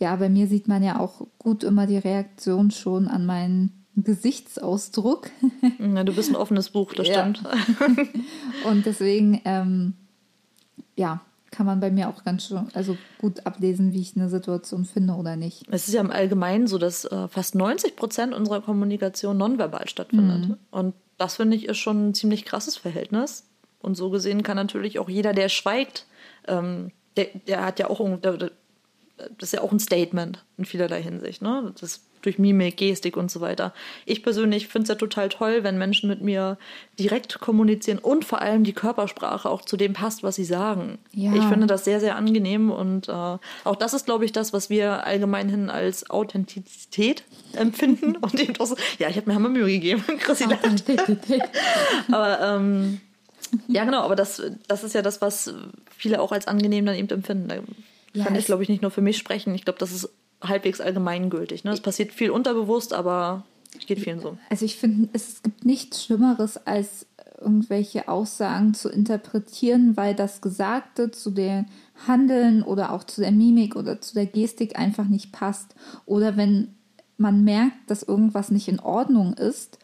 ja, 0.00 0.14
bei 0.16 0.28
mir 0.28 0.46
sieht 0.46 0.68
man 0.68 0.82
ja 0.82 0.98
auch 0.98 1.26
gut 1.38 1.64
immer 1.64 1.86
die 1.86 1.98
Reaktion 1.98 2.70
schon 2.70 3.08
an 3.08 3.26
meinen 3.26 3.84
Gesichtsausdruck. 3.96 5.30
Ja, 5.78 6.04
du 6.04 6.14
bist 6.14 6.30
ein 6.30 6.36
offenes 6.36 6.70
Buch, 6.70 6.92
das 6.94 7.06
stimmt. 7.06 7.42
Und 8.68 8.86
deswegen, 8.86 9.40
ähm, 9.44 9.94
ja, 10.96 11.20
kann 11.50 11.66
man 11.66 11.80
bei 11.80 11.90
mir 11.90 12.08
auch 12.08 12.24
ganz 12.24 12.46
schön, 12.46 12.68
also 12.74 12.96
gut 13.18 13.46
ablesen, 13.46 13.92
wie 13.92 14.00
ich 14.00 14.16
eine 14.16 14.28
Situation 14.28 14.84
finde 14.84 15.14
oder 15.14 15.36
nicht. 15.36 15.64
Es 15.70 15.86
ist 15.86 15.94
ja 15.94 16.00
im 16.00 16.10
Allgemeinen 16.10 16.66
so, 16.66 16.78
dass 16.78 17.04
äh, 17.04 17.28
fast 17.28 17.54
90 17.54 17.94
Prozent 17.94 18.34
unserer 18.34 18.60
Kommunikation 18.60 19.36
nonverbal 19.38 19.88
stattfindet. 19.88 20.48
Mhm. 20.48 20.56
Und 20.72 20.94
das 21.16 21.36
finde 21.36 21.56
ich 21.56 21.66
ist 21.66 21.78
schon 21.78 22.08
ein 22.08 22.14
ziemlich 22.14 22.44
krasses 22.44 22.76
Verhältnis. 22.76 23.44
Und 23.80 23.94
so 23.94 24.10
gesehen 24.10 24.42
kann 24.42 24.56
natürlich 24.56 24.98
auch 24.98 25.08
jeder, 25.08 25.32
der 25.32 25.48
schweigt, 25.48 26.06
ähm, 26.48 26.90
der, 27.16 27.26
der, 27.46 27.64
hat 27.64 27.78
ja 27.78 27.88
auch, 27.88 28.00
der, 28.18 28.36
das 28.36 28.50
ist 29.40 29.52
ja 29.52 29.60
auch 29.60 29.70
ein 29.70 29.78
Statement 29.78 30.44
in 30.56 30.64
vielerlei 30.64 31.02
Hinsicht. 31.02 31.40
Ne? 31.40 31.72
Das 31.80 32.00
durch 32.24 32.38
Mimik, 32.38 32.76
Gestik 32.76 33.16
und 33.16 33.30
so 33.30 33.40
weiter. 33.40 33.72
Ich 34.06 34.22
persönlich 34.22 34.68
finde 34.68 34.84
es 34.84 34.88
ja 34.88 34.94
total 34.94 35.28
toll, 35.28 35.62
wenn 35.62 35.78
Menschen 35.78 36.08
mit 36.08 36.20
mir 36.20 36.58
direkt 36.98 37.40
kommunizieren 37.40 37.98
und 37.98 38.24
vor 38.24 38.40
allem 38.40 38.64
die 38.64 38.72
Körpersprache 38.72 39.48
auch 39.48 39.62
zu 39.62 39.76
dem 39.76 39.92
passt, 39.92 40.22
was 40.22 40.36
sie 40.36 40.44
sagen. 40.44 40.98
Ja. 41.12 41.34
Ich 41.34 41.44
finde 41.44 41.66
das 41.66 41.84
sehr, 41.84 42.00
sehr 42.00 42.16
angenehm 42.16 42.70
und 42.70 43.08
äh, 43.08 43.12
auch 43.12 43.76
das 43.78 43.94
ist, 43.94 44.06
glaube 44.06 44.24
ich, 44.24 44.32
das, 44.32 44.52
was 44.52 44.70
wir 44.70 45.04
allgemein 45.04 45.48
hin 45.48 45.70
als 45.70 46.10
Authentizität 46.10 47.24
empfinden. 47.52 48.16
und 48.20 48.40
eben 48.40 48.58
auch 48.58 48.66
so, 48.66 48.76
ja, 48.98 49.08
ich 49.08 49.16
habe 49.16 49.28
mir 49.28 49.34
Hammer 49.34 49.48
Mühe 49.48 49.66
gegeben. 49.66 50.04
Chrissy 50.18 50.46
Aber 52.10 52.40
ähm, 52.40 53.00
ja, 53.68 53.84
genau, 53.84 54.00
aber 54.00 54.16
das, 54.16 54.42
das 54.68 54.84
ist 54.84 54.94
ja 54.94 55.02
das, 55.02 55.20
was 55.20 55.54
viele 55.96 56.20
auch 56.20 56.32
als 56.32 56.46
angenehm 56.46 56.86
dann 56.86 56.96
eben 56.96 57.08
empfinden. 57.08 57.48
Da 57.48 57.56
ja, 58.14 58.24
kann 58.24 58.36
ich, 58.36 58.46
glaube 58.46 58.62
ich, 58.62 58.68
nicht 58.68 58.82
nur 58.82 58.90
für 58.90 59.00
mich 59.00 59.18
sprechen. 59.18 59.54
Ich 59.54 59.64
glaube, 59.64 59.78
das 59.78 59.92
ist 59.92 60.08
halbwegs 60.48 60.80
allgemeingültig. 60.80 61.64
Ne? 61.64 61.72
Es 61.72 61.80
passiert 61.80 62.12
viel 62.12 62.30
unterbewusst, 62.30 62.92
aber 62.92 63.44
es 63.78 63.86
geht 63.86 64.00
vielen 64.00 64.20
so. 64.20 64.38
Also 64.50 64.64
ich 64.64 64.76
finde, 64.76 65.08
es 65.12 65.42
gibt 65.42 65.64
nichts 65.64 66.04
Schlimmeres, 66.04 66.56
als 66.66 67.06
irgendwelche 67.40 68.08
Aussagen 68.08 68.74
zu 68.74 68.88
interpretieren, 68.88 69.96
weil 69.96 70.14
das 70.14 70.40
Gesagte 70.40 71.10
zu 71.10 71.30
dem 71.30 71.66
Handeln 72.06 72.62
oder 72.62 72.92
auch 72.92 73.04
zu 73.04 73.20
der 73.20 73.32
Mimik 73.32 73.76
oder 73.76 74.00
zu 74.00 74.14
der 74.14 74.26
Gestik 74.26 74.78
einfach 74.78 75.06
nicht 75.06 75.32
passt. 75.32 75.74
Oder 76.06 76.36
wenn 76.36 76.74
man 77.16 77.44
merkt, 77.44 77.76
dass 77.88 78.02
irgendwas 78.02 78.50
nicht 78.50 78.68
in 78.68 78.80
Ordnung 78.80 79.34
ist 79.34 79.78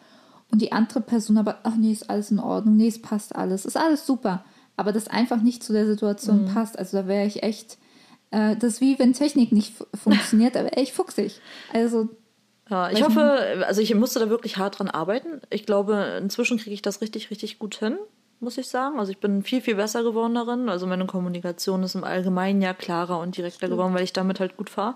und 0.50 0.62
die 0.62 0.72
andere 0.72 1.00
Person 1.00 1.38
aber, 1.38 1.58
ach 1.62 1.76
nee, 1.76 1.92
ist 1.92 2.10
alles 2.10 2.30
in 2.30 2.40
Ordnung, 2.40 2.76
nee, 2.76 2.88
es 2.88 3.00
passt 3.00 3.36
alles, 3.36 3.64
ist 3.64 3.76
alles 3.76 4.06
super, 4.06 4.44
aber 4.76 4.92
das 4.92 5.08
einfach 5.08 5.42
nicht 5.42 5.62
zu 5.62 5.72
der 5.72 5.86
Situation 5.86 6.42
mhm. 6.42 6.54
passt. 6.54 6.78
Also 6.78 6.98
da 6.98 7.06
wäre 7.06 7.26
ich 7.26 7.42
echt 7.42 7.78
äh, 8.30 8.56
das 8.56 8.74
ist 8.74 8.80
wie 8.80 8.98
wenn 8.98 9.12
Technik 9.12 9.52
nicht 9.52 9.74
funktioniert, 9.94 10.56
aber 10.56 10.76
echt 10.76 10.94
fuchsig. 10.94 11.40
Also. 11.72 12.08
Ja, 12.68 12.88
ich 12.88 13.02
hoffe, 13.02 13.64
also 13.66 13.80
ich 13.80 13.92
musste 13.96 14.20
da 14.20 14.30
wirklich 14.30 14.56
hart 14.56 14.78
dran 14.78 14.88
arbeiten. 14.88 15.40
Ich 15.50 15.66
glaube, 15.66 16.18
inzwischen 16.22 16.56
kriege 16.56 16.72
ich 16.72 16.82
das 16.82 17.00
richtig, 17.00 17.32
richtig 17.32 17.58
gut 17.58 17.74
hin, 17.74 17.98
muss 18.38 18.58
ich 18.58 18.68
sagen. 18.68 19.00
Also 19.00 19.10
ich 19.10 19.18
bin 19.18 19.42
viel, 19.42 19.60
viel 19.60 19.74
besser 19.74 20.04
geworden 20.04 20.36
darin. 20.36 20.68
Also 20.68 20.86
meine 20.86 21.04
Kommunikation 21.04 21.82
ist 21.82 21.96
im 21.96 22.04
Allgemeinen 22.04 22.62
ja 22.62 22.72
klarer 22.72 23.18
und 23.18 23.36
direkter 23.36 23.68
geworden, 23.68 23.92
weil 23.92 24.04
ich 24.04 24.12
damit 24.12 24.38
halt 24.38 24.56
gut 24.56 24.70
fahre. 24.70 24.94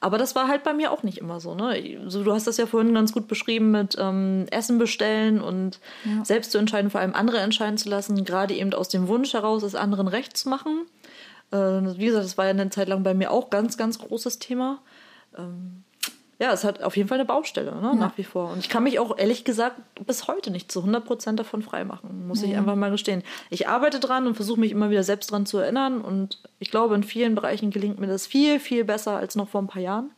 Aber 0.00 0.18
das 0.18 0.34
war 0.34 0.48
halt 0.48 0.64
bei 0.64 0.72
mir 0.72 0.90
auch 0.90 1.04
nicht 1.04 1.18
immer 1.18 1.38
so. 1.38 1.54
Ne? 1.54 2.00
So, 2.08 2.24
du 2.24 2.32
hast 2.32 2.48
das 2.48 2.56
ja 2.56 2.66
vorhin 2.66 2.92
ganz 2.92 3.12
gut 3.12 3.28
beschrieben 3.28 3.70
mit 3.70 3.96
ähm, 4.00 4.46
Essen 4.50 4.78
bestellen 4.78 5.40
und 5.40 5.78
ja. 6.04 6.24
selbst 6.24 6.50
zu 6.50 6.58
entscheiden, 6.58 6.90
vor 6.90 7.00
allem 7.00 7.14
andere 7.14 7.38
entscheiden 7.38 7.78
zu 7.78 7.88
lassen, 7.88 8.24
gerade 8.24 8.54
eben 8.54 8.74
aus 8.74 8.88
dem 8.88 9.06
Wunsch 9.06 9.32
heraus, 9.32 9.62
es 9.62 9.76
anderen 9.76 10.08
recht 10.08 10.36
zu 10.36 10.48
machen. 10.48 10.86
Äh, 11.52 11.98
wie 11.98 12.06
gesagt, 12.06 12.24
das 12.24 12.38
war 12.38 12.46
ja 12.46 12.50
eine 12.50 12.70
Zeit 12.70 12.88
lang 12.88 13.02
bei 13.02 13.14
mir 13.14 13.30
auch 13.30 13.50
ganz, 13.50 13.76
ganz 13.76 13.98
großes 13.98 14.38
Thema. 14.38 14.80
Ähm, 15.36 15.84
ja, 16.42 16.52
es 16.52 16.64
hat 16.64 16.82
auf 16.82 16.96
jeden 16.96 17.08
Fall 17.08 17.18
eine 17.18 17.24
Baustelle, 17.24 17.72
ne, 17.72 17.90
ja. 17.92 17.94
nach 17.94 18.18
wie 18.18 18.24
vor. 18.24 18.50
Und 18.50 18.58
ich 18.58 18.68
kann 18.68 18.82
mich 18.82 18.98
auch 18.98 19.16
ehrlich 19.16 19.44
gesagt 19.44 19.76
bis 20.04 20.26
heute 20.26 20.50
nicht 20.50 20.72
zu 20.72 20.80
100% 20.80 21.36
davon 21.36 21.62
freimachen, 21.62 22.26
muss 22.26 22.42
ja. 22.42 22.48
ich 22.48 22.56
einfach 22.56 22.74
mal 22.74 22.90
gestehen. 22.90 23.22
Ich 23.48 23.68
arbeite 23.68 24.00
dran 24.00 24.26
und 24.26 24.34
versuche 24.34 24.58
mich 24.58 24.72
immer 24.72 24.90
wieder 24.90 25.04
selbst 25.04 25.30
dran 25.30 25.46
zu 25.46 25.58
erinnern. 25.58 26.00
Und 26.00 26.42
ich 26.58 26.72
glaube, 26.72 26.96
in 26.96 27.04
vielen 27.04 27.36
Bereichen 27.36 27.70
gelingt 27.70 28.00
mir 28.00 28.08
das 28.08 28.26
viel, 28.26 28.58
viel 28.58 28.84
besser 28.84 29.16
als 29.16 29.36
noch 29.36 29.50
vor 29.50 29.62
ein 29.62 29.68
paar 29.68 29.82
Jahren. 29.82 30.10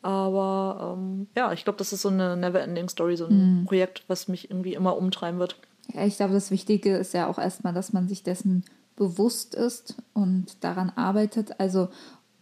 Aber 0.00 0.96
ähm, 0.96 1.26
ja, 1.36 1.52
ich 1.52 1.64
glaube, 1.64 1.76
das 1.76 1.92
ist 1.92 2.00
so 2.00 2.08
eine 2.08 2.34
Never-Ending-Story, 2.36 3.18
so 3.18 3.26
ein 3.26 3.60
mhm. 3.60 3.64
Projekt, 3.66 4.04
was 4.06 4.26
mich 4.28 4.50
irgendwie 4.50 4.72
immer 4.72 4.96
umtreiben 4.96 5.38
wird. 5.38 5.56
Ja, 5.92 6.06
ich 6.06 6.16
glaube, 6.16 6.32
das 6.32 6.50
Wichtige 6.50 6.96
ist 6.96 7.12
ja 7.12 7.26
auch 7.26 7.38
erstmal, 7.38 7.74
dass 7.74 7.92
man 7.92 8.08
sich 8.08 8.22
dessen 8.22 8.64
bewusst 8.98 9.54
ist 9.54 9.94
und 10.12 10.62
daran 10.62 10.90
arbeitet. 10.90 11.58
Also, 11.60 11.88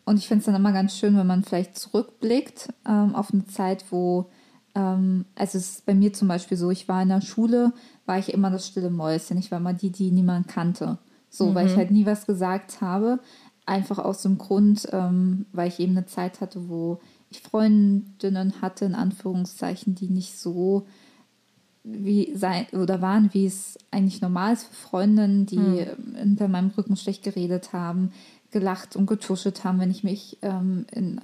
und 0.04 0.18
ich 0.18 0.26
finde 0.26 0.40
es 0.40 0.46
dann 0.46 0.54
immer 0.54 0.72
ganz 0.72 0.96
schön, 0.96 1.16
wenn 1.16 1.26
man 1.26 1.44
vielleicht 1.44 1.78
zurückblickt 1.78 2.72
ähm, 2.88 3.14
auf 3.14 3.32
eine 3.32 3.46
Zeit, 3.46 3.84
wo, 3.90 4.30
ähm, 4.74 5.26
also 5.34 5.58
es 5.58 5.70
ist 5.70 5.86
bei 5.86 5.94
mir 5.94 6.12
zum 6.12 6.28
Beispiel 6.28 6.56
so, 6.56 6.70
ich 6.70 6.88
war 6.88 7.02
in 7.02 7.10
der 7.10 7.20
Schule, 7.20 7.72
war 8.06 8.18
ich 8.18 8.32
immer 8.32 8.50
das 8.50 8.66
stille 8.66 8.90
Mäuschen. 8.90 9.38
Ich 9.38 9.50
war 9.50 9.58
immer 9.58 9.74
die, 9.74 9.90
die 9.90 10.10
niemand 10.10 10.48
kannte. 10.48 10.98
So, 11.28 11.50
mhm. 11.50 11.54
weil 11.54 11.66
ich 11.66 11.72
mhm. 11.74 11.78
halt 11.78 11.90
nie 11.90 12.06
was 12.06 12.26
gesagt 12.26 12.80
habe. 12.80 13.20
Einfach 13.66 13.98
aus 13.98 14.22
dem 14.22 14.38
Grund, 14.38 14.88
ähm, 14.92 15.46
weil 15.52 15.68
ich 15.68 15.80
eben 15.80 15.96
eine 15.96 16.06
Zeit 16.06 16.40
hatte, 16.40 16.68
wo 16.68 17.00
ich 17.28 17.42
Freundinnen 17.42 18.62
hatte, 18.62 18.84
in 18.84 18.94
Anführungszeichen, 18.94 19.94
die 19.94 20.08
nicht 20.08 20.38
so 20.38 20.86
wie 21.86 22.36
sein 22.36 22.66
oder 22.72 23.00
waren, 23.00 23.30
wie 23.32 23.46
es 23.46 23.78
eigentlich 23.92 24.20
normal 24.20 24.54
ist 24.54 24.64
für 24.64 24.74
Freundinnen, 24.74 25.46
die 25.46 25.56
hm. 25.56 26.16
hinter 26.16 26.48
meinem 26.48 26.70
Rücken 26.70 26.96
schlecht 26.96 27.22
geredet 27.22 27.72
haben, 27.72 28.12
gelacht 28.50 28.96
und 28.96 29.06
getuschelt 29.06 29.64
haben, 29.64 29.78
wenn 29.78 29.90
ich 29.90 30.02
mich 30.02 30.38
ähm, 30.42 30.86
in, 30.90 31.20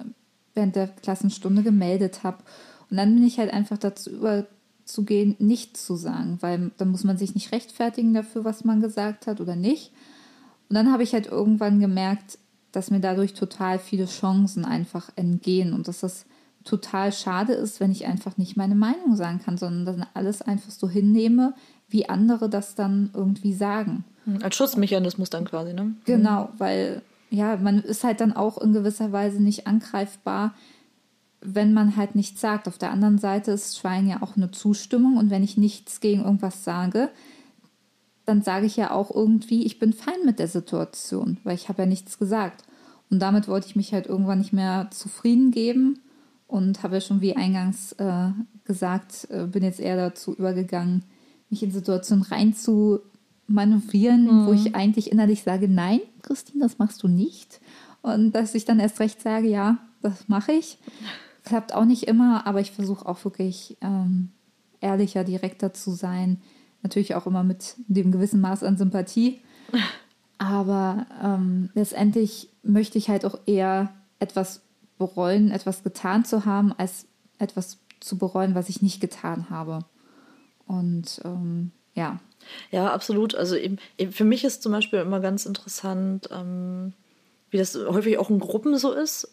während 0.53 0.75
der 0.75 0.87
Klassenstunde 0.87 1.63
gemeldet 1.63 2.23
habe. 2.23 2.37
Und 2.89 2.97
dann 2.97 3.13
bin 3.13 3.25
ich 3.25 3.39
halt 3.39 3.51
einfach 3.51 3.77
dazu 3.77 4.09
überzugehen, 4.09 5.35
nichts 5.39 5.85
zu 5.85 5.95
sagen, 5.95 6.37
weil 6.39 6.71
dann 6.77 6.91
muss 6.91 7.03
man 7.03 7.17
sich 7.17 7.35
nicht 7.35 7.51
rechtfertigen 7.51 8.13
dafür, 8.13 8.45
was 8.45 8.63
man 8.63 8.81
gesagt 8.81 9.27
hat 9.27 9.41
oder 9.41 9.55
nicht. 9.55 9.91
Und 10.69 10.75
dann 10.75 10.91
habe 10.91 11.03
ich 11.03 11.13
halt 11.13 11.27
irgendwann 11.27 11.79
gemerkt, 11.79 12.37
dass 12.71 12.89
mir 12.89 13.01
dadurch 13.01 13.33
total 13.33 13.79
viele 13.79 14.05
Chancen 14.05 14.63
einfach 14.63 15.11
entgehen 15.15 15.73
und 15.73 15.87
dass 15.87 15.99
das 15.99 16.25
total 16.63 17.11
schade 17.11 17.53
ist, 17.53 17.79
wenn 17.79 17.91
ich 17.91 18.05
einfach 18.05 18.37
nicht 18.37 18.55
meine 18.55 18.75
Meinung 18.75 19.15
sagen 19.15 19.39
kann, 19.43 19.57
sondern 19.57 19.85
dann 19.85 20.07
alles 20.13 20.41
einfach 20.41 20.71
so 20.71 20.89
hinnehme, 20.89 21.53
wie 21.89 22.09
andere 22.09 22.49
das 22.49 22.75
dann 22.75 23.09
irgendwie 23.13 23.53
sagen. 23.53 24.03
Hm, 24.25 24.39
als 24.41 24.55
Schutzmechanismus 24.55 25.29
dann 25.29 25.45
quasi, 25.45 25.73
ne? 25.73 25.95
Genau, 26.05 26.49
weil 26.57 27.01
ja, 27.29 27.57
man 27.57 27.79
ist 27.79 28.03
halt 28.03 28.21
dann 28.21 28.33
auch 28.33 28.57
in 28.59 28.73
gewisser 28.73 29.11
Weise 29.11 29.41
nicht 29.41 29.67
angreifbar, 29.67 30.53
wenn 31.41 31.73
man 31.73 31.97
halt 31.97 32.15
nichts 32.15 32.39
sagt. 32.39 32.67
Auf 32.67 32.77
der 32.77 32.91
anderen 32.91 33.17
Seite 33.17 33.51
ist 33.51 33.77
Schwein 33.77 34.07
ja 34.07 34.21
auch 34.21 34.37
eine 34.37 34.51
Zustimmung 34.51 35.17
und 35.17 35.29
wenn 35.29 35.43
ich 35.43 35.57
nichts 35.57 35.99
gegen 35.99 36.23
irgendwas 36.23 36.63
sage, 36.63 37.09
dann 38.25 38.41
sage 38.41 38.65
ich 38.65 38.77
ja 38.77 38.91
auch 38.91 39.13
irgendwie, 39.13 39.65
ich 39.65 39.79
bin 39.79 39.91
fein 39.91 40.23
mit 40.25 40.39
der 40.39 40.47
Situation, 40.47 41.37
weil 41.43 41.55
ich 41.55 41.67
habe 41.67 41.81
ja 41.81 41.85
nichts 41.85 42.17
gesagt. 42.17 42.63
Und 43.09 43.19
damit 43.19 43.47
wollte 43.49 43.67
ich 43.67 43.75
mich 43.75 43.93
halt 43.93 44.07
irgendwann 44.07 44.39
nicht 44.39 44.53
mehr 44.53 44.87
zufrieden 44.91 45.51
geben 45.51 45.99
und 46.53 46.83
habe 46.83 46.95
ja 46.95 47.01
schon 47.01 47.21
wie 47.21 47.35
eingangs 47.35 47.93
äh, 47.93 48.29
gesagt, 48.63 49.27
äh, 49.31 49.47
bin 49.47 49.63
jetzt 49.63 49.79
eher 49.79 49.97
dazu 49.97 50.35
übergegangen, 50.35 51.03
mich 51.49 51.63
in 51.63 51.71
Situationen 51.71 52.23
reinzudenken 52.23 53.13
manövrieren, 53.47 54.25
mhm. 54.25 54.47
wo 54.47 54.53
ich 54.53 54.75
eigentlich 54.75 55.11
innerlich 55.11 55.43
sage, 55.43 55.67
nein, 55.67 55.99
Christine, 56.21 56.63
das 56.63 56.79
machst 56.79 57.03
du 57.03 57.07
nicht. 57.07 57.59
Und 58.01 58.31
dass 58.33 58.55
ich 58.55 58.65
dann 58.65 58.79
erst 58.79 58.99
recht 58.99 59.21
sage, 59.21 59.47
ja, 59.47 59.77
das 60.01 60.27
mache 60.27 60.53
ich. 60.53 60.77
Klappt 61.43 61.73
auch 61.73 61.85
nicht 61.85 62.03
immer, 62.03 62.47
aber 62.47 62.61
ich 62.61 62.71
versuche 62.71 63.05
auch 63.05 63.23
wirklich 63.23 63.77
ähm, 63.81 64.29
ehrlicher, 64.81 65.23
direkter 65.23 65.73
zu 65.73 65.91
sein. 65.91 66.41
Natürlich 66.81 67.15
auch 67.15 67.27
immer 67.27 67.43
mit 67.43 67.75
dem 67.87 68.11
gewissen 68.11 68.41
Maß 68.41 68.63
an 68.63 68.77
Sympathie. 68.77 69.41
Aber 70.37 71.05
ähm, 71.23 71.69
letztendlich 71.73 72.49
möchte 72.63 72.97
ich 72.97 73.07
halt 73.07 73.23
auch 73.23 73.39
eher 73.45 73.93
etwas 74.19 74.62
bereuen, 74.97 75.51
etwas 75.51 75.83
getan 75.83 76.25
zu 76.25 76.45
haben, 76.45 76.73
als 76.77 77.05
etwas 77.39 77.79
zu 77.99 78.17
bereuen, 78.17 78.55
was 78.55 78.69
ich 78.69 78.81
nicht 78.81 79.01
getan 79.01 79.49
habe. 79.49 79.79
Und 80.67 81.21
ähm, 81.25 81.71
ja. 81.93 82.19
Ja, 82.71 82.91
absolut. 82.93 83.35
Also 83.35 83.55
eben, 83.55 83.77
eben, 83.97 84.11
für 84.11 84.25
mich 84.25 84.43
ist 84.43 84.63
zum 84.63 84.71
Beispiel 84.71 84.99
immer 84.99 85.19
ganz 85.19 85.45
interessant, 85.45 86.29
ähm, 86.31 86.93
wie 87.49 87.57
das 87.57 87.75
häufig 87.75 88.17
auch 88.17 88.29
in 88.29 88.39
Gruppen 88.39 88.77
so 88.77 88.91
ist. 88.91 89.29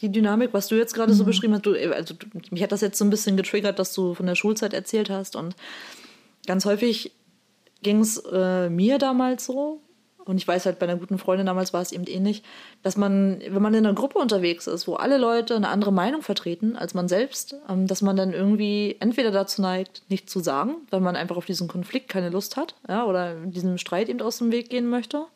Die 0.00 0.10
Dynamik, 0.10 0.52
was 0.52 0.66
du 0.66 0.74
jetzt 0.74 0.94
gerade 0.94 1.12
mhm. 1.12 1.16
so 1.16 1.24
beschrieben 1.24 1.54
hast, 1.54 1.66
du, 1.66 1.74
also 1.92 2.14
mich 2.50 2.62
hat 2.62 2.72
das 2.72 2.80
jetzt 2.80 2.98
so 2.98 3.04
ein 3.04 3.10
bisschen 3.10 3.36
getriggert, 3.36 3.78
dass 3.78 3.94
du 3.94 4.14
von 4.14 4.26
der 4.26 4.34
Schulzeit 4.34 4.72
erzählt 4.72 5.10
hast. 5.10 5.36
Und 5.36 5.54
ganz 6.46 6.64
häufig 6.64 7.12
ging 7.82 8.00
es 8.00 8.18
äh, 8.32 8.68
mir 8.68 8.98
damals 8.98 9.44
so, 9.46 9.80
und 10.24 10.38
ich 10.38 10.48
weiß 10.48 10.66
halt, 10.66 10.78
bei 10.78 10.86
einer 10.86 10.96
guten 10.96 11.18
Freundin 11.18 11.46
damals 11.46 11.72
war 11.72 11.82
es 11.82 11.92
eben 11.92 12.06
ähnlich, 12.06 12.42
dass 12.82 12.96
man, 12.96 13.40
wenn 13.46 13.62
man 13.62 13.74
in 13.74 13.84
einer 13.84 13.94
Gruppe 13.94 14.18
unterwegs 14.18 14.66
ist, 14.66 14.88
wo 14.88 14.94
alle 14.94 15.18
Leute 15.18 15.54
eine 15.56 15.68
andere 15.68 15.92
Meinung 15.92 16.22
vertreten 16.22 16.76
als 16.76 16.94
man 16.94 17.08
selbst, 17.08 17.56
ähm, 17.68 17.86
dass 17.86 18.02
man 18.02 18.16
dann 18.16 18.32
irgendwie 18.32 18.96
entweder 19.00 19.30
dazu 19.30 19.60
neigt, 19.60 20.02
nichts 20.08 20.32
zu 20.32 20.40
sagen, 20.40 20.76
weil 20.90 21.00
man 21.00 21.16
einfach 21.16 21.36
auf 21.36 21.44
diesen 21.44 21.68
Konflikt 21.68 22.08
keine 22.08 22.30
Lust 22.30 22.56
hat, 22.56 22.74
ja, 22.88 23.04
oder 23.04 23.34
diesem 23.34 23.78
Streit 23.78 24.08
eben 24.08 24.20
aus 24.22 24.38
dem 24.38 24.50
Weg 24.50 24.70
gehen 24.70 24.88
möchte. 24.88 25.26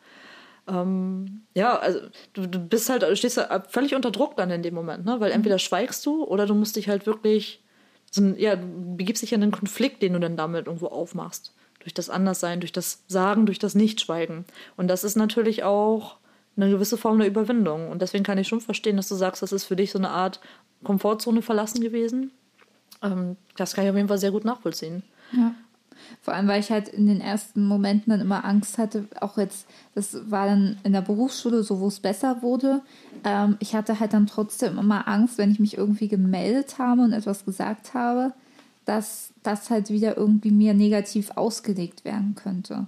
Ähm, 0.67 1.41
ja, 1.53 1.77
also 1.77 1.99
du, 2.33 2.47
du 2.47 2.59
bist 2.59 2.89
halt, 2.89 3.05
stehst 3.17 3.37
da 3.37 3.63
völlig 3.67 3.95
unter 3.95 4.11
Druck 4.11 4.37
dann 4.37 4.51
in 4.51 4.63
dem 4.63 4.73
Moment, 4.73 5.05
ne? 5.05 5.19
Weil 5.19 5.31
entweder 5.31 5.59
schweigst 5.59 6.05
du 6.05 6.23
oder 6.23 6.45
du 6.45 6.55
musst 6.55 6.75
dich 6.75 6.89
halt 6.89 7.05
wirklich, 7.05 7.63
so, 8.11 8.23
ja, 8.37 8.55
du 8.55 8.95
begibst 8.95 9.21
dich 9.21 9.33
in 9.33 9.41
den 9.41 9.51
Konflikt, 9.51 10.01
den 10.01 10.13
du 10.13 10.19
dann 10.19 10.35
damit 10.37 10.67
irgendwo 10.67 10.87
aufmachst 10.87 11.53
durch 11.79 11.93
das 11.93 12.09
Anderssein, 12.09 12.59
durch 12.59 12.71
das 12.71 13.03
Sagen, 13.07 13.45
durch 13.45 13.59
das 13.59 13.75
Nichtschweigen. 13.75 14.45
Und 14.77 14.87
das 14.87 15.03
ist 15.03 15.15
natürlich 15.15 15.63
auch 15.63 16.17
eine 16.55 16.69
gewisse 16.69 16.97
Form 16.97 17.19
der 17.19 17.27
Überwindung. 17.27 17.89
Und 17.89 18.01
deswegen 18.01 18.23
kann 18.23 18.37
ich 18.37 18.47
schon 18.47 18.61
verstehen, 18.61 18.97
dass 18.97 19.07
du 19.07 19.15
sagst, 19.15 19.41
das 19.41 19.51
ist 19.51 19.65
für 19.65 19.75
dich 19.75 19.91
so 19.91 19.97
eine 19.97 20.09
Art 20.09 20.39
Komfortzone 20.83 21.41
verlassen 21.41 21.81
gewesen. 21.81 22.31
Ähm, 23.01 23.37
das 23.55 23.73
kann 23.73 23.85
ich 23.85 23.89
auf 23.89 23.95
jeden 23.95 24.09
Fall 24.09 24.17
sehr 24.17 24.31
gut 24.31 24.45
nachvollziehen. 24.45 25.03
Ja. 25.31 25.53
Vor 26.21 26.33
allem, 26.33 26.47
weil 26.47 26.59
ich 26.59 26.71
halt 26.71 26.87
in 26.87 27.07
den 27.07 27.21
ersten 27.21 27.65
Momenten 27.65 28.11
dann 28.11 28.21
immer 28.21 28.45
Angst 28.45 28.77
hatte, 28.77 29.07
auch 29.19 29.37
jetzt, 29.37 29.67
das 29.95 30.31
war 30.31 30.47
dann 30.47 30.77
in 30.83 30.93
der 30.93 31.01
Berufsschule 31.01 31.63
so, 31.63 31.79
wo 31.79 31.87
es 31.87 31.99
besser 31.99 32.41
wurde. 32.41 32.81
Ähm, 33.23 33.57
ich 33.59 33.75
hatte 33.75 33.99
halt 33.99 34.13
dann 34.13 34.27
trotzdem 34.27 34.77
immer 34.77 35.07
Angst, 35.07 35.37
wenn 35.37 35.51
ich 35.51 35.59
mich 35.59 35.77
irgendwie 35.77 36.07
gemeldet 36.07 36.77
habe 36.77 37.01
und 37.01 37.13
etwas 37.13 37.45
gesagt 37.45 37.93
habe, 37.93 38.33
dass 38.89 39.35
das 39.43 39.69
halt 39.69 39.91
wieder 39.91 40.17
irgendwie 40.17 40.49
mir 40.49 40.73
negativ 40.73 41.29
ausgelegt 41.35 42.05
werden 42.05 42.33
könnte. 42.33 42.87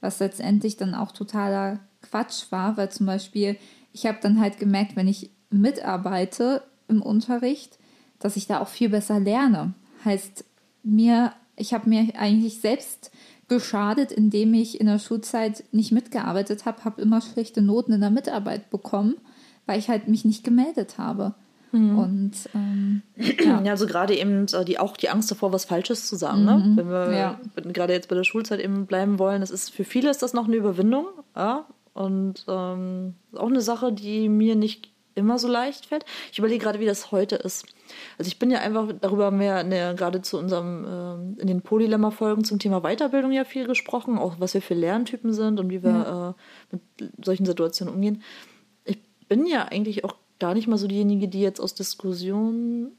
Was 0.00 0.20
letztendlich 0.20 0.76
dann 0.76 0.94
auch 0.94 1.10
totaler 1.10 1.80
Quatsch 2.02 2.52
war, 2.52 2.76
weil 2.76 2.88
zum 2.92 3.06
Beispiel, 3.06 3.56
ich 3.92 4.06
habe 4.06 4.18
dann 4.22 4.40
halt 4.40 4.58
gemerkt, 4.58 4.94
wenn 4.94 5.08
ich 5.08 5.30
mitarbeite 5.50 6.62
im 6.86 7.02
Unterricht, 7.02 7.80
dass 8.20 8.36
ich 8.36 8.46
da 8.46 8.60
auch 8.60 8.68
viel 8.68 8.90
besser 8.90 9.18
lerne. 9.18 9.74
Heißt, 10.04 10.44
mir, 10.84 11.32
ich 11.56 11.74
habe 11.74 11.88
mir 11.88 12.06
eigentlich 12.16 12.60
selbst 12.60 13.10
geschadet, 13.48 14.12
indem 14.12 14.54
ich 14.54 14.80
in 14.80 14.86
der 14.86 15.00
Schulzeit 15.00 15.64
nicht 15.72 15.90
mitgearbeitet 15.90 16.64
habe, 16.64 16.84
habe 16.84 17.02
immer 17.02 17.20
schlechte 17.20 17.60
Noten 17.60 17.92
in 17.92 18.00
der 18.00 18.10
Mitarbeit 18.10 18.70
bekommen, 18.70 19.16
weil 19.66 19.80
ich 19.80 19.88
halt 19.88 20.06
mich 20.06 20.24
nicht 20.24 20.44
gemeldet 20.44 20.96
habe. 20.96 21.34
Mhm. 21.72 21.98
Und 21.98 22.32
ähm, 22.54 23.02
ja. 23.16 23.62
ja. 23.62 23.70
also 23.70 23.86
gerade 23.86 24.16
eben 24.16 24.46
äh, 24.52 24.64
die 24.64 24.78
auch 24.78 24.96
die 24.96 25.08
Angst 25.08 25.30
davor, 25.30 25.52
was 25.52 25.64
Falsches 25.64 26.06
zu 26.06 26.16
sagen. 26.16 26.44
Ne? 26.44 26.56
Mhm. 26.56 26.70
Ne? 26.70 26.76
Wenn 26.76 26.90
wir 26.90 27.12
ja. 27.12 27.40
gerade 27.72 27.92
jetzt 27.92 28.08
bei 28.08 28.16
der 28.16 28.24
Schulzeit 28.24 28.60
eben 28.60 28.86
bleiben 28.86 29.18
wollen, 29.18 29.40
das 29.40 29.50
ist 29.50 29.70
für 29.70 29.84
viele 29.84 30.10
ist 30.10 30.22
das 30.22 30.32
noch 30.32 30.46
eine 30.46 30.56
Überwindung, 30.56 31.06
ja. 31.36 31.66
Und 31.92 32.44
ähm, 32.48 33.14
auch 33.34 33.48
eine 33.48 33.60
Sache, 33.60 33.92
die 33.92 34.28
mir 34.28 34.54
nicht 34.54 34.90
immer 35.14 35.38
so 35.38 35.48
leicht 35.48 35.86
fällt. 35.86 36.04
Ich 36.32 36.38
überlege 36.38 36.62
gerade, 36.62 36.80
wie 36.80 36.86
das 36.86 37.10
heute 37.12 37.36
ist. 37.36 37.66
Also 38.18 38.28
ich 38.28 38.38
bin 38.38 38.50
ja 38.50 38.60
einfach, 38.60 38.88
darüber 39.00 39.26
haben 39.26 39.40
wir 39.40 39.46
ja 39.46 39.62
ne, 39.62 39.94
gerade 39.96 40.22
zu 40.22 40.38
unserem, 40.38 40.84
äh, 40.84 41.40
in 41.40 41.48
den 41.48 41.62
Polylemma-Folgen 41.62 42.44
zum 42.44 42.58
Thema 42.58 42.80
Weiterbildung 42.80 43.32
ja 43.32 43.44
viel 43.44 43.66
gesprochen, 43.66 44.18
auch 44.18 44.36
was 44.38 44.54
wir 44.54 44.62
für 44.62 44.74
Lerntypen 44.74 45.32
sind 45.32 45.58
und 45.58 45.68
wie 45.68 45.82
wir 45.82 46.34
mhm. 46.70 46.76
äh, 46.76 46.76
mit 47.00 47.24
solchen 47.24 47.44
Situationen 47.44 47.94
umgehen. 47.94 48.22
Ich 48.84 48.98
bin 49.28 49.46
ja 49.46 49.64
eigentlich 49.64 50.04
auch 50.04 50.14
gar 50.40 50.54
nicht 50.54 50.66
mal 50.66 50.78
so 50.78 50.88
diejenige, 50.88 51.28
die 51.28 51.40
jetzt 51.40 51.60
aus 51.60 51.74
Diskussionen 51.74 52.92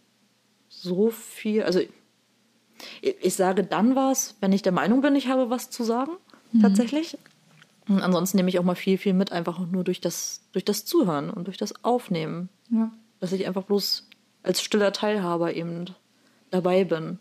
so 0.70 1.10
viel. 1.10 1.64
Also 1.64 1.80
ich, 1.80 1.90
ich 3.02 3.34
sage 3.34 3.64
dann 3.64 3.96
was, 3.96 4.36
wenn 4.40 4.54
ich 4.54 4.62
der 4.62 4.72
Meinung 4.72 5.02
bin, 5.02 5.16
ich 5.16 5.28
habe 5.28 5.50
was 5.50 5.70
zu 5.70 5.84
sagen, 5.84 6.12
mhm. 6.52 6.62
tatsächlich. 6.62 7.18
Und 7.88 8.02
ansonsten 8.02 8.38
nehme 8.38 8.50
ich 8.50 8.60
auch 8.60 8.64
mal 8.64 8.76
viel, 8.76 8.98
viel 8.98 9.14
mit, 9.14 9.32
einfach 9.32 9.60
nur 9.60 9.84
durch 9.84 10.00
das, 10.00 10.42
durch 10.54 10.64
das 10.64 10.86
Zuhören 10.86 11.30
und 11.30 11.48
durch 11.48 11.58
das 11.58 11.84
Aufnehmen. 11.84 12.50
Ja. 12.70 12.92
Dass 13.20 13.34
ich 13.34 13.46
einfach 13.48 13.64
bloß 13.64 14.08
als 14.44 14.62
stiller 14.62 14.94
Teilhaber 14.94 15.54
eben 15.54 15.86
dabei 16.52 16.84
bin. 16.84 17.20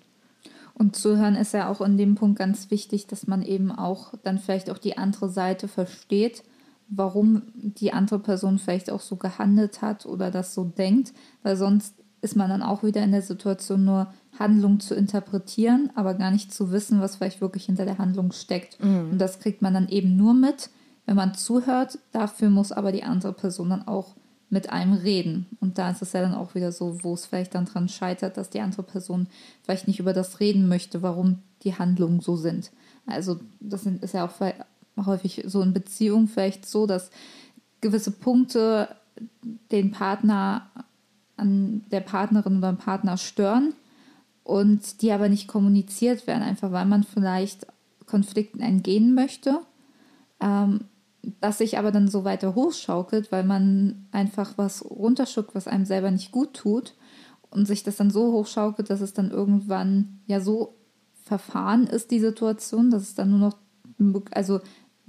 Und 0.74 0.96
zuhören 0.96 1.34
ist 1.34 1.52
ja 1.52 1.68
auch 1.68 1.80
in 1.80 1.98
dem 1.98 2.14
Punkt 2.14 2.38
ganz 2.38 2.70
wichtig, 2.70 3.06
dass 3.06 3.26
man 3.26 3.42
eben 3.42 3.70
auch 3.70 4.14
dann 4.22 4.38
vielleicht 4.38 4.70
auch 4.70 4.78
die 4.78 4.96
andere 4.96 5.28
Seite 5.28 5.68
versteht 5.68 6.42
warum 6.90 7.42
die 7.54 7.92
andere 7.92 8.18
Person 8.18 8.58
vielleicht 8.58 8.90
auch 8.90 9.00
so 9.00 9.16
gehandelt 9.16 9.80
hat 9.80 10.06
oder 10.06 10.30
das 10.30 10.54
so 10.54 10.64
denkt, 10.64 11.12
weil 11.42 11.56
sonst 11.56 11.94
ist 12.20 12.36
man 12.36 12.50
dann 12.50 12.62
auch 12.62 12.82
wieder 12.82 13.02
in 13.02 13.12
der 13.12 13.22
Situation, 13.22 13.84
nur 13.84 14.12
Handlung 14.38 14.80
zu 14.80 14.94
interpretieren, 14.94 15.90
aber 15.94 16.14
gar 16.14 16.30
nicht 16.30 16.52
zu 16.52 16.70
wissen, 16.70 17.00
was 17.00 17.16
vielleicht 17.16 17.40
wirklich 17.40 17.64
hinter 17.64 17.84
der 17.84 17.98
Handlung 17.98 18.32
steckt. 18.32 18.82
Mhm. 18.82 19.12
Und 19.12 19.18
das 19.18 19.38
kriegt 19.38 19.62
man 19.62 19.72
dann 19.72 19.88
eben 19.88 20.16
nur 20.16 20.34
mit, 20.34 20.70
wenn 21.06 21.16
man 21.16 21.34
zuhört. 21.34 21.98
Dafür 22.12 22.50
muss 22.50 22.72
aber 22.72 22.92
die 22.92 23.04
andere 23.04 23.32
Person 23.32 23.70
dann 23.70 23.88
auch 23.88 24.16
mit 24.50 24.70
einem 24.70 24.94
reden. 24.94 25.46
Und 25.60 25.78
da 25.78 25.90
ist 25.90 26.02
es 26.02 26.12
ja 26.12 26.20
dann 26.20 26.34
auch 26.34 26.54
wieder 26.54 26.72
so, 26.72 27.02
wo 27.02 27.14
es 27.14 27.24
vielleicht 27.24 27.54
dann 27.54 27.66
dran 27.66 27.88
scheitert, 27.88 28.36
dass 28.36 28.50
die 28.50 28.60
andere 28.60 28.82
Person 28.82 29.28
vielleicht 29.62 29.86
nicht 29.86 30.00
über 30.00 30.12
das 30.12 30.40
reden 30.40 30.68
möchte, 30.68 31.02
warum 31.02 31.38
die 31.62 31.76
Handlungen 31.78 32.20
so 32.20 32.36
sind. 32.36 32.72
Also 33.06 33.38
das 33.60 33.86
ist 33.86 34.14
ja 34.14 34.26
auch 34.26 34.32
häufig 35.06 35.44
so 35.46 35.62
in 35.62 35.72
Beziehungen 35.72 36.28
vielleicht 36.28 36.66
so, 36.66 36.86
dass 36.86 37.10
gewisse 37.80 38.10
Punkte 38.10 38.88
den 39.70 39.90
Partner 39.90 40.70
an 41.36 41.84
der 41.90 42.00
Partnerin 42.00 42.58
oder 42.58 42.72
dem 42.72 42.78
Partner 42.78 43.16
stören 43.16 43.74
und 44.44 45.02
die 45.02 45.12
aber 45.12 45.28
nicht 45.28 45.48
kommuniziert 45.48 46.26
werden, 46.26 46.42
einfach 46.42 46.72
weil 46.72 46.84
man 46.84 47.04
vielleicht 47.04 47.66
Konflikten 48.06 48.60
entgehen 48.60 49.14
möchte, 49.14 49.60
ähm, 50.40 50.80
das 51.40 51.58
sich 51.58 51.78
aber 51.78 51.92
dann 51.92 52.08
so 52.08 52.24
weiter 52.24 52.54
hochschaukelt, 52.54 53.30
weil 53.30 53.44
man 53.44 54.06
einfach 54.10 54.54
was 54.56 54.84
runterschluckt, 54.84 55.54
was 55.54 55.68
einem 55.68 55.84
selber 55.84 56.10
nicht 56.10 56.32
gut 56.32 56.54
tut 56.54 56.94
und 57.50 57.66
sich 57.66 57.82
das 57.82 57.96
dann 57.96 58.10
so 58.10 58.32
hochschaukelt, 58.32 58.90
dass 58.90 59.00
es 59.00 59.12
dann 59.12 59.30
irgendwann 59.30 60.20
ja 60.26 60.40
so 60.40 60.74
verfahren 61.24 61.86
ist, 61.86 62.10
die 62.10 62.20
Situation, 62.20 62.90
dass 62.90 63.02
es 63.02 63.14
dann 63.14 63.30
nur 63.30 63.38
noch, 63.38 63.56
also 64.32 64.60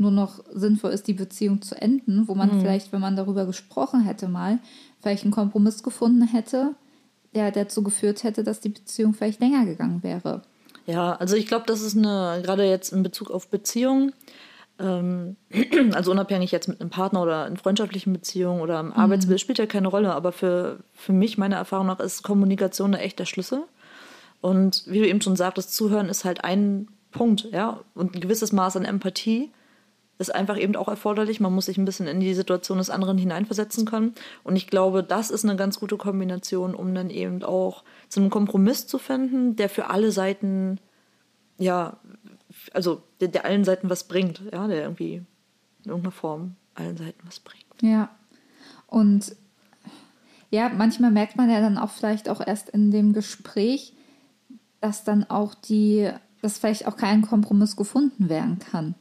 nur 0.01 0.11
noch 0.11 0.43
sinnvoll 0.53 0.91
ist, 0.91 1.07
die 1.07 1.13
Beziehung 1.13 1.61
zu 1.61 1.79
enden, 1.79 2.27
wo 2.27 2.35
man 2.35 2.55
mhm. 2.55 2.61
vielleicht, 2.61 2.91
wenn 2.91 3.01
man 3.01 3.15
darüber 3.15 3.45
gesprochen 3.45 4.01
hätte 4.01 4.27
mal, 4.27 4.59
vielleicht 4.99 5.23
einen 5.23 5.31
Kompromiss 5.31 5.83
gefunden 5.83 6.27
hätte, 6.27 6.75
der 7.33 7.51
dazu 7.51 7.83
geführt 7.83 8.23
hätte, 8.23 8.43
dass 8.43 8.59
die 8.59 8.69
Beziehung 8.69 9.13
vielleicht 9.13 9.39
länger 9.39 9.65
gegangen 9.65 10.03
wäre. 10.03 10.41
Ja, 10.85 11.13
also 11.13 11.35
ich 11.35 11.47
glaube, 11.47 11.65
das 11.67 11.81
ist 11.81 11.95
eine, 11.95 12.41
gerade 12.43 12.65
jetzt 12.65 12.91
in 12.91 13.03
Bezug 13.03 13.31
auf 13.31 13.49
Beziehungen, 13.49 14.13
ähm, 14.79 15.37
also 15.93 16.11
unabhängig 16.11 16.51
jetzt 16.51 16.67
mit 16.67 16.81
einem 16.81 16.89
Partner 16.89 17.21
oder 17.21 17.47
in 17.47 17.57
freundschaftlichen 17.57 18.13
Beziehungen 18.13 18.61
oder 18.61 18.79
im 18.79 18.87
mhm. 18.87 18.93
Arbeitsbild, 18.93 19.39
spielt 19.39 19.59
ja 19.59 19.65
keine 19.65 19.87
Rolle, 19.87 20.13
aber 20.13 20.31
für, 20.31 20.79
für 20.93 21.13
mich, 21.13 21.37
meiner 21.37 21.57
Erfahrung 21.57 21.87
nach, 21.87 21.99
ist 21.99 22.23
Kommunikation 22.23 22.95
ein 22.95 23.01
echter 23.01 23.25
Schlüssel. 23.25 23.63
Und 24.41 24.83
wie 24.87 24.99
du 24.99 25.07
eben 25.07 25.21
schon 25.21 25.35
sagtest, 25.35 25.75
Zuhören 25.75 26.09
ist 26.09 26.25
halt 26.25 26.43
ein 26.43 26.87
Punkt, 27.11 27.47
ja, 27.51 27.81
und 27.93 28.15
ein 28.15 28.21
gewisses 28.21 28.51
Maß 28.51 28.77
an 28.77 28.85
Empathie 28.85 29.51
ist 30.22 30.34
einfach 30.34 30.57
eben 30.57 30.76
auch 30.76 30.88
erforderlich. 30.88 31.39
Man 31.39 31.53
muss 31.53 31.65
sich 31.65 31.78
ein 31.78 31.86
bisschen 31.86 32.07
in 32.07 32.19
die 32.19 32.34
Situation 32.34 32.78
des 32.78 32.89
anderen 32.89 33.17
hineinversetzen 33.17 33.86
können. 33.86 34.13
Und 34.43 34.55
ich 34.55 34.67
glaube, 34.67 35.03
das 35.03 35.32
ist 35.32 35.43
eine 35.43 35.57
ganz 35.57 35.80
gute 35.80 35.97
Kombination, 35.97 36.76
um 36.76 36.93
dann 36.95 37.09
eben 37.09 37.43
auch 37.43 37.84
zu 38.07 38.19
einem 38.22 38.30
Kompromiss 38.30 38.88
zu 38.88 38.99
finden, 38.99 39.55
der 39.55 39.67
für 39.67 39.89
alle 39.89 40.11
Seiten, 40.11 40.80
ja, 41.57 41.97
also 42.74 43.01
der, 43.19 43.28
der 43.28 43.45
allen 43.45 43.63
Seiten 43.63 43.89
was 43.89 44.05
bringt, 44.05 44.41
ja, 44.51 44.67
der 44.67 44.84
irgendwie 44.84 45.15
in 45.84 45.89
irgendeiner 45.89 46.11
Form 46.11 46.55
allen 46.76 46.97
Seiten 46.97 47.19
was 47.26 47.39
bringt. 47.39 47.65
Ja. 47.82 48.09
Und 48.88 49.36
ja, 50.51 50.69
manchmal 50.69 51.11
merkt 51.11 51.38
man 51.38 51.49
ja 51.49 51.61
dann 51.61 51.78
auch 51.78 51.89
vielleicht 51.89 52.30
auch 52.30 52.45
erst 52.45 52.69
in 52.69 52.91
dem 52.91 53.13
Gespräch, 53.13 53.93
dass 54.82 55.03
dann 55.03 55.24
auch 55.24 55.55
die, 55.55 56.11
dass 56.41 56.59
vielleicht 56.59 56.88
auch 56.88 56.97
kein 56.97 57.22
Kompromiss 57.22 57.76
gefunden 57.76 58.30
werden 58.30 58.59
kann. 58.59 58.95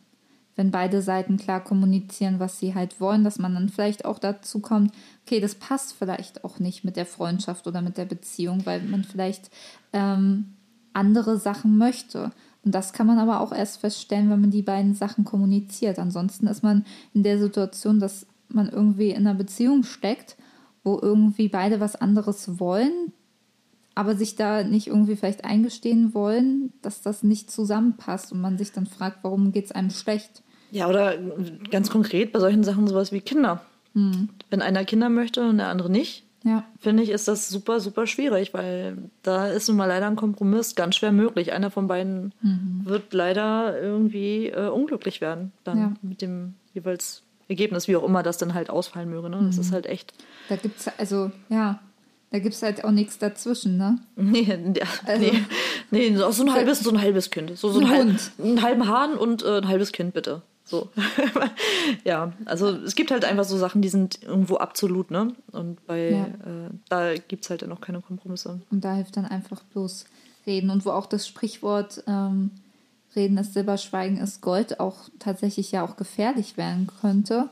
Wenn 0.60 0.70
beide 0.70 1.00
Seiten 1.00 1.38
klar 1.38 1.64
kommunizieren, 1.64 2.38
was 2.38 2.58
sie 2.58 2.74
halt 2.74 3.00
wollen, 3.00 3.24
dass 3.24 3.38
man 3.38 3.54
dann 3.54 3.70
vielleicht 3.70 4.04
auch 4.04 4.18
dazu 4.18 4.60
kommt, 4.60 4.92
okay, 5.24 5.40
das 5.40 5.54
passt 5.54 5.94
vielleicht 5.94 6.44
auch 6.44 6.58
nicht 6.58 6.84
mit 6.84 6.96
der 6.96 7.06
Freundschaft 7.06 7.66
oder 7.66 7.80
mit 7.80 7.96
der 7.96 8.04
Beziehung, 8.04 8.66
weil 8.66 8.82
man 8.82 9.02
vielleicht 9.02 9.50
ähm, 9.94 10.52
andere 10.92 11.38
Sachen 11.38 11.78
möchte. 11.78 12.30
Und 12.62 12.74
das 12.74 12.92
kann 12.92 13.06
man 13.06 13.18
aber 13.18 13.40
auch 13.40 13.52
erst 13.52 13.80
feststellen, 13.80 14.28
wenn 14.28 14.42
man 14.42 14.50
die 14.50 14.60
beiden 14.60 14.92
Sachen 14.92 15.24
kommuniziert. 15.24 15.98
Ansonsten 15.98 16.46
ist 16.46 16.62
man 16.62 16.84
in 17.14 17.22
der 17.22 17.38
Situation, 17.38 17.98
dass 17.98 18.26
man 18.50 18.68
irgendwie 18.68 19.12
in 19.12 19.26
einer 19.26 19.32
Beziehung 19.32 19.82
steckt, 19.82 20.36
wo 20.84 20.98
irgendwie 21.00 21.48
beide 21.48 21.80
was 21.80 21.96
anderes 21.96 22.60
wollen, 22.60 23.14
aber 23.94 24.14
sich 24.14 24.36
da 24.36 24.62
nicht 24.62 24.88
irgendwie 24.88 25.16
vielleicht 25.16 25.42
eingestehen 25.46 26.12
wollen, 26.12 26.74
dass 26.82 27.00
das 27.00 27.22
nicht 27.22 27.50
zusammenpasst 27.50 28.30
und 28.30 28.42
man 28.42 28.58
sich 28.58 28.72
dann 28.72 28.84
fragt, 28.84 29.24
warum 29.24 29.52
geht 29.52 29.64
es 29.64 29.72
einem 29.72 29.88
schlecht. 29.88 30.42
Ja, 30.70 30.88
oder 30.88 31.14
ganz 31.70 31.90
konkret 31.90 32.32
bei 32.32 32.38
solchen 32.38 32.64
Sachen 32.64 32.86
sowas 32.86 33.12
wie 33.12 33.20
Kinder. 33.20 33.62
Hm. 33.94 34.28
Wenn 34.50 34.62
einer 34.62 34.84
Kinder 34.84 35.08
möchte 35.08 35.48
und 35.48 35.58
der 35.58 35.68
andere 35.68 35.90
nicht, 35.90 36.24
ja. 36.44 36.64
finde 36.78 37.02
ich, 37.02 37.10
ist 37.10 37.28
das 37.28 37.48
super, 37.48 37.80
super 37.80 38.06
schwierig, 38.06 38.54
weil 38.54 38.96
da 39.22 39.48
ist 39.48 39.68
nun 39.68 39.76
mal 39.76 39.86
leider 39.86 40.06
ein 40.06 40.16
Kompromiss 40.16 40.74
ganz 40.74 40.96
schwer 40.96 41.12
möglich. 41.12 41.52
Einer 41.52 41.70
von 41.70 41.86
beiden 41.86 42.32
mhm. 42.40 42.82
wird 42.84 43.12
leider 43.12 43.80
irgendwie 43.80 44.46
äh, 44.46 44.68
unglücklich 44.68 45.20
werden, 45.20 45.52
dann 45.64 45.78
ja. 45.78 45.92
mit 46.02 46.22
dem 46.22 46.54
jeweils 46.72 47.22
Ergebnis, 47.48 47.88
wie 47.88 47.96
auch 47.96 48.04
immer 48.04 48.22
das 48.22 48.38
dann 48.38 48.54
halt 48.54 48.70
ausfallen 48.70 49.10
möge. 49.10 49.28
Ne? 49.28 49.38
Das 49.44 49.56
mhm. 49.56 49.60
ist 49.62 49.72
halt 49.72 49.86
echt. 49.86 50.14
Da 50.48 50.56
gibt 50.56 50.78
es, 50.78 50.88
also, 50.98 51.30
ja, 51.48 51.80
da 52.30 52.38
gibt 52.38 52.54
es 52.54 52.62
halt 52.62 52.84
auch 52.84 52.92
nichts 52.92 53.18
dazwischen, 53.18 53.76
ne? 53.76 53.98
Nee, 54.16 54.42
ja, 54.42 54.86
also, 55.04 55.24
nee, 55.24 55.42
nee, 55.90 56.16
so 56.16 56.42
ein 56.44 56.52
halbes, 56.52 56.80
so 56.80 56.90
ein 56.90 57.00
halbes 57.00 57.30
Kind. 57.30 57.58
So, 57.58 57.70
so 57.70 57.80
ein, 57.80 57.86
ein 57.86 57.98
Hund. 57.98 58.32
einen 58.38 58.62
halben 58.62 58.88
Hahn 58.88 59.14
und 59.14 59.42
äh, 59.42 59.58
ein 59.58 59.68
halbes 59.68 59.92
Kind, 59.92 60.14
bitte. 60.14 60.42
So. 60.70 60.88
ja, 62.04 62.32
also 62.44 62.68
es 62.68 62.94
gibt 62.94 63.10
halt 63.10 63.24
einfach 63.24 63.44
so 63.44 63.58
Sachen, 63.58 63.82
die 63.82 63.88
sind 63.88 64.22
irgendwo 64.22 64.56
absolut, 64.56 65.10
ne? 65.10 65.34
Und 65.50 65.84
bei 65.86 66.10
ja. 66.10 66.24
äh, 66.26 66.70
da 66.88 67.14
gibt 67.14 67.44
es 67.44 67.50
halt 67.50 67.62
dann 67.62 67.72
auch 67.72 67.80
keine 67.80 68.00
Kompromisse. 68.00 68.60
Und 68.70 68.84
da 68.84 68.94
hilft 68.94 69.16
dann 69.16 69.26
einfach 69.26 69.62
bloß 69.64 70.04
reden. 70.46 70.70
Und 70.70 70.84
wo 70.84 70.90
auch 70.90 71.06
das 71.06 71.26
Sprichwort 71.26 72.04
ähm, 72.06 72.52
Reden 73.16 73.38
ist 73.38 73.54
Silber, 73.54 73.76
Schweigen 73.76 74.18
ist 74.18 74.40
Gold 74.40 74.78
auch 74.78 75.08
tatsächlich 75.18 75.72
ja 75.72 75.82
auch 75.84 75.96
gefährlich 75.96 76.56
werden 76.56 76.86
könnte, 77.00 77.48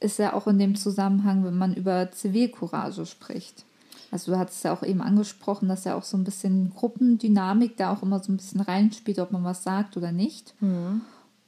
ist 0.00 0.18
ja 0.18 0.32
auch 0.32 0.46
in 0.46 0.58
dem 0.58 0.76
Zusammenhang, 0.76 1.44
wenn 1.44 1.56
man 1.56 1.74
über 1.74 2.10
Zivilcourage 2.12 3.06
spricht. 3.06 3.64
Also 4.10 4.32
du 4.32 4.38
hattest 4.38 4.62
ja 4.64 4.72
auch 4.72 4.82
eben 4.82 5.00
angesprochen, 5.00 5.68
dass 5.68 5.84
ja 5.84 5.96
auch 5.96 6.02
so 6.04 6.16
ein 6.16 6.24
bisschen 6.24 6.72
Gruppendynamik 6.74 7.76
da 7.76 7.92
auch 7.92 8.02
immer 8.02 8.20
so 8.20 8.30
ein 8.30 8.36
bisschen 8.36 8.60
reinspielt, 8.60 9.18
ob 9.18 9.32
man 9.32 9.42
was 9.42 9.62
sagt 9.64 9.96
oder 9.96 10.12
nicht. 10.12 10.54
Mhm. 10.60 11.00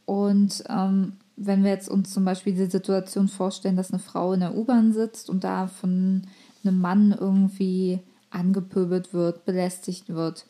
Und 0.07 0.65
ähm, 0.69 1.15
wenn 1.37 1.65
wir 1.65 1.71
jetzt 1.71 1.89
uns 1.89 2.13
zum 2.13 2.25
Beispiel 2.25 2.55
die 2.55 2.67
Situation 2.67 3.29
vorstellen, 3.29 3.77
dass 3.77 3.93
eine 3.93 3.99
Frau 3.99 4.33
in 4.33 4.41
der 4.41 4.57
U-Bahn 4.57 4.93
sitzt 4.93 5.29
und 5.31 5.45
da 5.45 5.67
von 5.67 6.23
einem 6.63 6.81
Mann 6.81 7.17
irgendwie 7.19 8.01
angepöbelt 8.31 9.13
wird, 9.13 9.45
belästigt 9.45 10.09
wird, 10.09 10.47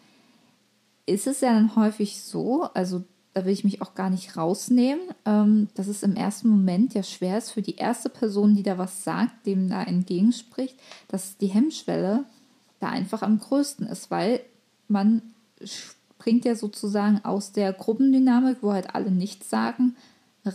ist 1.06 1.26
es 1.26 1.40
ja 1.40 1.52
dann 1.52 1.76
häufig 1.76 2.22
so, 2.22 2.64
also 2.74 3.04
da 3.34 3.44
will 3.44 3.52
ich 3.52 3.64
mich 3.64 3.82
auch 3.82 3.94
gar 3.94 4.10
nicht 4.10 4.36
rausnehmen, 4.36 5.02
ähm, 5.26 5.68
dass 5.74 5.88
es 5.88 6.02
im 6.02 6.16
ersten 6.16 6.48
Moment 6.48 6.94
ja 6.94 7.02
schwer 7.02 7.36
ist 7.36 7.50
für 7.50 7.62
die 7.62 7.76
erste 7.76 8.08
Person, 8.08 8.54
die 8.54 8.62
da 8.62 8.78
was 8.78 9.04
sagt, 9.04 9.46
dem 9.46 9.68
da 9.68 9.82
entgegenspricht, 9.82 10.76
dass 11.08 11.36
die 11.36 11.48
Hemmschwelle 11.48 12.24
da 12.80 12.88
einfach 12.88 13.22
am 13.22 13.38
größten 13.38 13.86
ist, 13.86 14.10
weil 14.10 14.40
man 14.88 15.22
springt 16.24 16.46
ja 16.46 16.54
sozusagen 16.54 17.20
aus 17.22 17.52
der 17.52 17.74
Gruppendynamik, 17.74 18.58
wo 18.62 18.72
halt 18.72 18.94
alle 18.94 19.10
nichts 19.10 19.50
sagen, 19.50 19.94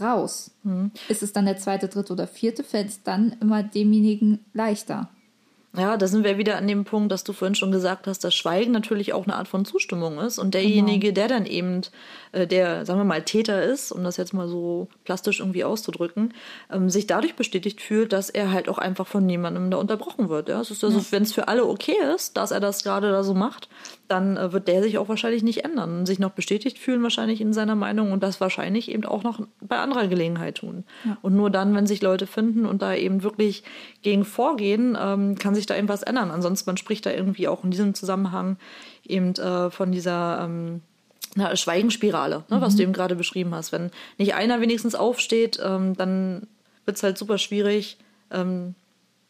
raus. 0.02 0.50
Mhm. 0.64 0.90
Ist 1.10 1.22
es 1.22 1.32
dann 1.32 1.46
der 1.46 1.58
zweite, 1.58 1.88
dritte 1.88 2.12
oder 2.12 2.26
vierte, 2.26 2.64
fällt 2.64 2.90
es 2.90 3.04
dann 3.04 3.36
immer 3.40 3.62
demjenigen 3.62 4.44
leichter. 4.52 5.10
Ja, 5.78 5.98
da 5.98 6.08
sind 6.08 6.24
wir 6.24 6.40
wieder 6.40 6.58
an 6.58 6.68
dem 6.68 6.86
Punkt, 6.86 7.12
dass 7.12 7.24
du 7.24 7.32
vorhin 7.32 7.54
schon 7.54 7.72
gesagt 7.72 8.08
hast, 8.08 8.24
dass 8.24 8.34
Schweigen 8.34 8.72
natürlich 8.72 9.14
auch 9.14 9.26
eine 9.26 9.36
Art 9.36 9.48
von 9.48 9.66
Zustimmung 9.66 10.18
ist. 10.18 10.40
Und 10.40 10.56
derjenige, 10.56 11.14
genau. 11.14 11.14
der 11.14 11.28
dann 11.28 11.46
eben, 11.46 11.82
äh, 12.32 12.48
der, 12.48 12.88
sagen 12.88 13.00
wir 13.00 13.04
mal, 13.04 13.22
Täter 13.22 13.62
ist, 13.62 13.92
um 13.92 14.04
das 14.04 14.18
jetzt 14.18 14.34
mal 14.34 14.48
so 14.48 14.88
plastisch 15.04 15.40
irgendwie 15.40 15.64
auszudrücken, 15.64 16.34
ähm, 16.72 16.90
sich 16.90 17.06
dadurch 17.06 17.36
bestätigt 17.36 17.82
fühlt, 17.82 18.12
dass 18.12 18.32
er 18.32 18.52
halt 18.52 18.68
auch 18.68 18.80
einfach 18.80 19.06
von 19.06 19.28
niemandem 19.28 19.70
da 19.70 19.78
unterbrochen 19.78 20.30
wird. 20.30 20.50
Ja? 20.50 20.60
Es 20.60 20.72
ist 20.72 20.84
also, 20.84 20.98
ja. 20.98 21.06
wenn 21.12 21.22
es 21.22 21.34
für 21.34 21.48
alle 21.48 21.64
okay 21.68 21.98
ist, 22.16 22.36
dass 22.36 22.50
er 22.50 22.60
das 22.60 22.84
gerade 22.84 23.12
da 23.12 23.24
so 23.24 23.36
macht, 23.36 23.70
dann 24.10 24.38
äh, 24.38 24.52
wird 24.52 24.68
der 24.68 24.82
sich 24.82 24.98
auch 24.98 25.08
wahrscheinlich 25.08 25.44
nicht 25.44 25.64
ändern 25.64 26.00
und 26.00 26.06
sich 26.06 26.20
noch 26.20 26.32
bestätigt 26.32 26.80
fühlen 26.80 27.04
wahrscheinlich 27.04 27.42
in 27.42 27.54
seiner 27.54 27.76
Meinung 27.76 28.12
und 28.12 28.24
das 28.24 28.42
wahrscheinlich 28.42 28.92
eben 28.92 29.06
auch 29.06 29.24
noch 29.24 29.40
bei 29.62 29.78
anderer 29.78 30.08
Gelegenheit 30.08 30.56
tun. 30.56 30.84
Ja. 31.06 31.18
Und 31.22 31.36
nur 31.36 31.50
dann, 31.50 31.76
wenn 31.76 31.88
sich 31.88 32.02
Leute 32.02 32.26
finden 32.26 32.66
und 32.66 32.82
da 32.82 32.96
eben 32.96 33.24
wirklich 33.24 33.64
gegen 34.02 34.26
vorgehen, 34.26 34.98
ähm, 35.00 35.36
kann 35.36 35.56
sich 35.56 35.68
da 35.68 35.78
eben 35.78 35.90
was 35.90 36.04
ändern. 36.04 36.32
Ansonsten 36.32 36.70
man 36.70 36.78
spricht 36.78 37.06
da 37.06 37.12
irgendwie 37.12 37.48
auch 37.48 37.64
in 37.64 37.72
diesem 37.72 37.94
Zusammenhang 37.94 38.58
eben 39.06 39.36
äh, 39.36 39.70
von 39.70 39.92
dieser 39.92 40.42
ähm, 40.44 40.82
na, 41.36 41.56
Schweigenspirale, 41.56 42.44
ne, 42.50 42.58
mhm. 42.58 42.62
was 42.62 42.76
du 42.76 42.84
eben 42.84 42.94
gerade 42.94 43.16
beschrieben 43.16 43.54
hast. 43.54 43.72
Wenn 43.72 43.92
nicht 44.18 44.34
einer 44.34 44.60
wenigstens 44.62 44.96
aufsteht, 44.96 45.60
ähm, 45.64 45.96
dann 45.96 46.48
wird 46.86 46.98
es 46.98 47.04
halt 47.04 47.18
super 47.18 47.38
schwierig, 47.38 47.98
ähm, 48.32 48.74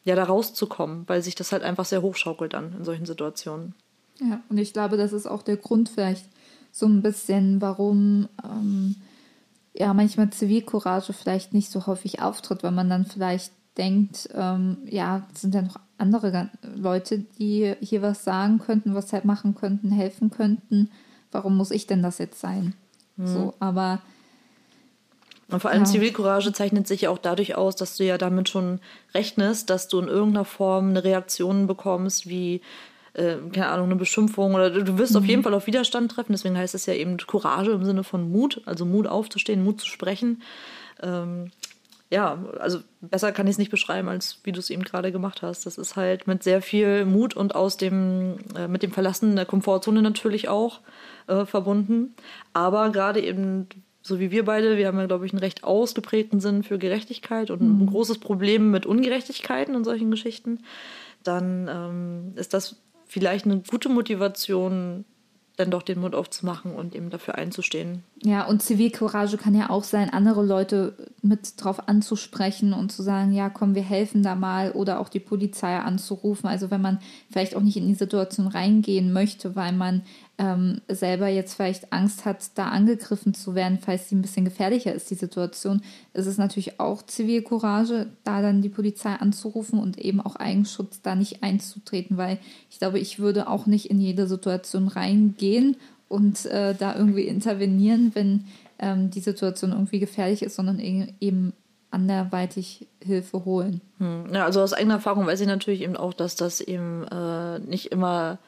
ja, 0.06 0.16
da 0.16 0.24
rauszukommen, 0.24 1.04
weil 1.08 1.22
sich 1.22 1.36
das 1.36 1.52
halt 1.52 1.64
einfach 1.64 1.86
sehr 1.86 2.02
hochschaukelt 2.02 2.54
dann 2.54 2.74
in 2.78 2.86
solchen 2.86 3.06
Situationen. 3.06 3.76
Ja, 4.20 4.42
und 4.50 4.58
ich 4.58 4.74
glaube, 4.74 4.98
das 4.98 5.14
ist 5.14 5.28
auch 5.28 5.42
der 5.42 5.58
Grund 5.58 5.90
vielleicht 5.90 6.26
so 6.72 6.86
ein 6.86 7.02
bisschen, 7.02 7.62
warum 7.62 8.28
ähm, 8.44 8.96
ja 9.74 9.94
manchmal 9.94 10.30
Zivilcourage 10.30 11.14
vielleicht 11.14 11.54
nicht 11.54 11.72
so 11.72 11.88
häufig 11.88 12.22
auftritt, 12.22 12.64
weil 12.64 12.72
man 12.72 12.90
dann 12.90 13.06
vielleicht 13.06 13.54
denkt, 13.78 14.30
ähm, 14.34 14.78
ja, 14.86 15.28
es 15.34 15.42
sind 15.42 15.56
ja 15.56 15.62
noch 15.62 15.80
andere 15.98 16.50
Leute, 16.76 17.20
die 17.20 17.76
hier 17.80 18.02
was 18.02 18.24
sagen 18.24 18.60
könnten, 18.60 18.94
was 18.94 19.14
halt 19.14 19.26
machen 19.26 19.56
könnten, 19.56 19.92
helfen 19.92 20.30
könnten. 20.30 20.92
Warum 21.32 21.56
muss 21.56 21.72
ich 21.72 21.88
denn 21.88 22.02
das 22.02 22.18
jetzt 22.18 22.40
sein? 22.40 22.74
Mhm. 23.16 23.28
So, 23.28 23.54
aber 23.60 24.02
und 25.52 25.62
vor 25.62 25.72
allem 25.72 25.84
ja. 25.84 25.90
Zivilcourage 25.90 26.54
zeichnet 26.54 26.88
sich 26.88 27.02
ja 27.02 27.10
auch 27.10 27.18
dadurch 27.18 27.56
aus, 27.56 27.76
dass 27.76 27.98
du 27.98 28.06
ja 28.06 28.20
damit 28.20 28.50
schon 28.50 28.80
rechnest, 29.16 29.70
dass 29.72 29.88
du 29.88 30.00
in 30.00 30.08
irgendeiner 30.08 30.46
Form 30.46 30.90
eine 30.90 31.04
Reaktion 31.04 31.66
bekommst, 31.66 32.30
wie 32.30 32.62
äh, 33.14 33.36
keine 33.52 33.68
Ahnung, 33.68 33.88
eine 33.88 33.96
Beschimpfung 33.96 34.54
oder 34.54 34.70
du 34.70 34.98
wirst 34.98 35.14
mhm. 35.14 35.20
auf 35.20 35.26
jeden 35.26 35.44
Fall 35.44 35.54
auf 35.54 35.68
Widerstand 35.68 36.12
treffen. 36.12 36.34
Deswegen 36.34 36.58
heißt 36.58 36.76
es 36.76 36.86
ja 36.86 36.94
eben 36.94 37.18
Courage 37.18 37.72
im 37.72 37.86
Sinne 37.86 38.04
von 38.04 38.32
Mut, 38.32 38.62
also 38.66 38.86
Mut 38.86 39.08
aufzustehen, 39.08 39.64
Mut 39.64 39.82
zu 39.82 39.88
sprechen. 39.88 40.42
Ähm, 41.02 41.52
ja, 42.12 42.44
also 42.60 42.80
besser 43.02 43.32
kann 43.32 43.46
ich 43.46 43.52
es 43.52 43.58
nicht 43.60 43.70
beschreiben, 43.70 44.08
als 44.08 44.40
wie 44.44 44.52
du 44.52 44.60
es 44.60 44.72
eben 44.72 44.84
gerade 44.84 45.12
gemacht 45.12 45.44
hast. 45.44 45.66
Das 45.66 45.78
ist 45.78 45.96
halt 45.96 46.26
mit 46.26 46.42
sehr 46.42 46.62
viel 46.62 47.06
Mut 47.06 47.36
und 47.36 47.54
aus 47.54 47.78
dem, 47.78 48.38
äh, 48.56 48.68
mit 48.68 48.82
dem 48.82 48.92
Verlassen 48.92 49.36
der 49.36 49.46
Komfortzone 49.46 50.02
natürlich 50.02 50.50
auch 50.50 50.82
äh, 51.28 51.46
verbunden. 51.46 52.16
Aber 52.52 52.90
gerade 52.90 53.22
eben, 53.22 53.68
so 54.02 54.20
wie 54.20 54.32
wir 54.32 54.44
beide, 54.46 54.78
wir 54.78 54.88
haben 54.88 54.98
ja, 54.98 55.06
glaube 55.06 55.28
ich, 55.28 55.34
einen 55.34 55.40
recht 55.40 55.64
ausgeprägten 55.64 56.40
Sinn 56.40 56.64
für 56.64 56.80
Gerechtigkeit 56.80 57.52
und 57.52 57.62
mhm. 57.62 57.84
ein 57.84 57.88
großes 57.88 58.18
Problem 58.18 58.72
mit 58.72 58.88
Ungerechtigkeiten 58.88 59.76
und 59.76 59.84
solchen 59.84 60.10
Geschichten. 60.10 60.64
Dann 61.24 61.70
ähm, 61.72 62.34
ist 62.38 62.56
das 62.56 62.78
vielleicht 63.10 63.46
eine 63.46 63.62
gute 63.68 63.90
Motivation, 63.90 65.04
dann 65.58 65.72
doch 65.72 65.82
den 65.82 66.00
Mund 66.00 66.16
aufzumachen 66.16 66.74
und 66.74 66.96
eben 66.96 67.10
dafür 67.10 67.36
einzustehen. 67.36 68.04
Ja, 68.24 68.46
und 68.46 68.62
Zivilcourage 68.62 69.36
kann 69.36 69.54
ja 69.54 69.70
auch 69.70 69.84
sein, 69.84 70.10
andere 70.10 70.46
Leute 70.46 70.96
mit 71.22 71.62
drauf 71.62 71.90
anzusprechen 71.90 72.72
und 72.72 72.94
zu 72.94 73.04
sagen, 73.04 73.34
ja, 73.34 73.50
komm, 73.50 73.76
wir 73.76 73.82
helfen 73.82 74.24
da 74.24 74.36
mal 74.36 74.72
oder 74.72 75.02
auch 75.02 75.10
die 75.10 75.20
Polizei 75.20 75.76
anzurufen. 75.78 76.48
Also 76.48 76.72
wenn 76.72 76.82
man 76.82 77.00
vielleicht 77.30 77.58
auch 77.58 77.62
nicht 77.62 77.76
in 77.76 77.88
die 77.88 77.96
Situation 77.96 78.48
reingehen 78.48 79.12
möchte, 79.12 79.58
weil 79.58 79.74
man 79.74 80.04
ähm, 80.40 80.80
selber 80.88 81.28
jetzt 81.28 81.54
vielleicht 81.54 81.92
Angst 81.92 82.24
hat, 82.24 82.58
da 82.58 82.70
angegriffen 82.70 83.34
zu 83.34 83.56
werden, 83.56 83.78
falls 83.80 84.08
sie 84.08 84.16
ein 84.16 84.22
bisschen 84.22 84.46
gefährlicher 84.46 84.94
ist, 84.94 85.12
die 85.12 85.16
Situation, 85.16 85.82
ist 86.14 86.28
es 86.28 86.38
natürlich 86.38 86.80
auch 86.80 87.02
Zivilcourage, 87.02 88.08
da 88.24 88.42
dann 88.42 88.62
die 88.62 88.70
Polizei 88.70 89.12
anzurufen 89.12 89.80
und 89.80 89.98
eben 89.98 90.22
auch 90.22 90.38
Eigenschutz 90.38 91.02
da 91.02 91.14
nicht 91.14 91.44
einzutreten, 91.44 92.16
weil 92.16 92.40
ich 92.70 92.80
glaube, 92.80 93.00
ich 93.00 93.20
würde 93.20 93.50
auch 93.50 93.66
nicht 93.66 93.92
in 93.92 94.00
jede 94.00 94.28
Situation 94.28 94.88
reingehen 94.88 95.76
und 96.08 96.46
äh, 96.46 96.74
da 96.74 96.96
irgendwie 96.96 97.28
intervenieren, 97.28 98.12
wenn 98.14 98.46
ähm, 98.80 99.10
die 99.12 99.20
Situation 99.20 99.72
irgendwie 99.72 100.00
gefährlich 100.00 100.42
ist, 100.42 100.56
sondern 100.56 100.80
e-, 100.80 101.14
eben 101.20 101.52
anderweitig 101.92 102.88
Hilfe 103.04 103.44
holen. 103.44 103.82
Hm. 103.98 104.34
Ja, 104.34 104.46
also 104.46 104.62
aus 104.62 104.72
eigener 104.72 104.96
Erfahrung 104.96 105.28
weiß 105.28 105.42
ich 105.42 105.48
natürlich 105.48 105.82
eben 105.82 105.98
auch, 105.98 106.14
dass 106.14 106.38
das 106.38 106.62
eben 106.62 107.04
äh, 107.08 107.60
nicht 107.60 107.92
immer 107.92 108.40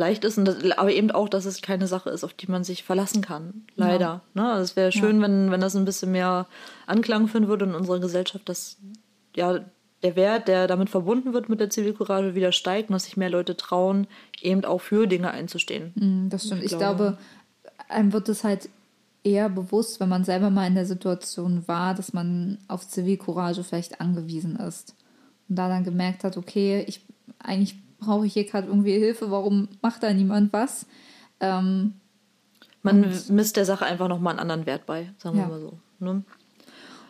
leicht 0.00 0.24
ist, 0.24 0.38
und 0.38 0.46
das, 0.46 0.56
aber 0.76 0.90
eben 0.90 1.12
auch, 1.12 1.28
dass 1.28 1.44
es 1.44 1.62
keine 1.62 1.86
Sache 1.86 2.10
ist, 2.10 2.24
auf 2.24 2.34
die 2.34 2.50
man 2.50 2.64
sich 2.64 2.82
verlassen 2.82 3.22
kann. 3.22 3.64
Leider. 3.76 4.22
Ja. 4.34 4.42
Ne? 4.42 4.50
Also 4.50 4.64
es 4.64 4.76
wäre 4.76 4.90
schön, 4.90 5.16
ja. 5.16 5.22
wenn, 5.22 5.50
wenn 5.52 5.60
das 5.60 5.76
ein 5.76 5.84
bisschen 5.84 6.10
mehr 6.10 6.46
Anklang 6.86 7.28
finden 7.28 7.48
würde 7.48 7.66
in 7.66 7.74
unserer 7.74 8.00
Gesellschaft, 8.00 8.48
dass 8.48 8.78
ja 9.36 9.60
der 10.02 10.16
Wert, 10.16 10.48
der 10.48 10.66
damit 10.66 10.88
verbunden 10.88 11.34
wird 11.34 11.48
mit 11.48 11.60
der 11.60 11.70
Zivilcourage, 11.70 12.34
wieder 12.34 12.52
steigt 12.52 12.88
und 12.88 12.94
dass 12.94 13.04
sich 13.04 13.18
mehr 13.18 13.30
Leute 13.30 13.56
trauen, 13.56 14.06
eben 14.40 14.64
auch 14.64 14.80
für 14.80 15.06
Dinge 15.06 15.30
einzustehen. 15.30 15.92
Mm, 15.94 16.30
das 16.30 16.46
stimmt. 16.46 16.64
Ich, 16.64 16.72
ich 16.72 16.78
glaube, 16.78 16.96
glaube, 16.96 17.18
einem 17.88 18.12
wird 18.12 18.28
es 18.30 18.42
halt 18.42 18.70
eher 19.22 19.50
bewusst, 19.50 20.00
wenn 20.00 20.08
man 20.08 20.24
selber 20.24 20.48
mal 20.48 20.66
in 20.66 20.74
der 20.74 20.86
Situation 20.86 21.68
war, 21.68 21.94
dass 21.94 22.14
man 22.14 22.56
auf 22.68 22.88
Zivilcourage 22.88 23.62
vielleicht 23.62 24.00
angewiesen 24.00 24.56
ist. 24.56 24.94
Und 25.48 25.56
da 25.56 25.68
dann 25.68 25.84
gemerkt 25.84 26.24
hat, 26.24 26.38
okay, 26.38 26.84
ich 26.88 27.04
eigentlich 27.38 27.76
brauche 28.00 28.26
ich 28.26 28.32
hier 28.32 28.44
gerade 28.44 28.66
irgendwie 28.66 28.98
Hilfe, 28.98 29.30
warum 29.30 29.68
macht 29.82 30.02
da 30.02 30.12
niemand 30.12 30.52
was? 30.52 30.86
Ähm, 31.38 31.94
man 32.82 33.06
misst 33.28 33.56
der 33.56 33.64
Sache 33.64 33.84
einfach 33.84 34.08
nochmal 34.08 34.32
einen 34.32 34.40
anderen 34.40 34.66
Wert 34.66 34.86
bei, 34.86 35.12
sagen 35.18 35.36
wir 35.36 35.42
ja. 35.42 35.48
mal 35.48 35.60
so. 35.60 35.78
Ne? 35.98 36.22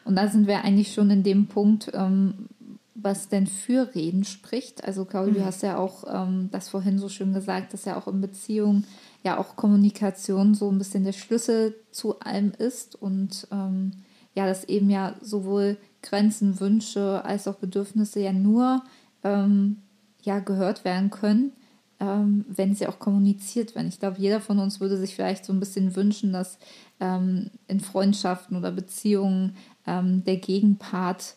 Und 0.05 0.17
da 0.17 0.29
sind 0.29 0.47
wir 0.47 0.65
eigentlich 0.65 0.93
schon 0.93 1.11
in 1.11 1.23
dem 1.23 1.47
Punkt, 1.47 1.91
ähm, 1.95 2.49
was 2.95 3.29
denn 3.29 3.47
für 3.47 3.95
Reden 3.95 4.25
spricht. 4.25 4.85
Also, 4.85 5.05
Claudia, 5.05 5.33
mhm. 5.33 5.37
du 5.39 5.45
hast 5.45 5.63
ja 5.63 5.79
auch 5.79 6.05
ähm, 6.13 6.49
das 6.51 6.69
vorhin 6.69 6.99
so 6.99 7.09
schön 7.09 7.33
gesagt, 7.33 7.73
dass 7.73 7.85
ja 7.85 7.97
auch 7.97 8.09
in 8.09 8.21
Beziehungen 8.21 8.85
ja 9.23 9.39
auch 9.39 9.57
Kommunikation 9.57 10.55
so 10.55 10.71
ein 10.71 10.79
bisschen 10.79 11.05
der 11.05 11.13
Schlüssel 11.13 11.77
zu 11.91 12.21
allem 12.21 12.53
ist 12.59 13.01
und 13.01 13.47
ähm, 13.53 13.93
ja, 14.35 14.47
dass 14.47 14.65
eben 14.65 14.91
ja 14.91 15.15
sowohl 15.21 15.77
Grenzen, 16.03 16.61
Wünsche 16.61 17.25
als 17.25 17.47
auch 17.47 17.57
Bedürfnisse 17.57 18.21
ja 18.21 18.33
nur 18.33 18.83
ähm, 19.23 19.79
ja 20.23 20.39
gehört 20.39 20.85
werden 20.85 21.11
können, 21.11 21.53
ähm, 22.01 22.45
wenn 22.49 22.75
sie 22.75 22.87
auch 22.87 22.99
kommuniziert 22.99 23.75
werden. 23.75 23.89
Ich 23.89 24.01
glaube, 24.01 24.21
jeder 24.21 24.41
von 24.41 24.59
uns 24.59 24.81
würde 24.81 24.97
sich 24.97 25.15
vielleicht 25.15 25.45
so 25.45 25.53
ein 25.53 25.61
bisschen 25.61 25.95
wünschen, 25.97 26.33
dass 26.33 26.59
ähm, 27.01 27.51
in 27.69 27.81
Freundschaften 27.81 28.57
oder 28.57 28.71
Beziehungen 28.71 29.57
ähm, 29.87 30.25
der 30.25 30.37
Gegenpart 30.37 31.35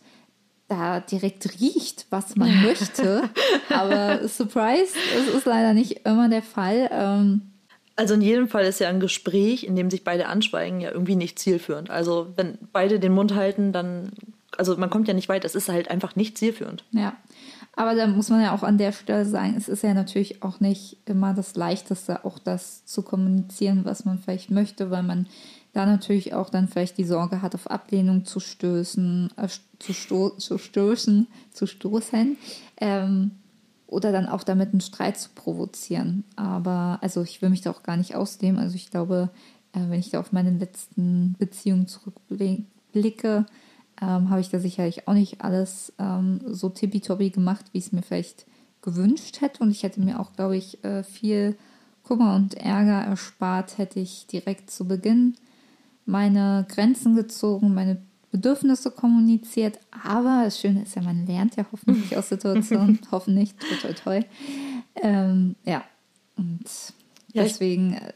da 0.68 1.00
direkt 1.02 1.60
riecht, 1.60 2.08
was 2.10 2.36
man 2.36 2.64
möchte. 2.64 3.30
Aber 3.70 4.28
surprise, 4.28 4.94
es 5.18 5.36
ist 5.36 5.46
leider 5.46 5.74
nicht 5.74 6.06
immer 6.06 6.30
der 6.30 6.42
Fall. 6.42 6.90
Ähm, 6.92 7.42
also 7.96 8.16
in 8.16 8.22
jedem 8.22 8.48
Fall 8.48 8.66
ist 8.66 8.80
ja 8.80 8.90
ein 8.90 9.00
Gespräch, 9.00 9.64
in 9.64 9.76
dem 9.76 9.92
sich 9.92 10.04
beide 10.04 10.28
anschweigen, 10.28 10.82
ja 10.82 10.92
irgendwie 10.92 11.16
nicht 11.16 11.38
zielführend. 11.38 11.90
Also 11.90 12.28
wenn 12.36 12.58
beide 12.72 13.00
den 13.00 13.14
Mund 13.14 13.36
halten, 13.36 13.72
dann, 13.72 14.12
also 14.58 14.76
man 14.78 14.90
kommt 14.90 15.08
ja 15.08 15.14
nicht 15.14 15.30
weit, 15.30 15.46
es 15.46 15.54
ist 15.54 15.70
halt 15.70 15.90
einfach 15.90 16.16
nicht 16.16 16.38
zielführend. 16.38 16.84
Ja, 16.92 17.16
aber 17.76 17.95
da 17.95 18.07
muss 18.07 18.30
man 18.30 18.41
ja 18.41 18.53
auch 18.55 18.63
an 18.63 18.78
der 18.78 18.91
Stelle 18.91 19.26
sagen, 19.26 19.55
es 19.57 19.67
ist 19.67 19.84
ja 19.84 19.93
natürlich 19.93 20.43
auch 20.43 20.59
nicht 20.59 20.97
immer 21.05 21.34
das 21.34 21.55
Leichteste, 21.55 22.24
auch 22.24 22.38
das 22.38 22.86
zu 22.86 23.01
kommunizieren, 23.01 23.84
was 23.84 24.05
man 24.05 24.19
vielleicht 24.19 24.51
möchte, 24.51 24.91
weil 24.91 25.03
man 25.03 25.28
da 25.74 25.88
natürlich 25.88 26.36
auch 26.36 26.49
dann 26.49 26.67
vielleicht 26.67 26.99
die 26.99 27.03
Sorge 27.03 27.41
hat, 27.41 27.55
auf 27.55 27.69
Ablehnung 27.69 28.26
zu 28.26 28.39
stößen, 28.39 29.32
äh, 29.38 29.47
zu, 29.80 29.93
sto 29.93 30.30
zu 30.30 30.59
stoßen, 30.59 31.28
zu 31.51 31.65
stoßen. 31.65 32.38
Ähm, 32.78 33.32
oder 33.88 34.11
dann 34.11 34.28
auch 34.28 34.43
damit 34.43 34.71
einen 34.71 34.82
Streit 34.82 35.17
zu 35.17 35.30
provozieren. 35.36 36.24
Aber 36.36 36.97
also 37.01 37.21
ich 37.21 37.41
will 37.41 37.49
mich 37.49 37.61
da 37.61 37.71
auch 37.71 37.84
gar 37.84 37.95
nicht 37.95 38.15
ausnehmen. 38.15 38.59
Also 38.59 38.76
ich 38.76 38.89
glaube, 38.89 39.30
äh, 39.74 39.80
wenn 39.88 39.99
ich 39.99 40.09
da 40.09 40.19
auf 40.19 40.32
meine 40.32 40.51
letzten 40.51 41.36
Beziehungen 41.38 41.88
zurückblicke, 41.88 43.45
ähm, 44.02 44.30
habe 44.30 44.41
ich 44.41 44.50
da 44.50 44.60
sicherlich 44.60 45.08
auch 45.08 45.14
nicht 45.14 45.41
alles 45.41 45.94
ähm, 46.00 46.41
so 46.46 46.70
tippitoppi 46.70 47.30
gemacht, 47.30 47.66
wie 47.72 47.80
ich 47.80 47.88
es 47.88 47.91
mir 47.91 48.02
vielleicht 48.02 48.46
gewünscht 48.82 49.41
hätte. 49.41 49.64
Und 49.64 49.72
ich 49.72 49.84
hätte 49.84 50.02
mir 50.02 50.20
auch, 50.20 50.34
glaube 50.34 50.58
ich, 50.58 50.84
äh, 50.84 51.04
viel 51.04 51.58
Kummer 52.04 52.36
und 52.36 52.56
Ärger 52.56 53.02
erspart, 53.02 53.78
hätte 53.78 54.00
ich 54.00 54.28
direkt 54.28 54.70
zu 54.70 54.88
Beginn 54.88 55.36
meine 56.06 56.66
Grenzen 56.68 57.16
gezogen, 57.16 57.74
meine 57.74 58.02
Bedürfnisse 58.32 58.91
kommuniziert. 58.91 59.80
Aber 60.04 60.41
das 60.44 60.60
Schöne 60.60 60.84
ist 60.84 60.96
ja, 60.96 61.02
man 61.02 61.26
lernt 61.26 61.56
ja 61.56 61.66
hoffentlich 61.72 62.18
aus 62.18 62.30
Situationen, 62.30 63.00
hoffentlich, 63.12 63.56
toi, 63.56 63.76
toi, 63.82 63.94
toi. 63.94 64.22
Ähm, 64.96 65.56
ja, 65.64 65.84
und 66.36 66.66
ja, 67.32 67.44
deswegen 67.44 67.94
äh, 67.94 68.14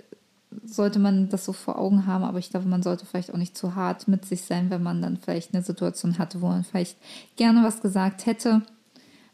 sollte 0.68 1.00
man 1.00 1.30
das 1.30 1.46
so 1.46 1.54
vor 1.54 1.80
Augen 1.80 2.06
haben, 2.06 2.24
aber 2.24 2.40
ich 2.40 2.50
glaube, 2.50 2.68
man 2.68 2.84
sollte 2.84 3.06
vielleicht 3.06 3.34
auch 3.34 3.38
nicht 3.38 3.58
zu 3.58 3.76
hart 3.76 4.08
mit 4.08 4.26
sich 4.26 4.44
sein, 4.44 4.70
wenn 4.70 4.84
man 4.84 5.02
dann 5.02 5.18
vielleicht 5.18 5.54
eine 5.54 5.64
Situation 5.64 6.18
hatte, 6.18 6.42
wo 6.42 6.48
man 6.48 6.64
vielleicht 6.64 6.98
gerne 7.36 7.64
was 7.64 7.82
gesagt 7.82 8.26
hätte 8.26 8.62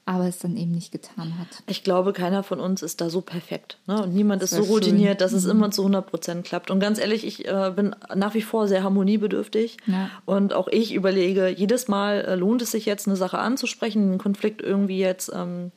aber 0.05 0.27
es 0.27 0.39
dann 0.39 0.57
eben 0.57 0.71
nicht 0.71 0.91
getan 0.91 1.39
hat. 1.39 1.47
Ich 1.67 1.83
glaube, 1.83 2.11
keiner 2.11 2.43
von 2.43 2.59
uns 2.59 2.81
ist 2.81 2.99
da 2.99 3.09
so 3.09 3.21
perfekt. 3.21 3.77
Ne? 3.87 4.03
Und 4.03 4.13
niemand 4.13 4.43
ist 4.43 4.51
so 4.51 4.63
routiniert, 4.63 5.11
schön. 5.11 5.17
dass 5.17 5.31
mhm. 5.31 5.37
es 5.37 5.45
immer 5.45 5.71
zu 5.71 5.81
100 5.83 6.05
Prozent 6.05 6.45
klappt. 6.45 6.71
Und 6.71 6.81
ganz 6.81 6.99
ehrlich, 6.99 7.25
ich 7.25 7.47
äh, 7.47 7.71
bin 7.73 7.95
nach 8.13 8.33
wie 8.33 8.41
vor 8.41 8.67
sehr 8.67 8.83
harmoniebedürftig. 8.83 9.77
Ja. 9.85 10.09
Und 10.25 10.53
auch 10.53 10.67
ich 10.67 10.93
überlege, 10.93 11.47
jedes 11.47 11.87
Mal 11.87 12.25
äh, 12.25 12.35
lohnt 12.35 12.61
es 12.61 12.71
sich 12.71 12.85
jetzt, 12.85 13.07
eine 13.07 13.15
Sache 13.15 13.39
anzusprechen, 13.39 14.03
einen 14.03 14.17
Konflikt 14.17 14.61
irgendwie 14.61 14.99
jetzt 14.99 15.31
ähm, 15.33 15.71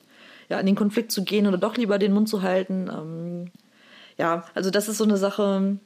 ja, 0.49 0.59
in 0.59 0.67
den 0.67 0.77
Konflikt 0.77 1.13
zu 1.13 1.23
gehen 1.23 1.47
oder 1.47 1.59
doch 1.59 1.77
lieber 1.77 1.99
den 1.99 2.13
Mund 2.13 2.29
zu 2.29 2.43
halten. 2.43 2.91
Ähm, 2.93 3.51
ja, 4.19 4.45
also 4.55 4.71
das 4.71 4.89
ist 4.89 4.99
so 4.99 5.05
eine 5.05 5.17
Sache. 5.17 5.79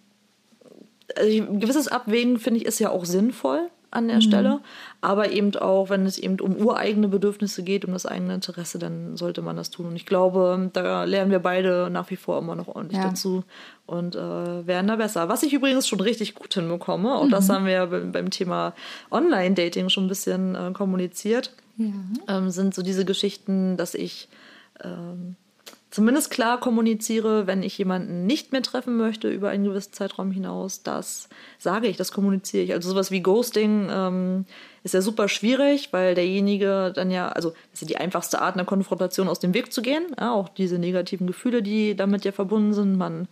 Also 1.16 1.42
ein 1.42 1.60
gewisses 1.60 1.88
Abwägen, 1.88 2.38
finde 2.38 2.60
ich, 2.60 2.66
ist 2.66 2.78
ja 2.78 2.90
auch 2.90 3.04
sinnvoll 3.04 3.68
an 3.90 4.06
der 4.06 4.16
mhm. 4.16 4.22
Stelle. 4.22 4.60
Aber 5.00 5.30
eben 5.30 5.54
auch, 5.56 5.90
wenn 5.90 6.06
es 6.06 6.18
eben 6.18 6.38
um 6.40 6.56
ureigene 6.56 7.08
Bedürfnisse 7.08 7.62
geht, 7.62 7.84
um 7.84 7.92
das 7.92 8.06
eigene 8.06 8.34
Interesse, 8.34 8.78
dann 8.78 9.16
sollte 9.16 9.42
man 9.42 9.56
das 9.56 9.70
tun. 9.70 9.86
Und 9.86 9.96
ich 9.96 10.06
glaube, 10.06 10.70
da 10.72 11.04
lernen 11.04 11.30
wir 11.30 11.40
beide 11.40 11.90
nach 11.90 12.10
wie 12.10 12.16
vor 12.16 12.38
immer 12.38 12.54
noch 12.54 12.68
ordentlich 12.68 12.98
ja. 12.98 13.08
dazu 13.08 13.44
und 13.86 14.14
äh, 14.14 14.66
werden 14.66 14.86
da 14.86 14.96
besser. 14.96 15.28
Was 15.28 15.42
ich 15.42 15.52
übrigens 15.52 15.88
schon 15.88 16.00
richtig 16.00 16.34
gut 16.34 16.54
hinbekomme, 16.54 17.14
auch 17.14 17.24
mhm. 17.24 17.30
das 17.30 17.48
haben 17.48 17.66
wir 17.66 17.72
ja 17.72 17.86
beim 17.86 18.30
Thema 18.30 18.74
Online-Dating 19.10 19.88
schon 19.88 20.04
ein 20.04 20.08
bisschen 20.08 20.54
äh, 20.54 20.70
kommuniziert, 20.72 21.52
ja. 21.76 21.86
ähm, 22.28 22.50
sind 22.50 22.74
so 22.74 22.82
diese 22.82 23.04
Geschichten, 23.04 23.76
dass 23.76 23.94
ich 23.94 24.28
ähm, 24.84 25.36
zumindest 25.90 26.30
klar 26.30 26.60
kommuniziere, 26.60 27.46
wenn 27.46 27.62
ich 27.62 27.76
jemanden 27.76 28.26
nicht 28.26 28.52
mehr 28.52 28.62
treffen 28.62 28.96
möchte 28.96 29.28
über 29.28 29.50
einen 29.50 29.64
gewissen 29.64 29.92
Zeitraum 29.92 30.30
hinaus. 30.30 30.82
Das 30.82 31.28
sage 31.58 31.88
ich, 31.88 31.96
das 31.96 32.12
kommuniziere 32.12 32.64
ich. 32.64 32.72
Also 32.72 32.90
sowas 32.90 33.10
wie 33.10 33.20
Ghosting 33.20 33.88
ähm, 33.90 34.44
ist 34.84 34.94
ja 34.94 35.02
super 35.02 35.28
schwierig, 35.28 35.92
weil 35.92 36.14
derjenige 36.14 36.92
dann 36.94 37.10
ja, 37.10 37.28
also 37.28 37.50
das 37.50 37.74
ist 37.74 37.82
ja 37.82 37.88
die 37.88 37.96
einfachste 37.96 38.40
Art 38.40 38.54
einer 38.54 38.64
Konfrontation 38.64 39.28
aus 39.28 39.40
dem 39.40 39.52
Weg 39.52 39.72
zu 39.72 39.82
gehen. 39.82 40.06
Ja, 40.18 40.32
auch 40.32 40.48
diese 40.48 40.78
negativen 40.78 41.26
Gefühle, 41.26 41.62
die 41.62 41.96
damit 41.96 42.24
ja 42.24 42.32
verbunden 42.32 42.72
sind. 42.72 42.96
Man 42.96 43.26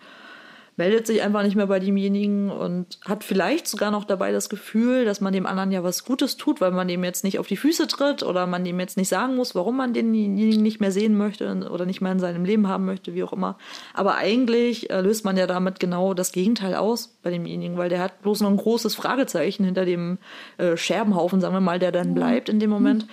meldet 0.78 1.08
sich 1.08 1.22
einfach 1.22 1.42
nicht 1.42 1.56
mehr 1.56 1.66
bei 1.66 1.80
demjenigen 1.80 2.50
und 2.50 3.00
hat 3.04 3.24
vielleicht 3.24 3.66
sogar 3.66 3.90
noch 3.90 4.04
dabei 4.04 4.30
das 4.30 4.48
Gefühl, 4.48 5.04
dass 5.04 5.20
man 5.20 5.32
dem 5.32 5.44
anderen 5.44 5.72
ja 5.72 5.82
was 5.82 6.04
Gutes 6.04 6.36
tut, 6.36 6.60
weil 6.60 6.70
man 6.70 6.86
dem 6.86 7.02
jetzt 7.02 7.24
nicht 7.24 7.40
auf 7.40 7.48
die 7.48 7.56
Füße 7.56 7.88
tritt 7.88 8.22
oder 8.22 8.46
man 8.46 8.64
dem 8.64 8.78
jetzt 8.78 8.96
nicht 8.96 9.08
sagen 9.08 9.34
muss, 9.34 9.56
warum 9.56 9.76
man 9.76 9.92
denjenigen 9.92 10.62
nicht 10.62 10.80
mehr 10.80 10.92
sehen 10.92 11.18
möchte 11.18 11.68
oder 11.68 11.84
nicht 11.84 12.00
mehr 12.00 12.12
in 12.12 12.20
seinem 12.20 12.44
Leben 12.44 12.68
haben 12.68 12.86
möchte, 12.86 13.12
wie 13.14 13.24
auch 13.24 13.32
immer. 13.32 13.58
Aber 13.92 14.14
eigentlich 14.14 14.88
äh, 14.88 15.00
löst 15.00 15.24
man 15.24 15.36
ja 15.36 15.48
damit 15.48 15.80
genau 15.80 16.14
das 16.14 16.30
Gegenteil 16.30 16.76
aus 16.76 17.18
bei 17.24 17.30
demjenigen, 17.30 17.76
weil 17.76 17.88
der 17.88 18.00
hat 18.00 18.22
bloß 18.22 18.42
noch 18.42 18.50
ein 18.50 18.56
großes 18.56 18.94
Fragezeichen 18.94 19.64
hinter 19.64 19.84
dem 19.84 20.18
äh, 20.58 20.76
Scherbenhaufen, 20.76 21.40
sagen 21.40 21.54
wir 21.54 21.60
mal, 21.60 21.80
der 21.80 21.90
dann 21.90 22.14
bleibt 22.14 22.48
in 22.48 22.60
dem 22.60 22.70
Moment. 22.70 23.08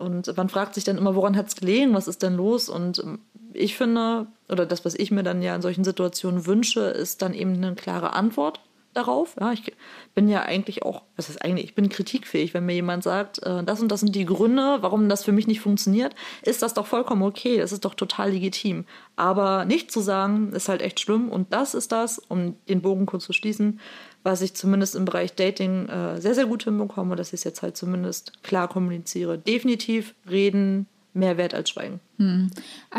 Und 0.00 0.34
man 0.34 0.48
fragt 0.48 0.74
sich 0.74 0.84
dann 0.84 0.96
immer, 0.96 1.14
woran 1.14 1.36
hat 1.36 1.48
es 1.48 1.56
gelegen, 1.56 1.92
was 1.92 2.08
ist 2.08 2.22
denn 2.22 2.34
los? 2.34 2.70
Und 2.70 3.00
ähm, 3.00 3.18
ich 3.52 3.76
finde, 3.76 4.26
oder 4.48 4.66
das, 4.66 4.84
was 4.84 4.94
ich 4.94 5.10
mir 5.10 5.22
dann 5.22 5.42
ja 5.42 5.54
in 5.54 5.62
solchen 5.62 5.84
Situationen 5.84 6.46
wünsche, 6.46 6.80
ist 6.80 7.22
dann 7.22 7.34
eben 7.34 7.54
eine 7.54 7.74
klare 7.74 8.12
Antwort 8.12 8.60
darauf. 8.94 9.36
Ja, 9.40 9.52
ich 9.52 9.72
bin 10.14 10.28
ja 10.28 10.42
eigentlich 10.42 10.82
auch, 10.82 11.02
was 11.16 11.28
ist 11.28 11.44
eigentlich, 11.44 11.66
ich 11.66 11.74
bin 11.74 11.88
kritikfähig, 11.88 12.54
wenn 12.54 12.66
mir 12.66 12.74
jemand 12.74 13.02
sagt, 13.02 13.42
äh, 13.42 13.62
das 13.62 13.80
und 13.80 13.88
das 13.88 14.00
sind 14.00 14.14
die 14.14 14.24
Gründe, 14.24 14.78
warum 14.80 15.08
das 15.08 15.24
für 15.24 15.32
mich 15.32 15.46
nicht 15.46 15.60
funktioniert, 15.60 16.14
ist 16.42 16.62
das 16.62 16.74
doch 16.74 16.86
vollkommen 16.86 17.22
okay, 17.22 17.58
das 17.58 17.72
ist 17.72 17.84
doch 17.84 17.94
total 17.94 18.32
legitim. 18.32 18.84
Aber 19.16 19.64
nicht 19.64 19.92
zu 19.92 20.00
sagen, 20.00 20.52
ist 20.52 20.68
halt 20.68 20.82
echt 20.82 21.00
schlimm 21.00 21.28
und 21.28 21.52
das 21.52 21.74
ist 21.74 21.92
das, 21.92 22.18
um 22.18 22.56
den 22.68 22.82
Bogen 22.82 23.06
kurz 23.06 23.24
zu 23.24 23.32
schließen, 23.32 23.80
was 24.22 24.42
ich 24.42 24.54
zumindest 24.54 24.96
im 24.96 25.04
Bereich 25.04 25.34
Dating 25.34 25.88
äh, 25.88 26.20
sehr, 26.20 26.34
sehr 26.34 26.46
gut 26.46 26.64
hinbekomme, 26.64 27.16
dass 27.16 27.28
ich 27.28 27.40
es 27.40 27.44
jetzt 27.44 27.62
halt 27.62 27.76
zumindest 27.76 28.42
klar 28.42 28.68
kommuniziere. 28.68 29.38
Definitiv 29.38 30.14
reden, 30.28 30.86
mehr 31.12 31.36
wert 31.36 31.54
als 31.54 31.70
Schweigen. 31.70 32.00
Hm. 32.18 32.50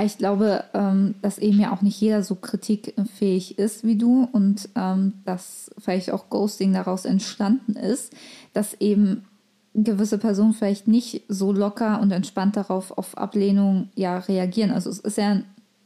Ich 0.04 0.18
glaube, 0.18 0.66
ähm, 0.74 1.16
dass 1.22 1.38
eben 1.38 1.60
ja 1.60 1.74
auch 1.74 1.82
nicht 1.82 2.00
jeder 2.00 2.24
so 2.24 2.36
kritikfähig 2.36 3.58
ist 3.58 3.84
wie 3.84 3.98
du 3.98 4.28
und 4.32 4.70
ähm, 4.76 5.14
dass 5.26 5.72
vielleicht 5.78 6.12
auch 6.12 6.30
Ghosting 6.30 6.74
daraus 6.74 7.06
entstanden 7.06 7.76
ist, 7.76 8.14
dass 8.54 8.74
eben 8.76 9.26
gewisse 9.74 10.18
Personen 10.18 10.54
vielleicht 10.54 10.88
nicht 10.88 11.24
so 11.30 11.54
locker 11.54 12.02
und 12.02 12.12
entspannt 12.12 12.58
darauf 12.58 12.92
auf 12.98 13.18
Ablehnung 13.18 13.90
ja 13.96 14.18
reagieren. 14.18 14.72
Also 14.72 14.90
es 14.90 15.00
ist 15.00 15.18
ja 15.18 15.42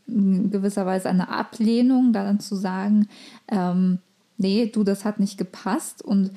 in 0.08 0.52
gewisser 0.52 0.86
Weise 0.86 1.10
eine 1.10 1.30
Ablehnung, 1.30 2.14
da 2.14 2.24
dann 2.24 2.40
zu 2.40 2.56
sagen, 2.56 3.08
ähm, 3.48 4.00
nee, 4.38 4.68
du, 4.68 4.84
das 4.84 5.06
hat 5.06 5.20
nicht 5.20 5.38
gepasst 5.38 6.04
und 6.04 6.32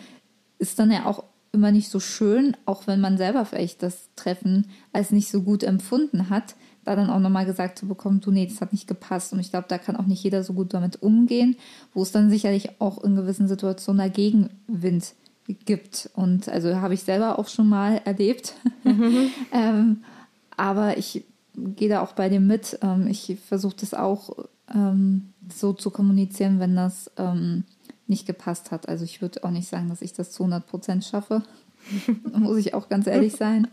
ist 0.58 0.78
dann 0.78 0.90
ja 0.90 1.06
auch 1.06 1.24
immer 1.52 1.72
nicht 1.72 1.88
so 1.88 2.00
schön, 2.00 2.56
auch 2.66 2.86
wenn 2.86 3.00
man 3.00 3.16
selber 3.16 3.44
vielleicht 3.44 3.82
das 3.82 4.10
Treffen 4.16 4.66
als 4.92 5.10
nicht 5.10 5.30
so 5.30 5.42
gut 5.42 5.62
empfunden 5.62 6.30
hat, 6.30 6.56
da 6.84 6.96
dann 6.96 7.10
auch 7.10 7.20
nochmal 7.20 7.46
gesagt 7.46 7.78
zu 7.78 7.86
bekommen, 7.86 8.20
du, 8.20 8.30
nee, 8.30 8.46
das 8.46 8.60
hat 8.60 8.72
nicht 8.72 8.86
gepasst. 8.86 9.32
Und 9.32 9.40
ich 9.40 9.50
glaube, 9.50 9.66
da 9.68 9.78
kann 9.78 9.96
auch 9.96 10.06
nicht 10.06 10.22
jeder 10.22 10.42
so 10.42 10.54
gut 10.54 10.74
damit 10.74 11.02
umgehen, 11.02 11.56
wo 11.92 12.02
es 12.02 12.12
dann 12.12 12.30
sicherlich 12.30 12.80
auch 12.80 13.02
in 13.04 13.16
gewissen 13.16 13.48
Situationen 13.48 13.98
dagegen 13.98 14.50
Wind 14.66 15.14
gibt. 15.64 16.10
Und 16.14 16.48
also 16.48 16.76
habe 16.76 16.94
ich 16.94 17.02
selber 17.02 17.38
auch 17.38 17.48
schon 17.48 17.68
mal 17.68 18.00
erlebt. 18.04 18.54
Mhm. 18.84 19.30
ähm, 19.52 20.02
aber 20.56 20.96
ich 20.96 21.24
gehe 21.54 21.88
da 21.88 22.02
auch 22.02 22.12
bei 22.12 22.28
dem 22.28 22.46
mit. 22.46 22.78
Ähm, 22.82 23.06
ich 23.06 23.36
versuche 23.46 23.76
das 23.80 23.94
auch 23.94 24.30
ähm, 24.74 25.32
so 25.54 25.72
zu 25.72 25.90
kommunizieren, 25.90 26.60
wenn 26.60 26.76
das 26.76 27.10
ähm, 27.16 27.64
nicht 28.08 28.26
gepasst 28.26 28.70
hat. 28.70 28.88
Also 28.88 29.04
ich 29.04 29.20
würde 29.20 29.44
auch 29.44 29.50
nicht 29.50 29.68
sagen, 29.68 29.88
dass 29.88 30.02
ich 30.02 30.12
das 30.12 30.32
zu 30.32 30.44
100 30.44 30.66
Prozent 30.66 31.04
schaffe. 31.04 31.42
muss 32.32 32.56
ich 32.58 32.74
auch 32.74 32.88
ganz 32.88 33.06
ehrlich 33.06 33.34
sein. 33.34 33.68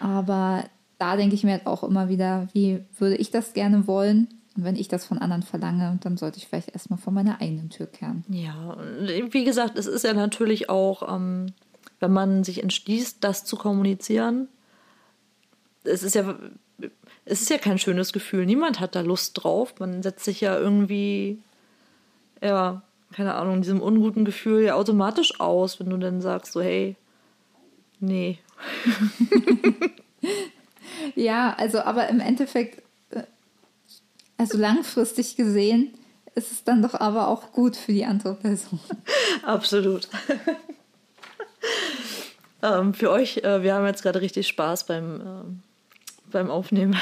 Aber 0.00 0.64
da 0.98 1.16
denke 1.16 1.34
ich 1.34 1.44
mir 1.44 1.52
halt 1.52 1.66
auch 1.66 1.82
immer 1.82 2.08
wieder, 2.08 2.48
wie 2.52 2.84
würde 2.98 3.16
ich 3.16 3.30
das 3.30 3.52
gerne 3.52 3.86
wollen? 3.86 4.28
Und 4.56 4.64
wenn 4.64 4.76
ich 4.76 4.88
das 4.88 5.04
von 5.04 5.18
anderen 5.18 5.42
verlange, 5.42 5.98
dann 6.02 6.16
sollte 6.16 6.38
ich 6.38 6.48
vielleicht 6.48 6.70
erstmal 6.70 6.98
vor 6.98 7.12
meiner 7.12 7.40
eigenen 7.40 7.70
Tür 7.70 7.86
kehren. 7.86 8.24
Ja, 8.28 8.76
wie 9.30 9.44
gesagt, 9.44 9.78
es 9.78 9.86
ist 9.86 10.04
ja 10.04 10.14
natürlich 10.14 10.68
auch, 10.68 11.14
ähm, 11.14 11.52
wenn 12.00 12.12
man 12.12 12.42
sich 12.42 12.62
entschließt, 12.62 13.22
das 13.22 13.44
zu 13.44 13.56
kommunizieren, 13.56 14.48
es 15.84 16.02
ist 16.02 16.14
ja, 16.14 16.36
es 17.24 17.40
ist 17.40 17.50
ja 17.50 17.58
kein 17.58 17.78
schönes 17.78 18.12
Gefühl. 18.12 18.46
Niemand 18.46 18.80
hat 18.80 18.94
da 18.94 19.00
Lust 19.00 19.42
drauf. 19.42 19.74
Man 19.78 20.02
setzt 20.02 20.24
sich 20.24 20.40
ja 20.40 20.58
irgendwie, 20.58 21.38
ja, 22.42 22.82
keine 23.12 23.34
Ahnung, 23.34 23.62
diesem 23.62 23.80
unguten 23.80 24.24
Gefühl 24.24 24.62
ja 24.62 24.74
automatisch 24.74 25.40
aus, 25.40 25.80
wenn 25.80 25.90
du 25.90 25.96
dann 25.96 26.20
sagst, 26.20 26.52
so, 26.52 26.60
hey, 26.60 26.96
nee. 28.00 28.38
ja, 31.14 31.54
also, 31.56 31.80
aber 31.80 32.08
im 32.08 32.20
Endeffekt, 32.20 32.82
äh, 33.10 33.22
also 34.36 34.58
langfristig 34.58 35.36
gesehen, 35.36 35.94
ist 36.34 36.52
es 36.52 36.64
dann 36.64 36.82
doch 36.82 36.94
aber 36.94 37.28
auch 37.28 37.52
gut 37.52 37.76
für 37.76 37.92
die 37.92 38.04
andere 38.04 38.34
Person. 38.34 38.78
Absolut. 39.42 40.08
ähm, 42.62 42.94
für 42.94 43.10
euch, 43.10 43.38
äh, 43.38 43.62
wir 43.62 43.74
haben 43.74 43.86
jetzt 43.86 44.02
gerade 44.02 44.20
richtig 44.20 44.46
Spaß 44.48 44.84
beim, 44.84 45.20
ähm, 45.20 45.62
beim 46.30 46.50
Aufnehmen. 46.50 46.96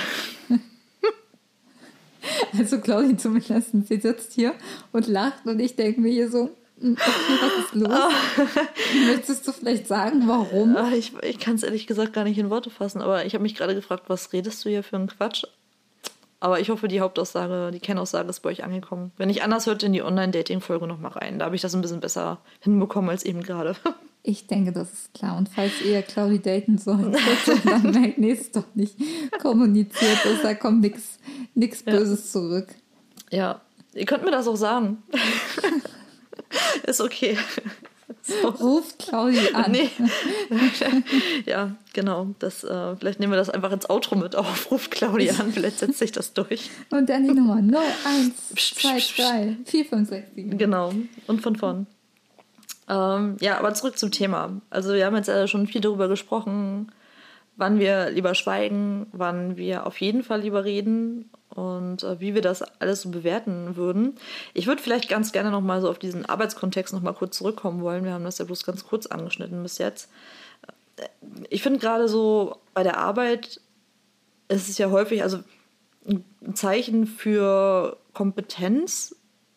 Also 2.58 2.78
Claudia 2.80 3.16
zumindest, 3.16 3.70
sie 3.86 4.00
sitzt 4.00 4.32
hier 4.32 4.54
und 4.92 5.06
lacht 5.06 5.46
und 5.46 5.60
ich 5.60 5.76
denke 5.76 6.00
mir 6.00 6.12
hier 6.12 6.30
so, 6.30 6.50
hm, 6.78 6.92
okay, 6.92 7.38
was 7.40 7.64
ist 7.64 7.74
los? 7.74 8.66
Möchtest 9.06 9.48
du 9.48 9.52
vielleicht 9.52 9.86
sagen, 9.86 10.24
warum? 10.26 10.76
Ah, 10.76 10.92
ich, 10.94 11.12
ich 11.22 11.38
kann 11.38 11.54
es 11.54 11.62
ehrlich 11.62 11.86
gesagt 11.86 12.12
gar 12.12 12.24
nicht 12.24 12.38
in 12.38 12.50
Worte 12.50 12.70
fassen, 12.70 13.00
aber 13.00 13.24
ich 13.24 13.34
habe 13.34 13.42
mich 13.42 13.54
gerade 13.54 13.74
gefragt, 13.74 14.04
was 14.08 14.32
redest 14.32 14.64
du 14.64 14.68
hier 14.68 14.82
für 14.82 14.96
einen 14.96 15.08
Quatsch? 15.08 15.44
Aber 16.38 16.60
ich 16.60 16.68
hoffe, 16.68 16.86
die 16.86 17.00
Hauptaussage, 17.00 17.70
die 17.72 17.80
Kernaussage 17.80 18.28
ist 18.28 18.40
bei 18.40 18.50
euch 18.50 18.62
angekommen. 18.62 19.10
Wenn 19.16 19.28
nicht 19.28 19.42
anders, 19.42 19.66
hört 19.66 19.82
in 19.82 19.94
die 19.94 20.02
Online-Dating-Folge 20.02 20.86
nochmal 20.86 21.12
rein. 21.12 21.38
Da 21.38 21.46
habe 21.46 21.56
ich 21.56 21.62
das 21.62 21.74
ein 21.74 21.80
bisschen 21.80 22.00
besser 22.00 22.38
hinbekommen 22.60 23.10
als 23.10 23.24
eben 23.24 23.42
gerade. 23.42 23.74
Ich 24.28 24.48
denke, 24.48 24.72
das 24.72 24.92
ist 24.92 25.14
klar. 25.14 25.36
Und 25.36 25.48
falls 25.48 25.80
ihr 25.82 26.02
Claudi 26.02 26.40
daten 26.40 26.78
sollt, 26.78 27.16
dann 27.64 27.92
merkt 27.92 28.18
es 28.18 28.50
doch 28.50 28.64
nicht 28.74 28.96
kommuniziert 29.40 30.24
ist, 30.24 30.42
da 30.42 30.52
kommt 30.54 30.80
nichts 31.54 31.82
Böses 31.84 32.24
ja. 32.24 32.30
zurück. 32.32 32.66
Ja, 33.30 33.60
ihr 33.94 34.04
könnt 34.04 34.24
mir 34.24 34.32
das 34.32 34.48
auch 34.48 34.56
sagen. 34.56 35.00
ist 36.86 37.00
okay. 37.00 37.38
So. 38.22 38.48
Ruft 38.48 38.98
Claudi 38.98 39.38
an. 39.54 39.70
Nee. 39.70 39.90
ja, 41.46 41.76
genau. 41.92 42.34
Das, 42.40 42.64
äh, 42.64 42.96
vielleicht 42.96 43.20
nehmen 43.20 43.32
wir 43.32 43.36
das 43.36 43.50
einfach 43.50 43.70
ins 43.70 43.88
Outro 43.88 44.16
mit 44.16 44.34
auf. 44.34 44.72
Ruft 44.72 44.90
Claudi 44.90 45.30
an, 45.30 45.52
vielleicht 45.52 45.78
setzt 45.78 46.00
sich 46.00 46.10
das 46.10 46.32
durch. 46.32 46.68
Und 46.90 47.08
dann 47.08 47.28
die 47.28 47.34
Nummer 47.34 47.62
0, 47.62 47.80
1, 48.04 48.48
2, 48.56 49.22
3, 49.22 49.56
4, 49.64 49.84
5, 49.84 50.08
6, 50.08 50.34
7. 50.34 50.58
Genau. 50.58 50.92
Und 51.28 51.42
von 51.42 51.54
vorn. 51.54 51.86
Ähm, 52.88 53.36
ja, 53.40 53.58
aber 53.58 53.74
zurück 53.74 53.98
zum 53.98 54.10
Thema. 54.10 54.60
Also 54.70 54.94
wir 54.94 55.06
haben 55.06 55.16
jetzt 55.16 55.28
ja 55.28 55.46
schon 55.48 55.66
viel 55.66 55.80
darüber 55.80 56.08
gesprochen, 56.08 56.92
wann 57.56 57.78
wir 57.78 58.10
lieber 58.10 58.34
schweigen, 58.34 59.06
wann 59.12 59.56
wir 59.56 59.86
auf 59.86 60.00
jeden 60.00 60.22
Fall 60.22 60.42
lieber 60.42 60.64
reden 60.64 61.30
und 61.50 62.02
äh, 62.02 62.20
wie 62.20 62.34
wir 62.34 62.42
das 62.42 62.62
alles 62.80 63.02
so 63.02 63.10
bewerten 63.10 63.76
würden. 63.76 64.16
Ich 64.54 64.66
würde 64.66 64.82
vielleicht 64.82 65.08
ganz 65.08 65.32
gerne 65.32 65.50
noch 65.50 65.62
mal 65.62 65.80
so 65.80 65.90
auf 65.90 65.98
diesen 65.98 66.26
Arbeitskontext 66.26 66.92
noch 66.92 67.02
mal 67.02 67.14
kurz 67.14 67.38
zurückkommen 67.38 67.82
wollen. 67.82 68.04
Wir 68.04 68.12
haben 68.12 68.24
das 68.24 68.38
ja 68.38 68.44
bloß 68.44 68.64
ganz 68.64 68.84
kurz 68.86 69.06
angeschnitten 69.06 69.62
bis 69.62 69.78
jetzt. 69.78 70.10
Äh, 70.96 71.06
ich 71.48 71.62
finde 71.62 71.80
gerade 71.80 72.08
so 72.08 72.56
bei 72.74 72.82
der 72.82 72.98
Arbeit 72.98 73.60
ist 74.48 74.68
es 74.68 74.78
ja 74.78 74.90
häufig 74.90 75.22
also 75.22 75.40
ein 76.06 76.54
Zeichen 76.54 77.06
für 77.06 77.96
Kompetenz 78.12 79.16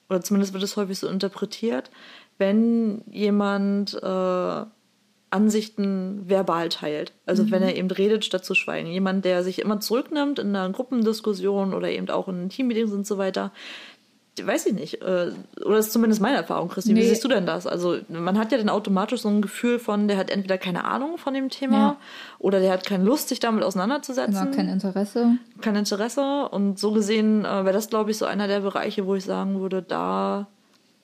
oder 0.09 0.21
zumindest 0.21 0.53
wird 0.53 0.63
es 0.63 0.77
häufig 0.77 0.97
so 0.97 1.07
interpretiert, 1.07 1.91
wenn 2.39 3.03
jemand 3.11 3.93
äh, 4.01 4.65
Ansichten 5.31 6.27
verbal 6.27 6.69
teilt. 6.69 7.13
Also 7.25 7.43
mhm. 7.43 7.51
wenn 7.51 7.63
er 7.63 7.75
eben 7.75 7.91
redet, 7.91 8.25
statt 8.25 8.43
zu 8.43 8.55
schweigen. 8.55 8.89
Jemand, 8.89 9.25
der 9.25 9.43
sich 9.43 9.59
immer 9.59 9.79
zurücknimmt 9.79 10.39
in 10.39 10.55
einer 10.55 10.71
Gruppendiskussion 10.71 11.73
oder 11.73 11.89
eben 11.89 12.09
auch 12.09 12.27
in 12.27 12.49
Teammeetings 12.49 12.91
und 12.91 13.05
so 13.05 13.17
weiter. 13.17 13.51
Weiß 14.41 14.65
ich 14.67 14.73
nicht. 14.73 15.01
Äh, 15.01 15.31
oder 15.63 15.75
das 15.75 15.87
ist 15.87 15.93
zumindest 15.93 16.21
meine 16.21 16.37
Erfahrung, 16.37 16.69
Christine. 16.69 16.97
Nee. 16.97 17.05
Wie 17.05 17.09
siehst 17.09 17.23
du 17.23 17.27
denn 17.27 17.45
das? 17.45 17.67
Also 17.67 17.97
man 18.07 18.39
hat 18.39 18.51
ja 18.51 18.57
dann 18.57 18.69
automatisch 18.69 19.21
so 19.21 19.29
ein 19.29 19.41
Gefühl 19.41 19.77
von, 19.77 20.07
der 20.07 20.17
hat 20.17 20.31
entweder 20.31 20.57
keine 20.57 20.85
Ahnung 20.85 21.17
von 21.17 21.33
dem 21.33 21.49
Thema 21.49 21.77
ja. 21.77 21.97
oder 22.39 22.59
der 22.59 22.71
hat 22.71 22.85
keine 22.85 23.03
Lust, 23.03 23.29
sich 23.29 23.39
damit 23.39 23.63
auseinanderzusetzen. 23.63 24.33
Genau, 24.33 24.55
kein 24.55 24.69
Interesse. 24.69 25.37
Kein 25.61 25.75
Interesse. 25.75 26.47
Und 26.49 26.79
so 26.79 26.91
gesehen 26.93 27.43
äh, 27.43 27.65
wäre 27.65 27.73
das, 27.73 27.89
glaube 27.89 28.11
ich, 28.11 28.17
so 28.17 28.25
einer 28.25 28.47
der 28.47 28.61
Bereiche, 28.61 29.05
wo 29.05 29.13
ich 29.13 29.25
sagen 29.25 29.59
würde, 29.59 29.83
da 29.83 30.47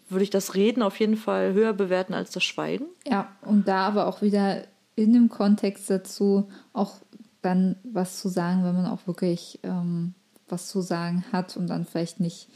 würde 0.09 0.23
ich 0.23 0.29
das 0.29 0.55
Reden 0.55 0.81
auf 0.83 0.99
jeden 0.99 1.17
Fall 1.17 1.53
höher 1.53 1.73
bewerten 1.73 2.13
als 2.13 2.31
das 2.31 2.43
Schweigen. 2.43 2.85
Ja, 3.07 3.29
und 3.41 3.67
da 3.67 3.87
aber 3.87 4.07
auch 4.07 4.21
wieder 4.21 4.63
in 4.95 5.13
dem 5.13 5.29
Kontext 5.29 5.89
dazu 5.89 6.49
auch 6.73 6.95
dann 7.41 7.75
was 7.83 8.19
zu 8.19 8.29
sagen, 8.29 8.63
wenn 8.63 8.75
man 8.75 8.85
auch 8.85 9.07
wirklich 9.07 9.59
ähm, 9.63 10.13
was 10.47 10.67
zu 10.67 10.81
sagen 10.81 11.23
hat 11.31 11.57
und 11.57 11.67
dann 11.67 11.85
vielleicht 11.85 12.19
nicht 12.19 12.49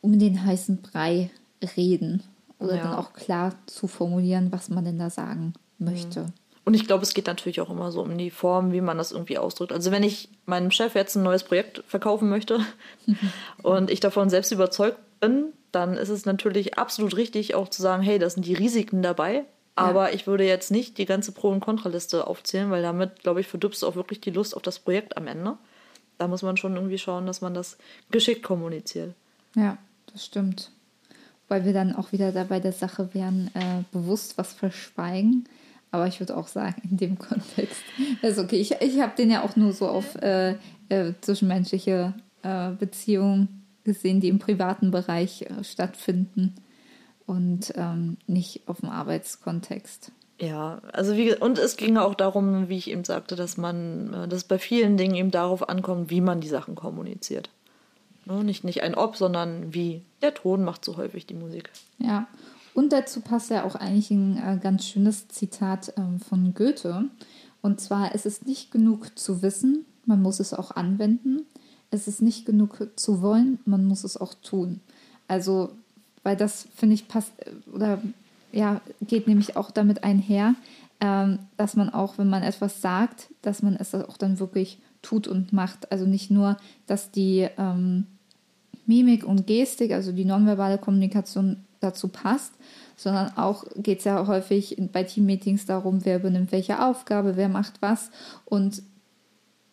um 0.00 0.18
den 0.18 0.44
heißen 0.44 0.82
Brei 0.82 1.30
reden 1.76 2.22
oder 2.58 2.76
ja. 2.76 2.82
dann 2.82 2.94
auch 2.94 3.12
klar 3.12 3.54
zu 3.66 3.86
formulieren, 3.86 4.52
was 4.52 4.68
man 4.68 4.84
denn 4.84 4.98
da 4.98 5.10
sagen 5.10 5.54
möchte. 5.78 6.24
Mhm. 6.24 6.32
Und 6.66 6.74
ich 6.74 6.86
glaube, 6.86 7.02
es 7.02 7.12
geht 7.12 7.26
natürlich 7.26 7.60
auch 7.60 7.68
immer 7.68 7.92
so 7.92 8.02
um 8.02 8.16
die 8.16 8.30
Form, 8.30 8.72
wie 8.72 8.80
man 8.80 8.96
das 8.96 9.12
irgendwie 9.12 9.36
ausdrückt. 9.36 9.72
Also 9.72 9.90
wenn 9.90 10.02
ich 10.02 10.30
meinem 10.46 10.70
Chef 10.70 10.94
jetzt 10.94 11.14
ein 11.14 11.22
neues 11.22 11.44
Projekt 11.44 11.82
verkaufen 11.86 12.30
möchte 12.30 12.60
und 13.62 13.90
ich 13.90 14.00
davon 14.00 14.30
selbst 14.30 14.50
überzeugt 14.50 14.98
bin, 15.20 15.52
dann 15.72 15.94
ist 15.94 16.08
es 16.08 16.24
natürlich 16.24 16.78
absolut 16.78 17.16
richtig, 17.16 17.54
auch 17.54 17.68
zu 17.68 17.82
sagen, 17.82 18.02
hey, 18.02 18.18
das 18.18 18.34
sind 18.34 18.46
die 18.46 18.54
Risiken 18.54 19.02
dabei. 19.02 19.44
Aber 19.76 20.08
ja. 20.08 20.14
ich 20.14 20.26
würde 20.26 20.44
jetzt 20.44 20.70
nicht 20.70 20.98
die 20.98 21.04
ganze 21.04 21.32
Pro- 21.32 21.50
und 21.50 21.60
Kontraliste 21.60 22.26
aufzählen, 22.26 22.70
weil 22.70 22.82
damit, 22.82 23.20
glaube 23.20 23.40
ich, 23.40 23.48
verdirbst 23.48 23.82
du 23.82 23.88
auch 23.88 23.96
wirklich 23.96 24.20
die 24.20 24.30
Lust 24.30 24.56
auf 24.56 24.62
das 24.62 24.78
Projekt 24.78 25.16
am 25.16 25.26
Ende. 25.26 25.56
Da 26.18 26.28
muss 26.28 26.42
man 26.42 26.56
schon 26.56 26.76
irgendwie 26.76 26.98
schauen, 26.98 27.26
dass 27.26 27.40
man 27.40 27.54
das 27.54 27.76
geschickt 28.10 28.44
kommuniziert. 28.44 29.14
Ja, 29.56 29.78
das 30.12 30.24
stimmt. 30.24 30.70
Weil 31.48 31.64
wir 31.64 31.72
dann 31.72 31.94
auch 31.94 32.12
wieder 32.12 32.30
dabei 32.30 32.60
der 32.60 32.72
Sache 32.72 33.12
wären, 33.14 33.50
äh, 33.54 33.82
bewusst 33.90 34.38
was 34.38 34.52
verschweigen. 34.52 35.44
Aber 35.90 36.06
ich 36.06 36.20
würde 36.20 36.36
auch 36.36 36.48
sagen, 36.48 36.80
in 36.88 36.96
dem 36.96 37.18
Kontext, 37.18 37.82
also 38.22 38.42
okay, 38.42 38.56
ich, 38.56 38.72
ich 38.80 39.00
habe 39.00 39.16
den 39.16 39.30
ja 39.30 39.42
auch 39.42 39.56
nur 39.56 39.72
so 39.72 39.88
auf 39.88 40.14
äh, 40.16 40.56
äh, 40.88 41.14
zwischenmenschliche 41.20 42.14
äh, 42.42 42.70
Beziehungen 42.70 43.63
gesehen, 43.84 44.20
die 44.20 44.28
im 44.28 44.38
privaten 44.38 44.90
Bereich 44.90 45.42
äh, 45.42 45.62
stattfinden 45.62 46.54
und 47.26 47.72
ähm, 47.76 48.16
nicht 48.26 48.62
auf 48.66 48.80
dem 48.80 48.90
Arbeitskontext. 48.90 50.12
Ja, 50.40 50.80
also 50.92 51.16
wie 51.16 51.34
und 51.34 51.58
es 51.58 51.76
ging 51.76 51.96
auch 51.96 52.14
darum, 52.14 52.68
wie 52.68 52.76
ich 52.76 52.90
eben 52.90 53.04
sagte, 53.04 53.36
dass 53.36 53.56
man, 53.56 54.12
äh, 54.12 54.28
dass 54.28 54.44
bei 54.44 54.58
vielen 54.58 54.96
Dingen 54.96 55.14
eben 55.14 55.30
darauf 55.30 55.68
ankommt, 55.68 56.10
wie 56.10 56.20
man 56.20 56.40
die 56.40 56.48
Sachen 56.48 56.74
kommuniziert. 56.74 57.50
Ne? 58.26 58.42
Nicht, 58.42 58.64
nicht 58.64 58.82
ein 58.82 58.94
Ob, 58.94 59.16
sondern 59.16 59.72
wie. 59.74 60.02
Der 60.22 60.34
Ton 60.34 60.64
macht 60.64 60.84
so 60.84 60.96
häufig 60.96 61.26
die 61.26 61.34
Musik. 61.34 61.70
Ja, 61.98 62.26
und 62.74 62.92
dazu 62.92 63.20
passt 63.20 63.50
ja 63.50 63.64
auch 63.64 63.76
eigentlich 63.76 64.10
ein 64.10 64.36
äh, 64.36 64.58
ganz 64.60 64.86
schönes 64.86 65.28
Zitat 65.28 65.92
ähm, 65.96 66.18
von 66.18 66.54
Goethe. 66.54 67.04
Und 67.62 67.80
zwar, 67.80 68.14
es 68.14 68.26
ist 68.26 68.46
nicht 68.46 68.72
genug 68.72 69.18
zu 69.18 69.42
wissen, 69.42 69.86
man 70.04 70.20
muss 70.20 70.40
es 70.40 70.52
auch 70.52 70.72
anwenden 70.72 71.46
es 71.94 72.08
ist 72.08 72.22
nicht 72.22 72.44
genug 72.44 72.88
zu 72.96 73.22
wollen, 73.22 73.58
man 73.64 73.84
muss 73.84 74.04
es 74.04 74.16
auch 74.16 74.34
tun. 74.34 74.80
Also, 75.28 75.70
weil 76.22 76.36
das, 76.36 76.66
finde 76.74 76.94
ich, 76.94 77.08
passt 77.08 77.32
oder 77.72 78.00
ja, 78.52 78.80
geht 79.00 79.26
nämlich 79.26 79.56
auch 79.56 79.70
damit 79.70 80.04
einher, 80.04 80.54
ähm, 81.00 81.38
dass 81.56 81.76
man 81.76 81.90
auch, 81.90 82.18
wenn 82.18 82.28
man 82.28 82.42
etwas 82.42 82.80
sagt, 82.80 83.28
dass 83.42 83.62
man 83.62 83.76
es 83.76 83.94
auch 83.94 84.16
dann 84.16 84.38
wirklich 84.38 84.78
tut 85.02 85.28
und 85.28 85.52
macht. 85.52 85.90
Also 85.90 86.06
nicht 86.06 86.30
nur, 86.30 86.56
dass 86.86 87.10
die 87.10 87.48
ähm, 87.58 88.06
Mimik 88.86 89.24
und 89.24 89.46
Gestik, 89.46 89.92
also 89.92 90.12
die 90.12 90.24
nonverbale 90.24 90.78
Kommunikation 90.78 91.64
dazu 91.80 92.08
passt, 92.08 92.52
sondern 92.96 93.36
auch 93.36 93.64
geht 93.76 93.98
es 93.98 94.04
ja 94.04 94.26
häufig 94.26 94.76
bei 94.92 95.02
Teammeetings 95.02 95.66
darum, 95.66 96.04
wer 96.04 96.16
übernimmt 96.16 96.52
welche 96.52 96.84
Aufgabe, 96.84 97.36
wer 97.36 97.48
macht 97.48 97.74
was. 97.80 98.10
Und 98.44 98.82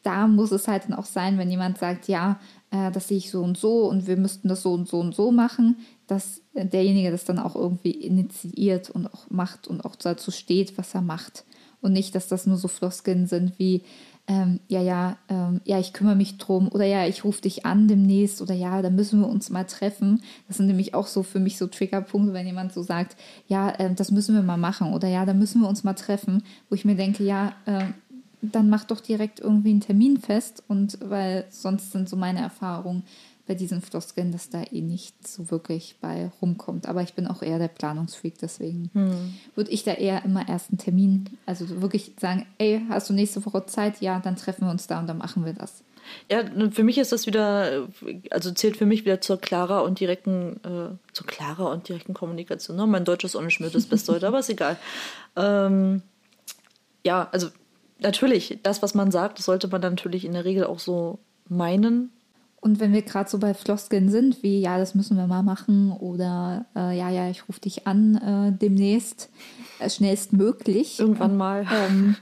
da 0.04 0.28
muss 0.28 0.52
es 0.52 0.68
halt 0.68 0.86
dann 0.86 0.94
auch 0.94 1.06
sein, 1.06 1.38
wenn 1.38 1.50
jemand 1.50 1.78
sagt, 1.78 2.08
ja, 2.08 2.40
äh, 2.72 2.92
das 2.92 3.08
sehe 3.08 3.18
ich 3.18 3.32
so 3.32 3.44
und 3.44 3.58
so 3.58 3.90
und 3.90 4.08
wir 4.08 4.18
müssten 4.18 4.48
das 4.48 4.64
so 4.64 4.74
und 4.74 4.88
so 4.88 5.00
und 5.00 5.14
so 5.16 5.32
machen, 5.32 5.78
dass 6.08 6.42
derjenige 6.54 7.12
das 7.12 7.26
dann 7.26 7.40
auch 7.40 7.56
irgendwie 7.56 7.92
initiiert 7.92 8.90
und 8.90 9.08
auch 9.08 9.30
macht 9.30 9.68
und 9.68 9.86
auch 9.86 9.96
dazu 9.96 10.32
steht, 10.32 10.78
was 10.78 10.94
er 10.96 11.02
macht. 11.02 11.46
Und 11.82 11.94
nicht, 11.94 12.14
dass 12.14 12.28
das 12.28 12.46
nur 12.46 12.58
so 12.58 12.68
Floskeln 12.68 13.26
sind 13.26 13.58
wie, 13.58 13.84
ähm, 14.28 14.60
ja, 14.68 14.82
ja, 14.82 15.18
ähm, 15.30 15.62
ja, 15.66 15.80
ich 15.80 15.94
kümmere 15.94 16.16
mich 16.16 16.38
drum 16.38 16.70
oder 16.72 16.86
ja, 16.86 17.08
ich 17.08 17.24
rufe 17.24 17.42
dich 17.42 17.66
an 17.66 17.88
demnächst 17.88 18.42
oder 18.42 18.54
ja, 18.54 18.82
da 18.82 18.90
müssen 18.90 19.20
wir 19.20 19.28
uns 19.28 19.50
mal 19.50 19.64
treffen. 19.64 20.22
Das 20.48 20.58
sind 20.58 20.68
nämlich 20.68 20.94
auch 20.94 21.08
so 21.08 21.24
für 21.24 21.40
mich 21.40 21.58
so 21.58 21.68
Triggerpunkte, 21.68 22.34
wenn 22.34 22.46
jemand 22.46 22.72
so 22.72 22.84
sagt, 22.84 23.18
ja, 23.48 23.72
äh, 23.72 23.94
das 23.94 24.12
müssen 24.12 24.36
wir 24.36 24.44
mal 24.44 24.58
machen 24.58 24.94
oder 24.94 25.08
ja, 25.08 25.26
da 25.26 25.34
müssen 25.34 25.62
wir 25.62 25.68
uns 25.68 25.84
mal 25.84 25.96
treffen, 25.96 26.44
wo 26.70 26.76
ich 26.76 26.86
mir 26.86 26.96
denke, 26.96 27.24
ja, 27.24 27.54
äh, 27.66 27.86
dann 28.42 28.70
mach 28.70 28.86
doch 28.86 29.00
direkt 29.00 29.40
irgendwie 29.40 29.72
einen 29.72 29.82
Termin 29.82 30.18
fest 30.18 30.64
und 30.68 30.98
weil 31.02 31.46
sonst 31.50 31.92
sind 31.92 32.10
so 32.10 32.16
meine 32.16 32.42
Erfahrungen 32.42 33.04
bei 33.48 33.56
diesen 33.56 33.82
Floskeln, 33.82 34.32
dass 34.32 34.50
da 34.50 34.64
eh 34.72 34.82
nicht 34.82 35.28
so 35.28 35.52
wirklich 35.52 35.98
bei 36.00 36.32
rumkommt. 36.42 36.88
Aber 36.88 37.02
ich 37.02 37.16
bin 37.16 37.28
auch 37.28 37.42
eher 37.42 37.60
der 37.60 37.68
Planungsfreak, 37.68 38.38
deswegen 38.40 38.90
hm. 38.94 39.34
würde 39.56 39.72
ich 39.72 39.84
da 39.84 39.94
eher 39.94 40.24
immer 40.24 40.48
erst 40.48 40.70
einen 40.70 40.78
Termin, 40.78 41.30
also 41.46 41.82
wirklich 41.82 42.14
sagen, 42.20 42.46
ey, 42.60 42.82
hast 42.90 43.10
du 43.10 43.14
nächste 43.14 43.46
Woche 43.46 43.66
Zeit? 43.66 44.00
Ja, 44.02 44.20
dann 44.20 44.36
treffen 44.36 44.68
wir 44.68 44.72
uns 44.72 44.88
da 44.88 45.00
und 45.00 45.08
dann 45.08 45.18
machen 45.18 45.44
wir 45.44 45.54
das. 45.54 45.84
Ja, 46.30 46.44
für 46.72 46.84
mich 46.84 46.98
ist 46.98 47.12
das 47.12 47.28
wieder, 47.28 47.88
also 48.30 48.52
zählt 48.52 48.78
für 48.78 48.86
mich 48.86 49.06
wieder 49.06 49.22
zur 49.22 49.40
klarer 49.40 49.84
und 49.84 50.00
direkten, 50.00 50.60
äh, 50.64 50.96
zur 51.14 51.28
klarer 51.28 51.72
und 51.72 51.88
direkten 51.90 52.14
Kommunikation. 52.14 52.78
Ne? 52.78 52.88
Mein 52.88 53.06
Deutsch 53.06 53.24
ist 53.24 53.36
auch 53.36 53.44
nicht 53.44 53.60
mehr 53.60 53.70
das 53.70 53.86
Beste 53.86 54.14
heute, 54.14 54.28
aber 54.28 54.40
ist 54.40 54.50
egal. 54.50 54.78
Ähm, 55.36 56.02
ja, 57.04 57.28
also 57.32 57.50
natürlich, 58.02 58.60
das, 58.64 58.82
was 58.82 58.94
man 58.94 59.12
sagt, 59.12 59.40
das 59.40 59.46
sollte 59.46 59.68
man 59.68 59.82
natürlich 59.82 60.26
in 60.26 60.34
der 60.34 60.46
Regel 60.46 60.66
auch 60.66 60.80
so 60.80 61.20
meinen. 61.48 62.12
Und 62.60 62.80
wenn 62.80 62.94
wir 62.94 63.02
gerade 63.02 63.30
so 63.30 63.40
bei 63.40 63.54
Floskeln 63.54 64.10
sind, 64.10 64.44
wie 64.44 64.60
ja, 64.60 64.78
das 64.78 64.94
müssen 64.94 65.18
wir 65.18 65.26
mal 65.26 65.42
machen 65.42 65.92
oder 65.92 66.66
äh, 66.76 66.96
ja, 66.98 67.10
ja, 67.10 67.30
ich 67.30 67.48
rufe 67.48 67.60
dich 67.60 67.88
an 67.88 68.16
äh, 68.16 68.58
demnächst, 68.58 69.30
äh, 69.80 69.90
schnellstmöglich. 69.90 71.00
Irgendwann 71.00 71.38
mal. 71.38 71.66
Ähm, 71.72 72.16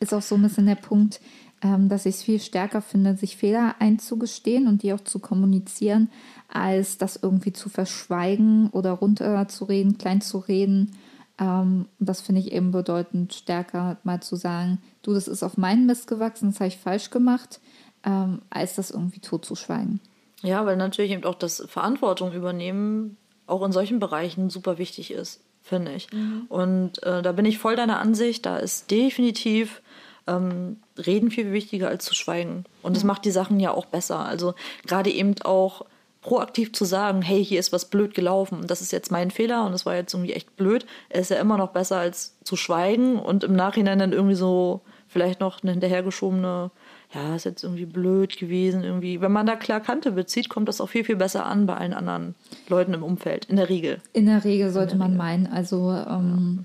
ist 0.00 0.12
auch 0.12 0.22
so 0.22 0.34
ein 0.34 0.42
bisschen 0.42 0.66
der 0.66 0.74
Punkt, 0.74 1.20
ähm, 1.62 1.88
dass 1.88 2.06
ich 2.06 2.16
es 2.16 2.22
viel 2.22 2.40
stärker 2.40 2.82
finde, 2.82 3.16
sich 3.16 3.36
Fehler 3.36 3.76
einzugestehen 3.78 4.66
und 4.66 4.82
die 4.82 4.92
auch 4.92 5.00
zu 5.00 5.18
kommunizieren, 5.18 6.10
als 6.48 6.98
das 6.98 7.18
irgendwie 7.22 7.52
zu 7.52 7.68
verschweigen 7.68 8.68
oder 8.70 8.92
runterzureden, 8.92 9.98
klein 9.98 10.20
zu 10.20 10.38
reden. 10.38 10.92
Ähm, 11.38 11.86
das 11.98 12.20
finde 12.20 12.40
ich 12.40 12.52
eben 12.52 12.72
bedeutend 12.72 13.34
stärker, 13.34 13.96
mal 14.04 14.20
zu 14.20 14.36
sagen, 14.36 14.82
du, 15.02 15.14
das 15.14 15.28
ist 15.28 15.42
auf 15.42 15.56
meinen 15.56 15.86
Mist 15.86 16.06
gewachsen, 16.06 16.50
das 16.50 16.60
habe 16.60 16.68
ich 16.68 16.78
falsch 16.78 17.10
gemacht, 17.10 17.60
ähm, 18.04 18.42
als 18.50 18.76
das 18.76 18.90
irgendwie 18.90 19.20
totzuschweigen. 19.20 20.00
Ja, 20.42 20.66
weil 20.66 20.76
natürlich 20.76 21.12
eben 21.12 21.24
auch 21.24 21.36
das 21.36 21.64
Verantwortung 21.68 22.32
übernehmen 22.32 23.16
auch 23.46 23.62
in 23.64 23.72
solchen 23.72 23.98
Bereichen 23.98 24.50
super 24.50 24.78
wichtig 24.78 25.10
ist, 25.10 25.40
finde 25.62 25.92
ich. 25.92 26.12
Mhm. 26.12 26.46
Und 26.48 27.02
äh, 27.02 27.22
da 27.22 27.32
bin 27.32 27.44
ich 27.44 27.58
voll 27.58 27.76
deiner 27.76 28.00
Ansicht, 28.00 28.46
da 28.46 28.56
ist 28.56 28.90
definitiv 28.90 29.82
ähm, 30.26 30.76
Reden 30.96 31.30
viel 31.30 31.52
wichtiger 31.52 31.88
als 31.88 32.04
zu 32.04 32.14
schweigen. 32.14 32.64
Und 32.82 32.96
das 32.96 33.04
mhm. 33.04 33.08
macht 33.08 33.24
die 33.24 33.30
Sachen 33.30 33.60
ja 33.60 33.72
auch 33.72 33.86
besser. 33.86 34.20
Also 34.20 34.54
gerade 34.86 35.10
eben 35.10 35.34
auch 35.42 35.84
proaktiv 36.22 36.72
zu 36.72 36.84
sagen, 36.84 37.20
hey, 37.20 37.44
hier 37.44 37.60
ist 37.60 37.72
was 37.72 37.86
blöd 37.86 38.14
gelaufen 38.14 38.60
und 38.60 38.70
das 38.70 38.80
ist 38.80 38.92
jetzt 38.92 39.10
mein 39.10 39.30
Fehler 39.30 39.66
und 39.66 39.72
das 39.72 39.84
war 39.84 39.96
jetzt 39.96 40.14
irgendwie 40.14 40.32
echt 40.32 40.56
blöd, 40.56 40.86
ist 41.10 41.30
ja 41.30 41.38
immer 41.38 41.58
noch 41.58 41.72
besser 41.72 41.98
als 41.98 42.38
zu 42.44 42.56
schweigen 42.56 43.18
und 43.18 43.44
im 43.44 43.54
Nachhinein 43.54 43.98
dann 43.98 44.12
irgendwie 44.12 44.36
so 44.36 44.82
vielleicht 45.08 45.40
noch 45.40 45.62
eine 45.62 45.72
hinterhergeschobene, 45.72 46.70
ja, 47.12 47.36
ist 47.36 47.44
jetzt 47.44 47.64
irgendwie 47.64 47.84
blöd 47.84 48.38
gewesen, 48.38 48.82
irgendwie. 48.82 49.20
Wenn 49.20 49.32
man 49.32 49.46
da 49.46 49.56
klar 49.56 49.80
Kante 49.80 50.12
bezieht, 50.12 50.48
kommt 50.48 50.68
das 50.68 50.80
auch 50.80 50.88
viel, 50.88 51.04
viel 51.04 51.16
besser 51.16 51.44
an 51.44 51.66
bei 51.66 51.76
allen 51.76 51.92
anderen 51.92 52.34
Leuten 52.68 52.94
im 52.94 53.02
Umfeld, 53.02 53.44
in 53.46 53.56
der 53.56 53.68
Regel. 53.68 54.00
In 54.14 54.26
der 54.26 54.44
Regel 54.44 54.70
sollte 54.70 54.90
der 54.90 54.98
man 54.98 55.10
Regel. 55.12 55.18
meinen. 55.18 55.46
Also, 55.48 55.90
ähm, 55.90 56.64